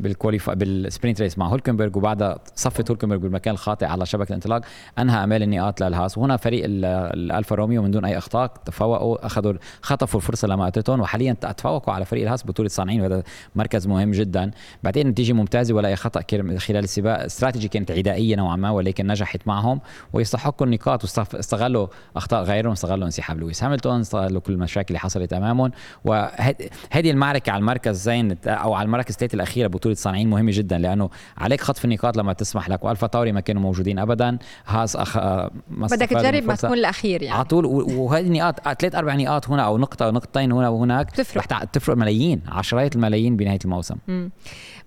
بال 0.00 0.12
qualify 0.12 0.54
بال 0.54 0.70
sprint 0.70 1.20
race 1.22 1.38
مع 1.38 1.46
هولكنبرغ 1.46 1.98
وبعدها 1.98 2.38
صفت 2.54 2.90
هولكنبرغ 2.90 3.18
بالمكان 3.18 3.54
الخاطئ 3.54 3.86
على 3.86 4.06
شبكة 4.06 4.28
الانطلاق. 4.28 4.60
أنهى 4.98 5.24
أمال 5.24 5.42
النقاط 5.42 5.82
للهاس 5.82 6.18
وهنا 6.18 6.36
فريق 6.36 6.64
ال- 6.64 6.84
الألفا 6.84 7.54
روميو 7.54 7.82
من 7.82 7.90
دون 7.90 8.04
أي 8.04 8.18
أخطاء 8.18 8.46
تفوقوا 8.64 9.26
أخذوا 9.26 9.52
خطفوا 9.82 10.20
الفرصة 10.20 10.48
لما 10.48 10.68
اتتهم 10.68 11.00
وحاليا 11.00 11.32
تفوقوا 11.32 11.94
على 11.94 12.04
فريق 12.04 12.22
الهاس 12.22 12.46
بطولة 12.46 12.68
صانعين 12.68 13.00
وهذا 13.00 13.22
مركز 13.54 13.86
مهم 13.86 14.10
جدا. 14.10 14.50
بعدين 14.82 15.08
نتيجة 15.08 15.32
ممتازة 15.32 15.74
ولا 15.74 15.88
أي 15.88 15.96
خطأ 15.96 16.22
خلال 16.58 16.84
السباق. 16.84 17.22
استراتيجي 17.24 17.68
كانت 17.68 17.90
عدائية 17.90 18.36
نوعا 18.36 18.56
ما 18.56 18.70
ولكن 18.70 19.06
نجحت 19.06 19.40
معهم. 19.46 19.80
ويستحقوا 20.12 20.66
النقاط 20.66 21.02
واستغلوا 21.04 21.86
أخطاء 22.16 22.42
غيرهم 22.42 22.72
استغلوا 22.72 23.06
انسحاب 23.06 23.38
لويس 23.40 23.64
هامilton 23.64 23.86
استغلوا 23.86 24.40
كل 24.40 24.52
المشاكل 24.52 24.86
اللي 24.88 24.98
حصلت 24.98 25.32
أمامهم. 25.32 25.70
وهذه 26.04 27.10
المعركة 27.10 27.52
على 27.52 27.60
المركز 27.60 27.96
زين 27.96 28.36
أو 28.46 28.74
على 28.74 28.86
المراكز 28.86 29.14
الثلاثة 29.14 29.34
الأخيرة 29.34 29.66
بطولة 29.68 29.87
صانعين 29.96 30.30
مهمة 30.30 30.52
جدا 30.54 30.78
لأنه 30.78 31.10
عليك 31.38 31.60
خطف 31.60 31.84
النقاط 31.84 32.16
لما 32.16 32.32
تسمح 32.32 32.68
لك 32.68 32.84
وألفا 32.84 33.06
طوري 33.06 33.32
ما 33.32 33.40
كانوا 33.40 33.62
موجودين 33.62 33.98
ابدا. 33.98 34.38
هاس 34.66 34.96
أخ... 34.96 35.16
ما 35.16 35.86
بدك 35.90 36.08
تجرب. 36.08 36.54
تكون 36.54 36.78
الأخير 36.78 37.22
يعني. 37.22 37.36
على 37.36 37.44
طول 37.44 37.66
وهذه 37.66 38.26
النقاط 38.26 38.68
ثلاث 38.80 38.94
أربع 38.94 39.14
نقاط 39.14 39.48
هنا 39.48 39.62
أو 39.62 39.78
نقطة 39.78 40.10
نقطتين 40.10 40.52
هنا 40.52 40.68
وهناك 40.68 41.06
بتفرق. 41.06 41.46
تع- 41.46 41.64
تفرق 41.64 41.96
ملايين 41.96 42.40
عشرات 42.48 42.96
الملايين 42.96 43.36
بنهاية 43.36 43.58
الموسم. 43.64 43.96
مم. 44.08 44.30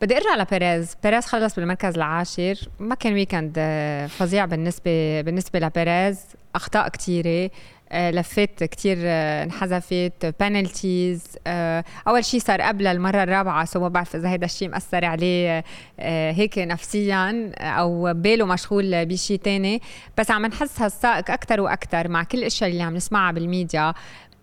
بدي 0.02 0.18
أرجع 0.18 0.36
لبيريز. 0.38 0.96
بيريز 1.04 1.26
خلص 1.26 1.56
بالمركز 1.56 1.96
العاشر. 1.96 2.56
ما 2.80 2.96
كان 2.96 3.14
weekend 3.14 3.54
آه، 3.58 4.08
فظيع 4.08 4.46
بالنسبة 4.46 5.22
بالنسبة 5.22 5.60
لبيريز. 5.60 6.20
أخطاء 6.56 6.90
كثيره 6.90 7.50
لفات 7.94 8.64
كتير 8.64 8.98
آه، 9.02 9.44
انحذفت 9.44 10.36
penalties 10.40 11.24
أول 12.08 12.26
شيء 12.26 12.40
صار 12.40 12.62
قبل 12.62 12.88
المرة 12.88 13.24
الرابعة 13.24 13.66
so 13.66 13.80
ما 13.80 13.88
بعرف 13.88 14.16
إذا 14.16 14.30
هذا 14.30 14.46
الشيء 14.46 14.70
مأثر 14.70 15.06
عليه 15.06 15.64
آه، 16.00 16.32
هيك 16.32 16.58
نفسيا 16.58 17.52
أو 17.58 18.14
باله 18.14 18.46
مشغول 18.46 19.06
بشيء 19.06 19.40
تاني. 19.40 19.82
بس 20.18 20.32
عم 20.32 20.46
نحس 20.46 20.82
هالسائق 20.82 21.32
أكثر 21.32 21.62
وأكثر 21.62 22.08
مع 22.08 22.24
كل 22.24 22.38
الاشياء 22.38 22.70
اللي 22.70 22.84
عم 22.84 22.96
نسمعها 22.96 23.32
بالميديا. 23.32 23.94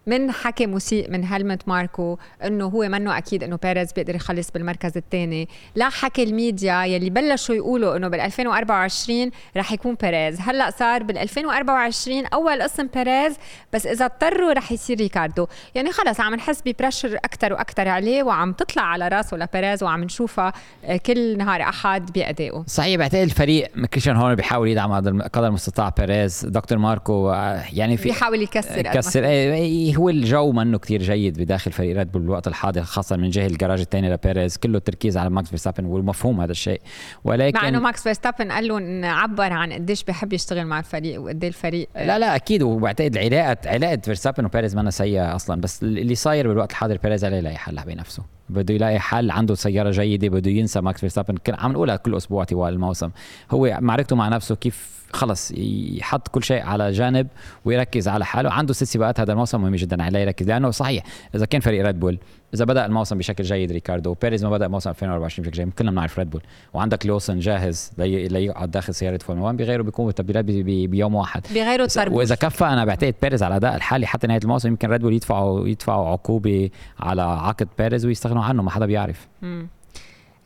من 0.09 0.33
حكي 0.33 0.67
مسيء 0.67 1.11
من 1.11 1.25
هلموت 1.25 1.69
ماركو 1.69 2.19
إنه 2.45 2.65
هو 2.65 2.89
منه 2.89 3.19
أكيد 3.19 3.45
إنه 3.45 3.59
بيريز 3.63 3.93
بيقدر 3.93 4.15
يخلص 4.15 4.51
بالمركز 4.51 4.97
الثاني 4.97 5.49
لا 5.75 5.89
حكي 5.89 6.23
الميديا 6.23 6.85
يلي 6.85 7.11
بلشوا 7.11 7.55
يقولوا 7.55 7.97
إنه 7.97 8.09
بال 8.09 8.21
2024 8.21 9.31
رح 9.57 9.73
يكون 9.73 9.95
بيريز. 10.03 10.41
هلأ 10.41 10.71
صار 10.71 11.03
بال 11.03 11.19
2024 11.19 12.27
أول 12.27 12.63
اسم 12.63 12.89
بيريز 12.95 13.37
بس 13.73 13.87
إذا 13.87 14.05
اضطروا 14.05 14.53
رح 14.53 14.73
يصير 14.73 14.99
ريكاردو. 14.99 15.47
يعني 15.75 15.93
خلص 15.93 16.21
عم 16.21 16.35
نحس 16.35 16.63
ب 16.67 16.72
pressure 16.72 17.17
أكثر 17.17 17.53
وأكثر 17.53 17.89
عليه 17.89 18.23
وعم 18.23 18.53
تطلع 18.53 18.83
على 18.83 19.09
راسه 19.09 19.37
لبيريز 19.37 19.83
وعم 19.83 20.05
نشوفها 20.05 20.53
آه، 20.85 20.97
كل 20.97 21.39
نهار 21.39 21.63
أحد 21.63 22.13
بأدائه. 22.13 22.65
صحيح 22.67 22.99
بعتقد 22.99 23.23
الفريق 23.23 23.69
كريستيان 23.87 24.17
هورنر 24.17 24.35
بيحاول 24.35 24.69
يدعم 24.69 24.93
قدر 25.33 25.47
المستطاع 25.47 25.89
بيريز. 25.89 26.47
دكتور 26.47 26.79
ماركو 26.79 27.31
آه، 27.31 27.65
يعني 27.73 27.97
في 27.97 28.05
بيحاول 28.05 28.43
يكسر 28.43 28.87
قد 28.89 29.98
إيه، 29.99 30.05
إيه، 30.05 30.09
هو 30.09 30.09
الجو 30.09 30.53
منه 30.53 30.79
كتير 30.79 31.03
جيد 31.03 31.41
بداخل 31.41 31.73
فريق 31.73 31.97
ريد 31.97 32.13
بول 32.13 32.23
بالوقت 32.23 32.49
الحاضر 32.49 32.83
خاصة 32.83 33.17
من 33.17 33.31
جهة 33.31 33.47
الجراج 33.47 33.81
الثاني 33.81 34.11
لبيريز. 34.11 34.57
كله 34.57 34.79
التركيز 34.79 35.17
على 35.17 35.31
ماكس 35.31 35.49
فيرستابن 35.49 35.85
والمفهوم 35.85 36.41
هذا 36.41 36.53
الشيء. 36.53 36.81
ولكن 37.25 37.59
مع 37.59 37.69
إنه 37.69 37.81
ماكس 37.81 38.03
فيرستابن 38.03 38.53
قال 38.53 38.69
لهم 38.69 39.05
عبر 39.05 39.53
عن 39.53 39.73
قديش 39.73 40.05
بحب 40.05 40.33
يشتغل 40.33 40.67
مع 40.67 40.79
الفريق 40.79 41.21
وقد 41.21 41.45
إيه 41.45 41.49
الفريق 41.49 41.89
لا 41.95 42.19
لا 42.19 42.37
أكيد. 42.37 42.63
وبعتقد 42.63 43.17
العلاقه 43.17 43.71
علاقة 43.71 43.97
فيرستابن 43.97 44.45
وبيريز 44.45 44.77
ما 44.77 44.91
سيئة 44.91 45.35
أصلا. 45.35 45.61
بس 45.61 45.83
اللي 45.83 46.15
صاير 46.15 46.49
بالوقت 46.49 46.71
الحاضر 46.71 46.97
بيريز 46.97 47.25
عليه 47.25 47.37
يلاقي 47.37 47.57
حل 47.57 47.81
بنفسه. 47.87 48.23
بده 48.49 48.75
يلاقي 48.75 49.01
حل 49.01 49.31
عنده 49.31 49.55
سيارة 49.55 49.91
جيدة 49.91 50.29
بده 50.29 50.51
ينسى 50.51 50.81
ماكس 50.81 51.01
فيرستابن. 51.01 51.39
عم 51.49 51.73
نقولها 51.73 51.97
كل 51.97 52.17
أسبوع 52.17 52.45
طوال 52.45 52.73
الموسم. 52.73 53.11
هو 53.51 53.79
معركته 53.81 54.17
مع 54.17 54.29
نفسه 54.29 54.55
كيف 54.55 54.98
خلص 55.13 55.53
يحط 55.57 56.29
كل 56.29 56.43
شيء 56.45 56.63
على 56.63 56.91
جانب 56.93 57.27
ويركز 57.65 58.09
على 58.09 58.25
حاله. 58.25 58.51
عنده 58.53 58.73
ست 58.73 58.85
سباقات 58.85 59.21
هذا 59.21 59.33
الموسم 59.33 59.61
مهم 59.63 59.75
جدا 59.75 60.03
عليه 60.03 60.19
يركز. 60.19 60.49
لأنه 60.49 60.71
صحيح 60.71 61.05
إذا 61.35 61.47
كان 61.47 61.61
فريق 61.61 61.87
ريد 61.87 62.01
بول 62.01 62.19
إذا 62.55 62.65
بدأ 62.65 62.87
الموسم 62.87 63.19
بشكل 63.19 63.45
جيد 63.45 63.73
ريكاردو 63.73 64.15
بيريز 64.23 64.45
ما 64.45 64.51
بدأ 64.51 64.69
موسم 64.69 64.91
2024 64.91 65.43
بشكل 65.49 65.57
جيد 65.57 65.73
كلنا 65.73 65.91
بنعرف 65.91 66.19
ريد 66.19 66.31
بول 66.31 66.43
وعندك 66.75 67.07
لوسن 67.07 67.39
جاهز 67.39 67.91
لي- 67.99 68.29
ليقعد 68.29 68.71
داخل 68.71 68.95
سيارة 68.95 69.19
فورمولا 69.19 69.47
1 69.47 69.57
بغيره 69.57 69.83
بيكونوا 69.83 70.13
تبديلات 70.13 70.45
بي- 70.45 70.63
بي- 70.63 70.87
بيوم 70.87 71.15
واحد. 71.15 71.43
بغيروا 71.55 71.87
الطربوش 71.87 72.19
وإذا 72.19 72.35
كفى 72.35 72.65
أنا 72.65 72.85
بعتقد 72.85 73.15
بيريز 73.23 73.43
على 73.43 73.53
الأداء 73.57 73.77
الحالي 73.77 74.07
حتى 74.07 74.27
نهاية 74.27 74.41
الموسم 74.45 74.69
يمكن 74.69 74.91
ريد 74.91 75.01
بول 75.01 75.13
يدفعوا 75.15 75.69
يدفعوا 75.69 76.09
عقوبة 76.09 76.71
على 77.01 77.23
عقد 77.23 77.69
بيريز 77.79 78.07
ويستغنوا 78.07 78.45
عنه 78.45 78.63
ما 78.63 78.71
حدا 78.71 78.87
بيعرف. 78.87 79.29
مم. 79.43 79.69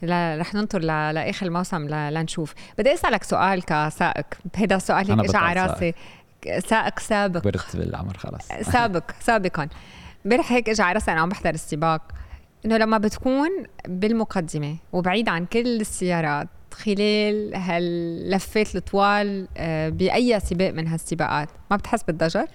لا 0.03 0.37
رح 0.41 0.55
ننطر 0.55 0.81
ل... 0.81 0.87
لآخر 0.87 1.47
الموسم 1.47 1.89
ل... 1.89 2.15
لنشوف. 2.15 2.55
بدي 2.79 2.95
أسألك 2.95 3.25
سؤال 3.25 3.63
كسائق. 3.63 4.27
هذا 4.57 4.77
السؤال 4.77 5.11
هيك 5.11 5.29
اجى 5.29 5.37
على 5.37 5.67
راسي 5.67 5.95
سائق. 6.59 6.99
سابق. 6.99 7.41
كبرت 7.41 7.77
بالعمر 7.77 8.17
خلص. 8.17 8.49
سابق 8.73 9.11
سابقا. 9.21 9.69
امبارح 10.27 10.53
هيك 10.53 10.69
اجى 10.69 10.83
على 10.83 10.95
راسي 10.95 11.13
أنا 11.13 11.21
عم 11.21 11.29
بحضر 11.29 11.55
السباق. 11.55 12.03
إنه 12.67 12.77
لما 12.77 12.99
بتكون 12.99 13.49
بالمقدمة 13.89 14.77
وبعيد 14.93 15.29
عن 15.29 15.47
كل 15.47 15.81
السيارات 15.81 16.49
خلال 16.73 17.55
هاللفات 17.55 18.77
الطوال 18.77 19.49
آه، 19.57 19.89
بأي 19.89 20.41
سباق 20.41 20.71
من 20.71 20.87
هالسباقات 20.87 21.49
ما 21.71 21.77
بتحس 21.77 22.03
بالضجر؟ 22.03 22.47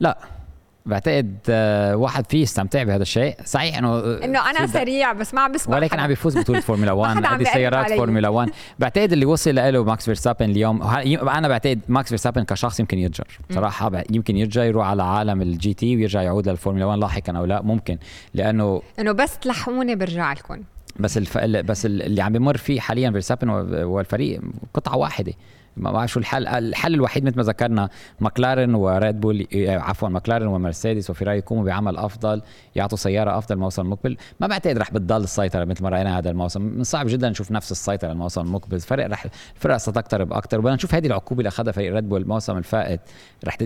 لا. 0.00 0.18
بعتقد 0.86 1.36
آه، 1.48 1.96
واحد 1.96 2.26
فيه 2.30 2.42
يستمتع 2.42 2.82
بهذا 2.82 3.02
الشيء. 3.02 3.34
صحيح 3.44 3.78
إنه 3.78 3.98
إنه 4.24 4.50
أنا 4.50 4.66
سريع 4.66 5.12
بس 5.12 5.34
ما 5.34 5.40
عم 5.40 5.52
بسمع 5.52 5.76
ولكن. 5.76 6.00
عم 6.00 6.06
بيفوز 6.08 6.38
بطولة 6.38 6.60
فورمولا 6.70 6.92
1 6.92 7.16
حدا 7.16 7.26
عم 7.28 7.34
هذه 7.34 7.38
بيقرب 7.38 7.54
سيارات. 7.54 7.92
فورمولا 7.92 8.28
1 8.28 8.50
بعتقد 8.78 9.12
اللي 9.12 9.26
وصل 9.26 9.54
له 9.54 9.84
ماكس 9.84 10.04
فيرستابن 10.04 10.50
اليوم 10.50 10.82
أنا 11.28 11.48
بعتقد 11.48 11.80
ماكس 11.88 12.08
فيرستابن 12.08 12.42
كشخص 12.44 12.80
يمكن 12.80 12.98
يرجع 12.98 13.24
بصراحة 13.50 13.90
بع- 13.90 14.04
يمكن 14.10 14.36
يرجع 14.36 14.64
يروح 14.64 14.86
على 14.86 15.02
عالم 15.02 15.42
ال 15.42 15.74
GT 15.74 15.96
ويرجع 15.96 16.22
يعود 16.22 16.48
للفورمولا 16.48 16.84
1 16.84 16.98
لاحقا 16.98 17.32
أو 17.38 17.44
لا 17.44 17.62
ممكن. 17.62 17.98
لأنه 18.34 18.82
إنه 18.98 19.12
بس 19.12 19.38
تلحقوني 19.38 19.94
برجع 19.94 20.32
لكم. 20.32 20.62
بس 21.00 21.18
الف... 21.18 21.38
ال- 21.38 21.62
بس 21.62 21.86
ال- 21.86 22.02
اللي 22.02 22.22
عم 22.22 22.32
بمر 22.32 22.56
فيه 22.56 22.80
حاليا 22.80 23.10
فيرستابن 23.10 23.48
والفريق 23.84 24.40
قطعة 24.74 24.96
واحدة. 24.96 25.32
ما 25.76 25.92
بعرف 25.92 26.10
شو 26.10 26.20
الحل 26.20 26.46
الحل 26.48 26.94
الوحيد 26.94 27.24
مثل 27.24 27.36
ما 27.36 27.42
ذكرنا 27.42 27.88
ماكلارن 28.20 28.74
وريد 28.74 29.20
بول 29.20 29.46
آه، 29.54 29.78
عفوا 29.78 30.08
ماكلارن 30.08 30.46
ومرسيدس 30.46 31.10
وفيراري 31.10 31.38
يقوموا 31.38 31.64
بعمل 31.64 31.96
أفضل 31.96 32.42
يعطوا 32.74 32.98
سيارة 32.98 33.38
أفضل 33.38 33.54
الموسم 33.54 33.82
المقبل 33.82 34.16
ما 34.40 34.46
بعتقد 34.46 34.78
رح 34.78 34.90
بتضل 34.90 35.22
السيطرة 35.22 35.64
مثل 35.64 35.82
ما 35.82 35.88
رأينا 35.88 36.18
هذا 36.18 36.30
الموسم. 36.30 36.62
من 36.62 36.84
صعب 36.84 37.06
جدا 37.06 37.30
نشوف 37.30 37.50
نفس 37.50 37.72
السيطرة 37.72 38.12
الموسم 38.12 38.40
المقبل. 38.40 38.74
الفرق 38.74 39.06
رح 39.06 39.26
الفرق 39.56 39.76
ستقترب 39.76 40.32
أكثر 40.32 40.58
وبدنا 40.58 40.74
نشوف 40.74 40.94
هذه 40.94 41.06
العقوبة 41.06 41.40
اللي 41.40 41.48
أخذها 41.48 41.72
فريق 41.72 41.94
ريد 41.94 42.08
بول 42.08 42.22
الموسم 42.22 42.56
الفائت. 42.56 43.00
رح. 43.46 43.58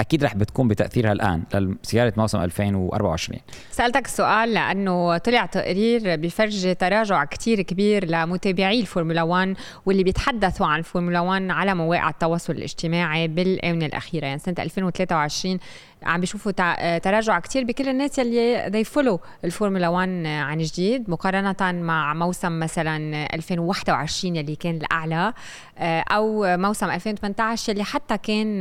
أكيد 0.00 0.24
رح 0.24 0.34
بتكون 0.34 0.68
بتأثيرها 0.68 1.12
الآن 1.12 1.42
لسياره 1.54 2.12
موسم 2.16 2.40
2024 2.40 3.40
سألتك 3.70 4.06
السؤال 4.06 4.54
لأنه 4.54 5.18
طلع 5.18 5.46
تقرير 5.46 6.16
بفرجي 6.16 6.74
تراجع 6.74 7.24
كتير 7.24 7.62
كبير 7.62 8.04
لمتابعي 8.04 8.80
الفورمولا 8.80 9.22
1 9.22 9.56
واللي 9.86 10.04
بيتحدثوا 10.04 10.66
عن 10.66 10.78
الفورمولا 10.78 11.20
1 11.20 11.50
على 11.50 11.74
مواقع 11.74 12.08
التواصل 12.08 12.52
الاجتماعي 12.52 13.28
بالآونة 13.28 13.86
الأخيرة 13.86 14.26
يعني 14.26 14.38
سنة 14.38 14.54
2023 14.58 15.58
عم 16.02 16.20
بيشوفوا 16.20 16.52
تراجع 16.98 17.38
كتير 17.40 17.64
بكل 17.64 17.88
الناس 17.88 18.18
يلي 18.18 18.70
they 18.70 18.86
follow 18.88 19.18
الفورمولا 19.44 19.88
1 19.88 20.26
عن 20.26 20.58
جديد 20.58 21.10
مقارنة 21.10 21.82
مع 21.82 22.14
موسم 22.14 22.58
مثلا 22.58 23.26
2021 23.34 24.36
يلي 24.36 24.56
كان 24.56 24.76
الأعلى 24.76 25.32
آه، 25.78 26.00
أو 26.00 26.56
موسم 26.56 26.90
2018 26.90 27.72
يلي 27.72 27.84
حتى 27.84 28.18
كان 28.18 28.58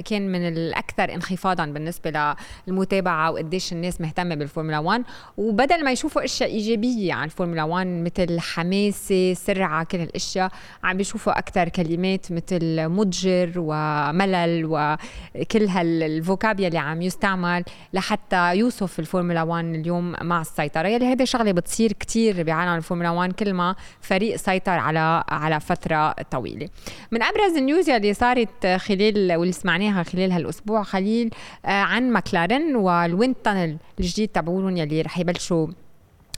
كان 0.00 0.32
من 0.32 0.48
الأكثر 0.48 1.14
انخفاضا 1.14 1.66
بالنسبة 1.66 2.34
للمتابعة 2.66 3.30
وقديش 3.30 3.72
الناس 3.72 4.00
مهتمة 4.00 4.34
بالفورمولا 4.34 4.78
1 4.78 5.02
وبدل 5.36 5.84
ما 5.84 5.92
يشوفوا 5.92 6.24
أشياء 6.24 6.50
إيجابية 6.50 7.14
عن 7.14 7.24
الفورمولا 7.24 7.62
1 7.62 7.86
مثل 7.86 8.40
حماسة 8.40 9.34
سرعة 9.34 9.84
كل 9.84 9.98
هالأشياء 9.98 10.50
عم 10.84 10.96
بيشوفوا 10.96 11.38
أكثر 11.38 11.68
كلمات 11.68 12.32
مثل 12.32 12.88
مضجر 12.88 13.52
وملل 13.56 14.64
وكل 14.64 15.66
ها 15.68 15.76
ال 15.76 15.84
vocabulary 15.84 16.65
يلي 16.66 16.78
عم 16.78 17.02
يستعمل 17.02 17.64
لحتى 17.92 18.56
يوصف 18.56 18.98
الفورمولا 18.98 19.42
1 19.42 19.64
اليوم 19.64 20.14
مع 20.22 20.40
السيطرة. 20.40 20.88
يلي 20.88 21.06
هذه 21.06 21.24
شغلة 21.24 21.52
بتصير 21.52 21.92
كثير 21.92 22.42
بعالم 22.42 22.76
الفورمولا 22.76 23.10
1 23.10 23.32
كل 23.32 23.52
ما 23.52 23.74
فريق 24.00 24.36
سيطر 24.36 24.72
على 24.78 25.24
على 25.28 25.60
فترة 25.60 26.12
طويلة. 26.12 26.68
من 27.10 27.22
أبرز 27.22 27.56
ال 27.56 27.63
news 27.63 27.90
يلي 27.90 28.14
صارت 28.14 28.66
خلال 28.66 29.36
واللي 29.36 29.52
سمعناها 29.52 30.02
خلال 30.02 30.32
هالأسبوع 30.32 30.82
خليل 30.82 31.30
آه، 31.64 31.68
عن 31.68 32.10
ماكلارن 32.10 32.76
وال 32.76 32.95
wind 32.95 33.34
tunnel 33.34 33.76
الجديد 34.00 34.28
تبعولهم 34.28 34.76
يلي 34.76 35.02
رح 35.02 35.18
يبلشوا 35.18 35.66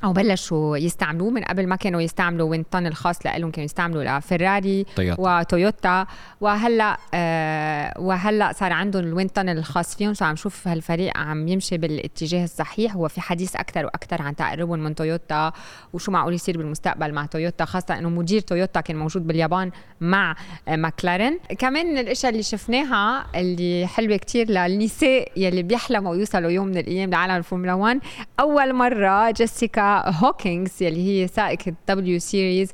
أو 0.05 0.13
بلشوا 0.13 0.77
يستعملوه 0.77 1.31
من 1.31 1.43
قبل 1.43 1.67
ما 1.67 1.77
كانوا 1.77 2.01
يستعملوا 2.01 2.51
wind 2.51 2.65
tunnel 2.65 2.95
خاص 2.95 3.27
لهم 3.27 3.51
كانوا 3.51 3.65
يستعملوا 3.65 4.19
لفيراري 4.19 4.87
وتويوتا 4.99 6.07
وهلأ 6.41 6.97
آه 7.15 7.95
وهلأ 7.99 8.53
صار 8.53 8.73
عندهم 8.73 9.05
ال 9.05 9.10
wind 9.10 9.31
tunnel 9.31 9.59
الخاص 9.59 9.97
فيهم. 9.97 10.15
so 10.15 10.25
عم 10.25 10.33
نشوف 10.33 10.69
هالفريق 10.69 11.17
عم 11.17 11.49
يمشي 11.49 11.79
بالاتجاه 11.79 12.45
الصحيح. 12.45 12.97
وفي 12.97 13.21
حديث 13.21 13.57
أكثر 13.57 13.85
وأكثر 13.85 14.23
عن 14.23 14.37
تقربهم 14.37 14.79
من 14.79 14.95
تويوتا. 14.95 15.53
وشو 15.93 16.13
معقول 16.13 16.35
يصير 16.35 16.59
بالمستقبل 16.59 17.13
مع 17.13 17.27
تويوتا؟ 17.27 17.65
خاصة 17.65 17.99
إنه 17.99 18.09
مدير 18.09 18.41
تويوتا 18.41 18.81
كان 18.81 18.97
موجود 18.97 19.27
باليابان 19.27 19.71
مع 20.01 20.37
آه 20.69 20.77
ماكلارن 20.77 21.39
كمان 21.59 21.87
من 21.87 21.99
الأشياء 21.99 22.33
اللي 22.33 22.43
شفناها 22.43 23.27
اللي 23.35 23.87
حلوة 23.87 24.17
كتير 24.17 24.51
للنساء 24.51 25.33
يلي 25.37 25.63
بيحلموا 25.63 26.17
يوصلوا 26.17 26.51
يوم 26.51 26.67
من 26.67 26.77
الأيام 26.77 27.11
لعالم 27.11 27.37
الفورمولا 27.37 27.75
1 27.75 28.01
أول 28.41 28.73
مرة 28.73 29.31
جيسيكا 29.31 29.88
هوكينجز 29.97 30.83
يلي 30.83 31.23
هي 31.23 31.27
سائقة 31.29 31.73
دبليو 31.89 32.19
سيريز 32.19 32.73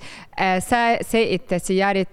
سائقة 1.00 1.58
سيارة 1.58 2.06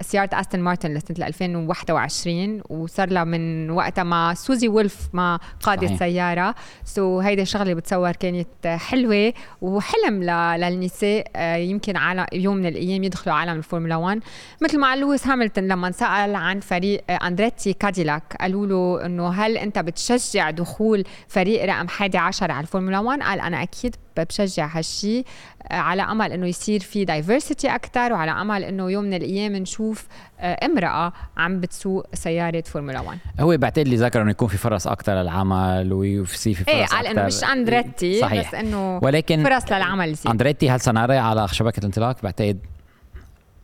سيارة 0.00 0.30
استون 0.40 0.60
مارتن 0.60 0.94
لسنة 0.94 1.26
2021 1.26 2.62
وصار 2.70 3.10
لها 3.10 3.24
من 3.24 3.70
وقتها 3.70 4.04
مع 4.04 4.34
سوزي 4.34 4.68
وولف 4.68 5.08
ما 5.12 5.38
قادة 5.62 5.86
صحيح. 5.86 5.98
سيارة 5.98 6.54
سو 6.84 7.20
so 7.20 7.24
هيدي 7.24 7.42
الشغلة 7.42 7.74
بتصور 7.74 8.12
كانت 8.12 8.66
حلوة 8.66 9.32
وحلم 9.62 10.22
للنساء 10.22 11.26
آه، 11.36 11.56
يمكن 11.56 11.96
على 11.96 12.26
يوم 12.32 12.56
من 12.56 12.66
الأيام 12.66 13.04
يدخلوا 13.04 13.36
عالم 13.36 13.58
الفورمولا 13.58 13.96
1 13.96 14.20
مثل 14.62 14.78
ما 14.78 14.96
لويس 14.96 15.26
هاملتون 15.26 15.68
لما 15.68 15.90
سأل 15.90 16.34
عن 16.34 16.60
فريق 16.60 17.04
آه، 17.10 17.18
أندريتي 17.26 17.72
كاديلاك 17.72 18.36
قالوا 18.40 18.66
له 18.66 19.06
إنه 19.06 19.28
هل 19.28 19.56
أنت 19.58 19.78
بتشجع 19.78 20.50
دخول 20.50 21.04
فريق 21.28 21.64
رقم 21.64 21.86
11 21.86 22.50
على 22.50 22.60
الفورمولا 22.60 22.98
1 22.98 23.22
قال 23.22 23.40
أنا 23.40 23.62
أكيد 23.62 23.96
بشجع 24.20 24.66
هالشيء 24.72 25.24
آه، 25.70 25.74
على 25.74 26.02
أمل 26.02 26.32
إنه 26.32 26.46
يصير 26.46 26.80
في 26.80 27.04
diversity 27.04 27.74
أكثر 27.74 28.12
وعلى 28.12 28.30
أمل 28.30 28.64
إنه 28.64 28.90
يوم 28.90 29.04
من 29.04 29.14
الأيام 29.14 29.56
نشوف 29.56 30.06
آه، 30.40 30.66
امرأة 30.66 31.12
عم 31.36 31.60
بتسوق 31.60 32.06
سيارة 32.14 32.62
فورمولا 32.66 33.00
1 33.00 33.18
هو 33.40 33.56
بعتقد 33.56 33.88
لي 33.88 33.96
ذكر 33.96 34.22
إنه 34.22 34.30
يكون 34.30 34.48
في 34.48 34.56
فرص 34.56 34.86
أكثر 34.86 35.12
للعمل 35.22 35.92
ويصير 35.92 36.54
في 36.54 36.64
فرص 36.64 36.74
إيه 36.74 36.86
قال 36.86 37.06
انه 37.06 37.26
مش 37.26 37.44
أندريتي 37.44 38.20
صحيح. 38.20 38.48
بس 38.48 38.54
إنه 38.54 39.00
ولكن 39.02 39.44
فرص 39.44 39.72
للعمل 39.72 40.08
يصير 40.08 40.32
أندريتي 40.32 40.70
هل 40.70 40.80
سنرى 40.80 41.16
على 41.16 41.48
شبكة 41.48 41.80
الانطلاق؟ 41.80 42.22
بعتقد 42.22 42.58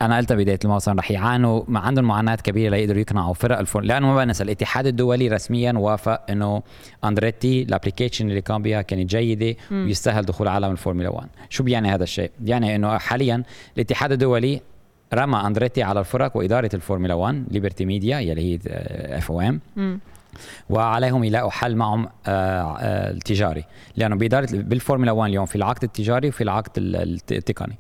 أنا 0.03 0.17
قلتها 0.17 0.35
بداية 0.35 0.59
الموسم 0.65 0.99
رح 0.99 1.11
يعانوا 1.11 1.63
ما 1.69 1.81
عندهم 1.81 2.05
معاناة 2.05 2.35
كبيرة 2.35 2.71
ليقدروا 2.71 3.01
يقنعوا 3.01 3.35
فرق 3.35 3.59
الفون 3.59 3.85
لأنه 3.85 4.07
ما 4.07 4.25
بنسى 4.25 4.45
الاتحاد 4.45 4.87
الدولي 4.87 5.29
رسميا 5.29 5.73
وافق 5.73 6.31
إنه 6.31 6.63
أندريتي 7.05 7.63
ال 7.63 7.68
application 7.68 8.29
اللي 8.31 8.41
كان 8.41 8.63
بها 8.63 8.83
كانت 8.83 9.11
جيدة 9.11 9.57
ويستاهل 9.71 10.25
دخول 10.25 10.49
عالم 10.49 10.71
الفورمولا 10.71 11.09
1 11.09 11.29
شو 11.51 11.63
بيعني 11.65 11.95
هذا 11.95 12.03
الشيء؟ 12.03 12.31
يعني 12.45 12.77
إنه 12.77 12.99
حاليا 12.99 13.43
الاتحاد 13.77 14.13
الدولي 14.13 14.61
رمى 15.15 15.37
أندريتي 15.47 15.83
على 15.83 16.01
الفرق 16.01 16.37
وإدارة 16.37 16.71
الفورمولا 16.75 17.15
1 17.15 17.45
ليبرتي 17.51 17.85
ميديا 17.85 18.19
يلي 18.19 18.55
هي 18.55 18.59
FOM 19.19 19.61
وعليهم 20.71 21.25
يلاقوا 21.25 21.51
حل 21.51 21.77
معهم 21.77 22.09
آه، 22.27 22.77
آه، 22.79 23.11
التجاري. 23.11 23.65
لأنه 23.97 24.17
بإدارة 24.17 24.49
بالفورمولا 24.53 25.13
1 25.13 25.29
اليوم 25.29 25.47
في 25.47 25.57
العقد 25.57 25.85
التجاري 25.85 26.29
وفي 26.29 26.45
العقد 26.45 26.71
التقني. 26.77 27.79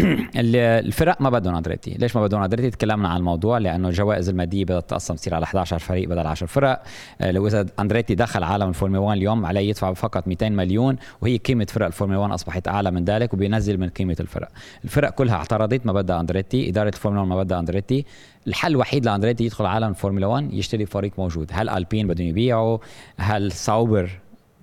الفرق 0.36 1.20
ما 1.20 1.30
بدهم 1.30 1.54
أندريتي. 1.54 1.90
ليش 1.90 2.16
ما 2.16 2.22
بدهم 2.22 2.42
أندريتي؟ 2.42 2.70
تكلمنا 2.70 3.08
عن 3.08 3.16
الموضوع 3.16 3.58
لأنه 3.58 3.88
الجوائز 3.88 4.28
المادية 4.28 4.64
بدها 4.64 4.80
تقسم 4.80 5.14
تصير 5.14 5.34
على 5.34 5.44
11 5.44 5.78
فريق 5.78 6.08
بدل 6.08 6.26
10 6.26 6.46
فرق. 6.46 6.82
آه، 7.20 7.30
لو 7.30 7.46
إذا 7.46 7.66
أندريتي 7.80 8.14
دخل 8.14 8.42
عالم 8.42 8.68
الفورمولا 8.68 9.00
1 9.00 9.16
اليوم 9.16 9.46
عليه 9.46 9.68
يدفع 9.68 9.92
فقط 9.92 10.28
200 10.28 10.48
مليون 10.48 10.96
وهي 11.20 11.36
قيمة 11.36 11.66
فرق 11.70 11.86
الفورمولا 11.86 12.18
1 12.18 12.32
أصبحت 12.32 12.68
أعلى 12.68 12.90
من 12.90 13.04
ذلك 13.04 13.34
وبينزل 13.34 13.78
من 13.78 13.88
قيمة 13.88 14.16
الفرق. 14.20 14.48
الفرق 14.84 15.10
كلها 15.10 15.34
اعترضت 15.34 15.86
ما 15.86 15.92
بدها 15.92 16.20
أندريتي. 16.20 16.68
إدارة 16.68 16.88
الفورمولا 16.88 17.22
1 17.22 17.36
ما 17.36 17.42
بدها 17.42 17.58
أندريتي. 17.58 18.04
الحل 18.46 18.70
الوحيد 18.70 19.04
لاندريتي 19.04 19.44
يدخل 19.44 19.66
عالم 19.66 19.88
الفورمولا 19.88 20.26
1 20.26 20.52
يشتري 20.52 20.86
فريق 20.86 21.12
موجود. 21.18 21.50
هل 21.52 21.68
ألبين 21.68 22.06
بدهم 22.06 22.26
يبيعوا؟ 22.26 22.78
هل 23.16 23.52
ساوبر؟ 23.52 24.10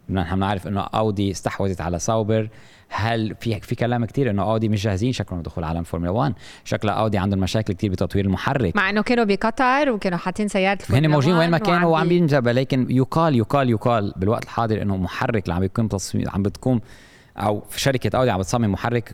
نحن 0.09 0.35
بنعرف 0.35 0.67
إنه 0.67 0.81
أودي 0.81 1.31
استحوذت 1.31 1.81
على 1.81 1.99
ساوبر. 1.99 2.49
هل 2.89 3.35
في 3.39 3.59
في 3.59 3.75
كلام 3.75 4.05
كثير 4.05 4.29
إنه 4.29 4.43
أودي 4.43 4.69
مش 4.69 4.83
جاهزين 4.83 5.11
شكلهم 5.11 5.39
لدخول 5.39 5.63
عالم 5.63 5.83
فورمولا 5.83 6.11
1 6.11 6.33
شكلها 6.63 6.93
أودي 6.93 7.17
عندهم 7.17 7.39
مشاكل 7.39 7.73
كثير 7.73 7.91
بتطوير 7.91 8.25
المحرك. 8.25 8.75
مع 8.75 8.89
إنه 8.89 9.01
كانوا 9.01 9.23
بقطر 9.23 9.89
وكانوا 9.89 10.17
حاطين 10.17 10.47
سيارة 10.47 10.79
هن 10.89 11.09
موجودين 11.09 11.35
وين 11.35 11.51
ما 11.51 11.57
كانوا 11.57 11.91
وعم 11.91 12.07
بينجبوا 12.07 12.51
لكن 12.51 12.87
يقال 12.89 13.35
يقال 13.35 13.69
يقال 13.69 14.13
بالوقت 14.15 14.43
الحاضر 14.43 14.81
إنه 14.81 14.97
محرك 14.97 15.43
اللي 15.43 15.53
عم 15.53 15.59
بيكون 15.59 15.89
تصميم 15.89 16.29
عم 16.29 16.43
بتكون 16.43 16.81
أو 17.37 17.63
في 17.69 17.79
شركة 17.79 18.17
أودي 18.17 18.31
عم 18.31 18.39
بتصمم 18.39 18.71
محرك 18.71 19.13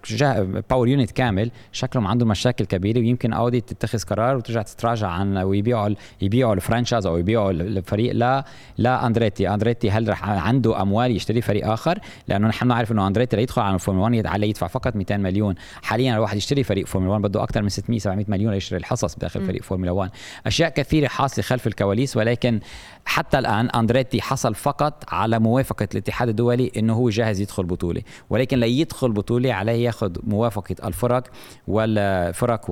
power 0.69 0.87
unit 0.87 1.11
كامل 1.11 1.51
شكلهم 1.71 2.07
عندهم 2.07 2.27
مشاكل 2.27 2.65
كبيرة 2.65 2.99
ويمكن 2.99 3.33
أودي 3.33 3.61
تتخذ 3.61 4.03
قرار 4.03 4.37
وترجع 4.37 4.61
تتراجع 4.61 5.07
عن 5.07 5.37
ويبيعوا 5.37 5.89
يبيعوا 6.21 6.53
ال 6.53 6.58
franchise 6.58 7.05
أو 7.05 7.17
يبيعوا 7.17 7.51
الفريق. 7.51 8.13
لا 8.13 8.45
لا 8.77 9.05
أندريتي. 9.05 9.49
أندريتي 9.49 9.91
هل 9.91 10.09
رح 10.09 10.29
عنده 10.29 10.81
أموال 10.81 11.11
يشتري 11.11 11.41
فريق 11.41 11.67
آخر؟ 11.67 11.99
لأنه 12.27 12.47
نحن 12.47 12.65
بنعرف 12.65 12.91
إنه 12.91 13.07
أندريتي 13.07 13.35
ليدخل 13.35 13.61
على 13.61 13.75
الفورمولا 13.75 14.15
1 14.15 14.27
عليه 14.27 14.49
يدفع 14.49 14.67
فقط 14.67 14.95
200 14.95 15.17
مليون. 15.17 15.55
حاليا 15.81 16.15
الواحد 16.15 16.37
يشتري 16.37 16.63
فريق 16.63 16.87
فورمولا 16.87 17.13
1 17.13 17.23
بده 17.23 17.43
أكثر 17.43 17.61
من 17.61 17.69
600 17.69 17.99
700 17.99 18.25
مليون 18.27 18.53
ليشتري 18.53 18.79
الحصص 18.79 19.15
بداخل 19.15 19.45
فريق 19.45 19.63
فورمولا 19.63 19.91
1 19.91 20.11
أشياء 20.45 20.69
كثيرة 20.69 21.07
حاصلة 21.07 21.43
خلف 21.43 21.67
الكواليس 21.67 22.17
ولكن 22.17 22.59
حتى 23.05 23.39
الآن 23.39 23.69
أندريتي 23.69 24.21
حصل 24.21 24.55
فقط 24.55 25.03
على 25.07 25.39
موافقة 25.39 25.87
الاتحاد 25.93 26.29
الدولي 26.29 26.71
إنه 26.77 26.93
هو 26.93 27.09
جاهز 27.09 27.39
يدخل 27.41 27.63
بطولة 27.63 28.01
ولكن 28.29 28.59
ليدخل 28.59 29.11
بطولة 29.11 29.53
عليه 29.53 29.85
ياخذ 29.85 30.15
موافقة 30.23 30.75
الفرق 30.87 31.23
والفرق 31.67 32.69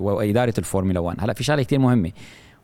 وإدارة 0.00 0.54
الفورمولا 0.58 1.00
1 1.00 1.16
هلا 1.20 1.32
في 1.32 1.44
شغلة 1.44 1.62
كثير 1.62 1.78
مهمة. 1.78 2.12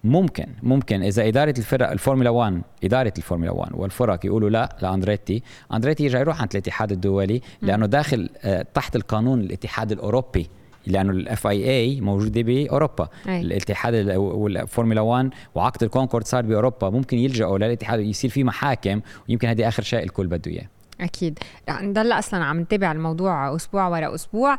ممكن 0.04 0.46
ممكن 0.62 1.02
إذا 1.02 1.28
إدارة 1.28 1.54
الفرق 1.58 1.90
الفورمولا 1.90 2.30
1 2.30 2.62
إدارة 2.84 3.12
الفورمولا 3.18 3.50
1 3.50 3.72
والفرق 3.74 4.26
يقولوا 4.26 4.50
لا 4.50 4.76
لأندريتي 4.82 5.42
أندريتي 5.74 6.04
يرجع 6.04 6.18
يروح 6.18 6.40
عند 6.40 6.50
الاتحاد 6.52 6.92
الدولي 6.92 7.40
لأنه 7.62 7.86
داخل 7.86 8.28
آه، 8.44 8.66
تحت 8.74 8.96
القانون 8.96 9.40
الاتحاد 9.40 9.92
الأوروبي. 9.92 10.48
لأنه 10.86 11.10
ال 11.10 11.46
FIA 11.46 12.00
موجوده 12.00 12.42
بأوروبا. 12.42 13.08
أي. 13.28 13.40
الاتحاد 13.40 13.94
والفورمولا 14.16 15.00
1 15.00 15.30
وعقد 15.54 15.82
الكونكورد 15.82 16.26
صار 16.26 16.42
بأوروبا. 16.42 16.90
ممكن 16.90 17.18
يلجأوا 17.18 17.58
للاتحاد 17.58 18.00
يصير 18.00 18.30
في 18.30 18.44
محاكم 18.44 19.00
ويمكن 19.28 19.48
هذه 19.48 19.68
آخر 19.68 19.82
شيء 19.82 20.02
الكل 20.02 20.26
بده 20.26 20.50
إياه. 20.50 20.73
أكيد. 21.00 21.38
نضل 21.70 22.12
أصلا 22.12 22.44
عم 22.44 22.60
نتابع 22.60 22.92
الموضوع 22.92 23.56
أسبوع 23.56 23.88
ورا 23.88 24.14
أسبوع. 24.14 24.58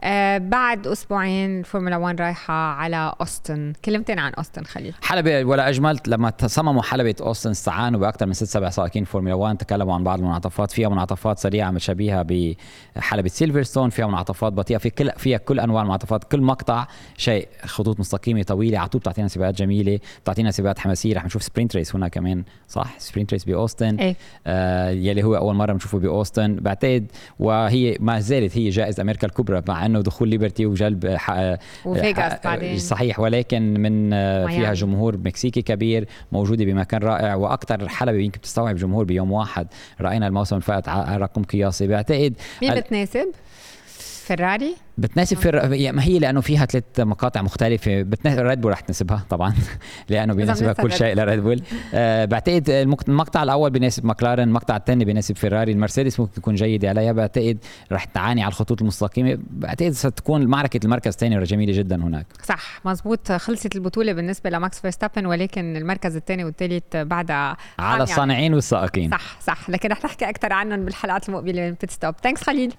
آه 0.00 0.38
بعد 0.38 0.86
أسبوعين 0.86 1.58
الفورمولا 1.58 1.96
1 1.96 2.20
رايحة 2.20 2.54
على 2.54 3.12
أوستن. 3.20 3.72
كلمتين 3.84 4.18
عن 4.18 4.32
أوستن 4.32 4.64
خليل. 4.64 4.94
حلبة 5.02 5.44
ولا 5.44 5.68
أجملت 5.68 6.08
لما 6.08 6.32
صمموا 6.46 6.82
حلبة 6.82 7.14
أوستن 7.20 7.50
استعانوا 7.50 8.00
بأكثر 8.00 8.26
من 8.26 8.32
ست 8.32 8.44
سبع 8.44 8.70
سائقين 8.70 9.04
فورمولا 9.04 9.34
1 9.34 9.56
تكلموا 9.56 9.94
عن 9.94 10.04
بعض 10.04 10.18
المنعطفات. 10.18 10.70
فيها 10.70 10.88
منعطفات 10.88 11.38
سريعة 11.38 11.70
متشابهة 11.70 12.26
بحلبة 12.96 13.28
سيلفرستون 13.28 13.90
فيها 13.90 14.06
منعطفات 14.06 14.52
بطيئة 14.52 14.78
في 14.78 14.90
كل 14.90 15.10
فيها 15.16 15.38
كل 15.38 15.60
أنواع 15.60 15.82
المنعطفات. 15.82 16.24
كل 16.24 16.40
مقطع 16.40 16.86
شيء 17.16 17.48
خطوط 17.64 18.00
مستقيمة 18.00 18.42
طويلة 18.42 18.78
على 18.78 18.88
طول 18.88 19.00
بتعطينا 19.00 19.28
سباقات 19.28 19.54
جميلة 19.54 19.98
بتعطينا 20.22 20.50
سباقات 20.50 20.78
حماسية. 20.78 21.16
رح 21.16 21.24
نشوف 21.24 21.42
sprint 21.42 21.76
race 21.76 21.94
هنا 21.94 22.08
كمان 22.08 22.44
صح؟ 22.68 22.98
sprint 22.98 23.32
race 23.32 23.44
بأوستن. 23.44 23.96
إيه. 23.96 24.16
آه 24.46 24.90
يلي 24.90 25.22
هو 25.22 25.36
أول 25.36 25.54
مرة 25.54 25.75
بنشوفه 25.76 25.98
بأوستن 25.98 26.54
بعتقد 26.56 27.06
وهي 27.38 27.96
ما 28.00 28.20
زالت 28.20 28.58
هي 28.58 28.68
جائزة 28.68 29.02
أمريكا 29.02 29.26
الكبرى 29.26 29.62
مع 29.68 29.86
إنه 29.86 30.00
دخول 30.00 30.28
ليبرتي 30.28 30.66
وجلب 30.66 31.06
ح- 31.06 31.56
وفيغاس 31.84 32.32
بعدين 32.44 32.78
صحيح 32.78 33.20
ولكن 33.20 33.80
من 33.80 34.10
فيها. 34.46 34.74
جمهور 34.74 35.16
مكسيكي 35.16 35.62
كبير 35.62 36.08
موجودة 36.32 36.64
بمكان 36.64 37.02
رائع 37.02 37.34
وأكثر 37.34 37.88
حلبة 37.88 38.18
يمكن 38.18 38.40
تستوعب 38.40 38.76
جمهور 38.76 39.04
بيوم 39.04 39.32
واحد 39.32 39.66
رأينا 40.00 40.26
الموسم 40.26 40.56
اللي 40.56 40.64
فات 40.64 40.88
رقم 41.18 41.42
قياسي 41.42 41.86
بعتقد 41.86 42.34
مين 42.62 42.74
بتناسب؟ 42.74 43.26
فيراري؟ 44.26 44.74
بتناسب 44.98 45.36
في 45.36 45.48
الر- 45.48 45.92
ما 45.92 46.02
هي 46.04 46.18
لأنه 46.18 46.40
فيها 46.40 46.66
ثلاث 46.66 46.84
مقاطع 47.00 47.42
مختلفة. 47.42 48.02
بتناسب 48.02 48.38
ريد 48.40 48.60
بول 48.60 48.72
رح 48.72 48.80
تناسبها 48.80 49.24
طبعا. 49.30 49.54
لأنه 50.10 50.34
بيناسبها 50.34 50.72
كل 50.72 50.92
شيء 50.92 51.14
لريد 51.14 51.40
بول 51.40 51.62
آه 51.94 52.24
بعتقد 52.24 52.70
المقطع 52.70 53.42
الأول 53.42 53.70
بيناسب 53.70 54.06
ماكلارن 54.06 54.42
المقطع 54.48 54.76
الثاني 54.76 55.04
بيناسب 55.04 55.36
فيراري 55.36 55.72
المرسيدس 55.72 56.20
ممكن 56.20 56.32
تكون 56.32 56.54
جيده 56.54 56.88
عليها. 56.88 57.12
بعتقد 57.12 57.58
رح 57.92 58.04
تعاني 58.04 58.42
على 58.42 58.48
الخطوط 58.48 58.82
المستقيمة. 58.82 59.38
بعتقد 59.50 59.90
ستكون 59.90 60.46
معركة 60.46 60.80
المركز 60.84 61.12
الثاني 61.12 61.42
جميلة 61.44 61.72
جدا 61.72 61.96
هناك. 61.96 62.26
صح 62.44 62.80
مزبوط 62.84 63.32
خلصت 63.32 63.76
البطولة 63.76 64.12
بالنسبة 64.12 64.50
لماكس 64.50 64.80
فيرستابن 64.80 65.26
ولكن 65.26 65.76
المركز 65.76 66.16
الثاني 66.16 66.44
والثالث 66.44 66.96
بعدها 66.96 67.36
على 67.36 67.56
عم 67.78 67.90
يعني- 67.90 68.02
الصانعين 68.02 68.54
والسائقين. 68.54 69.10
صح 69.10 69.40
صح. 69.40 69.70
لكن 69.70 69.88
رح 69.88 70.04
نحكي 70.04 70.28
أكثر 70.28 70.52
عنهم 70.52 70.84
بالحلقات 70.84 71.28
المقبلة 71.28 71.62
من 71.62 71.76
بيتستوب 71.80 72.14
thanks 72.22 72.42
خليل. 72.42 72.72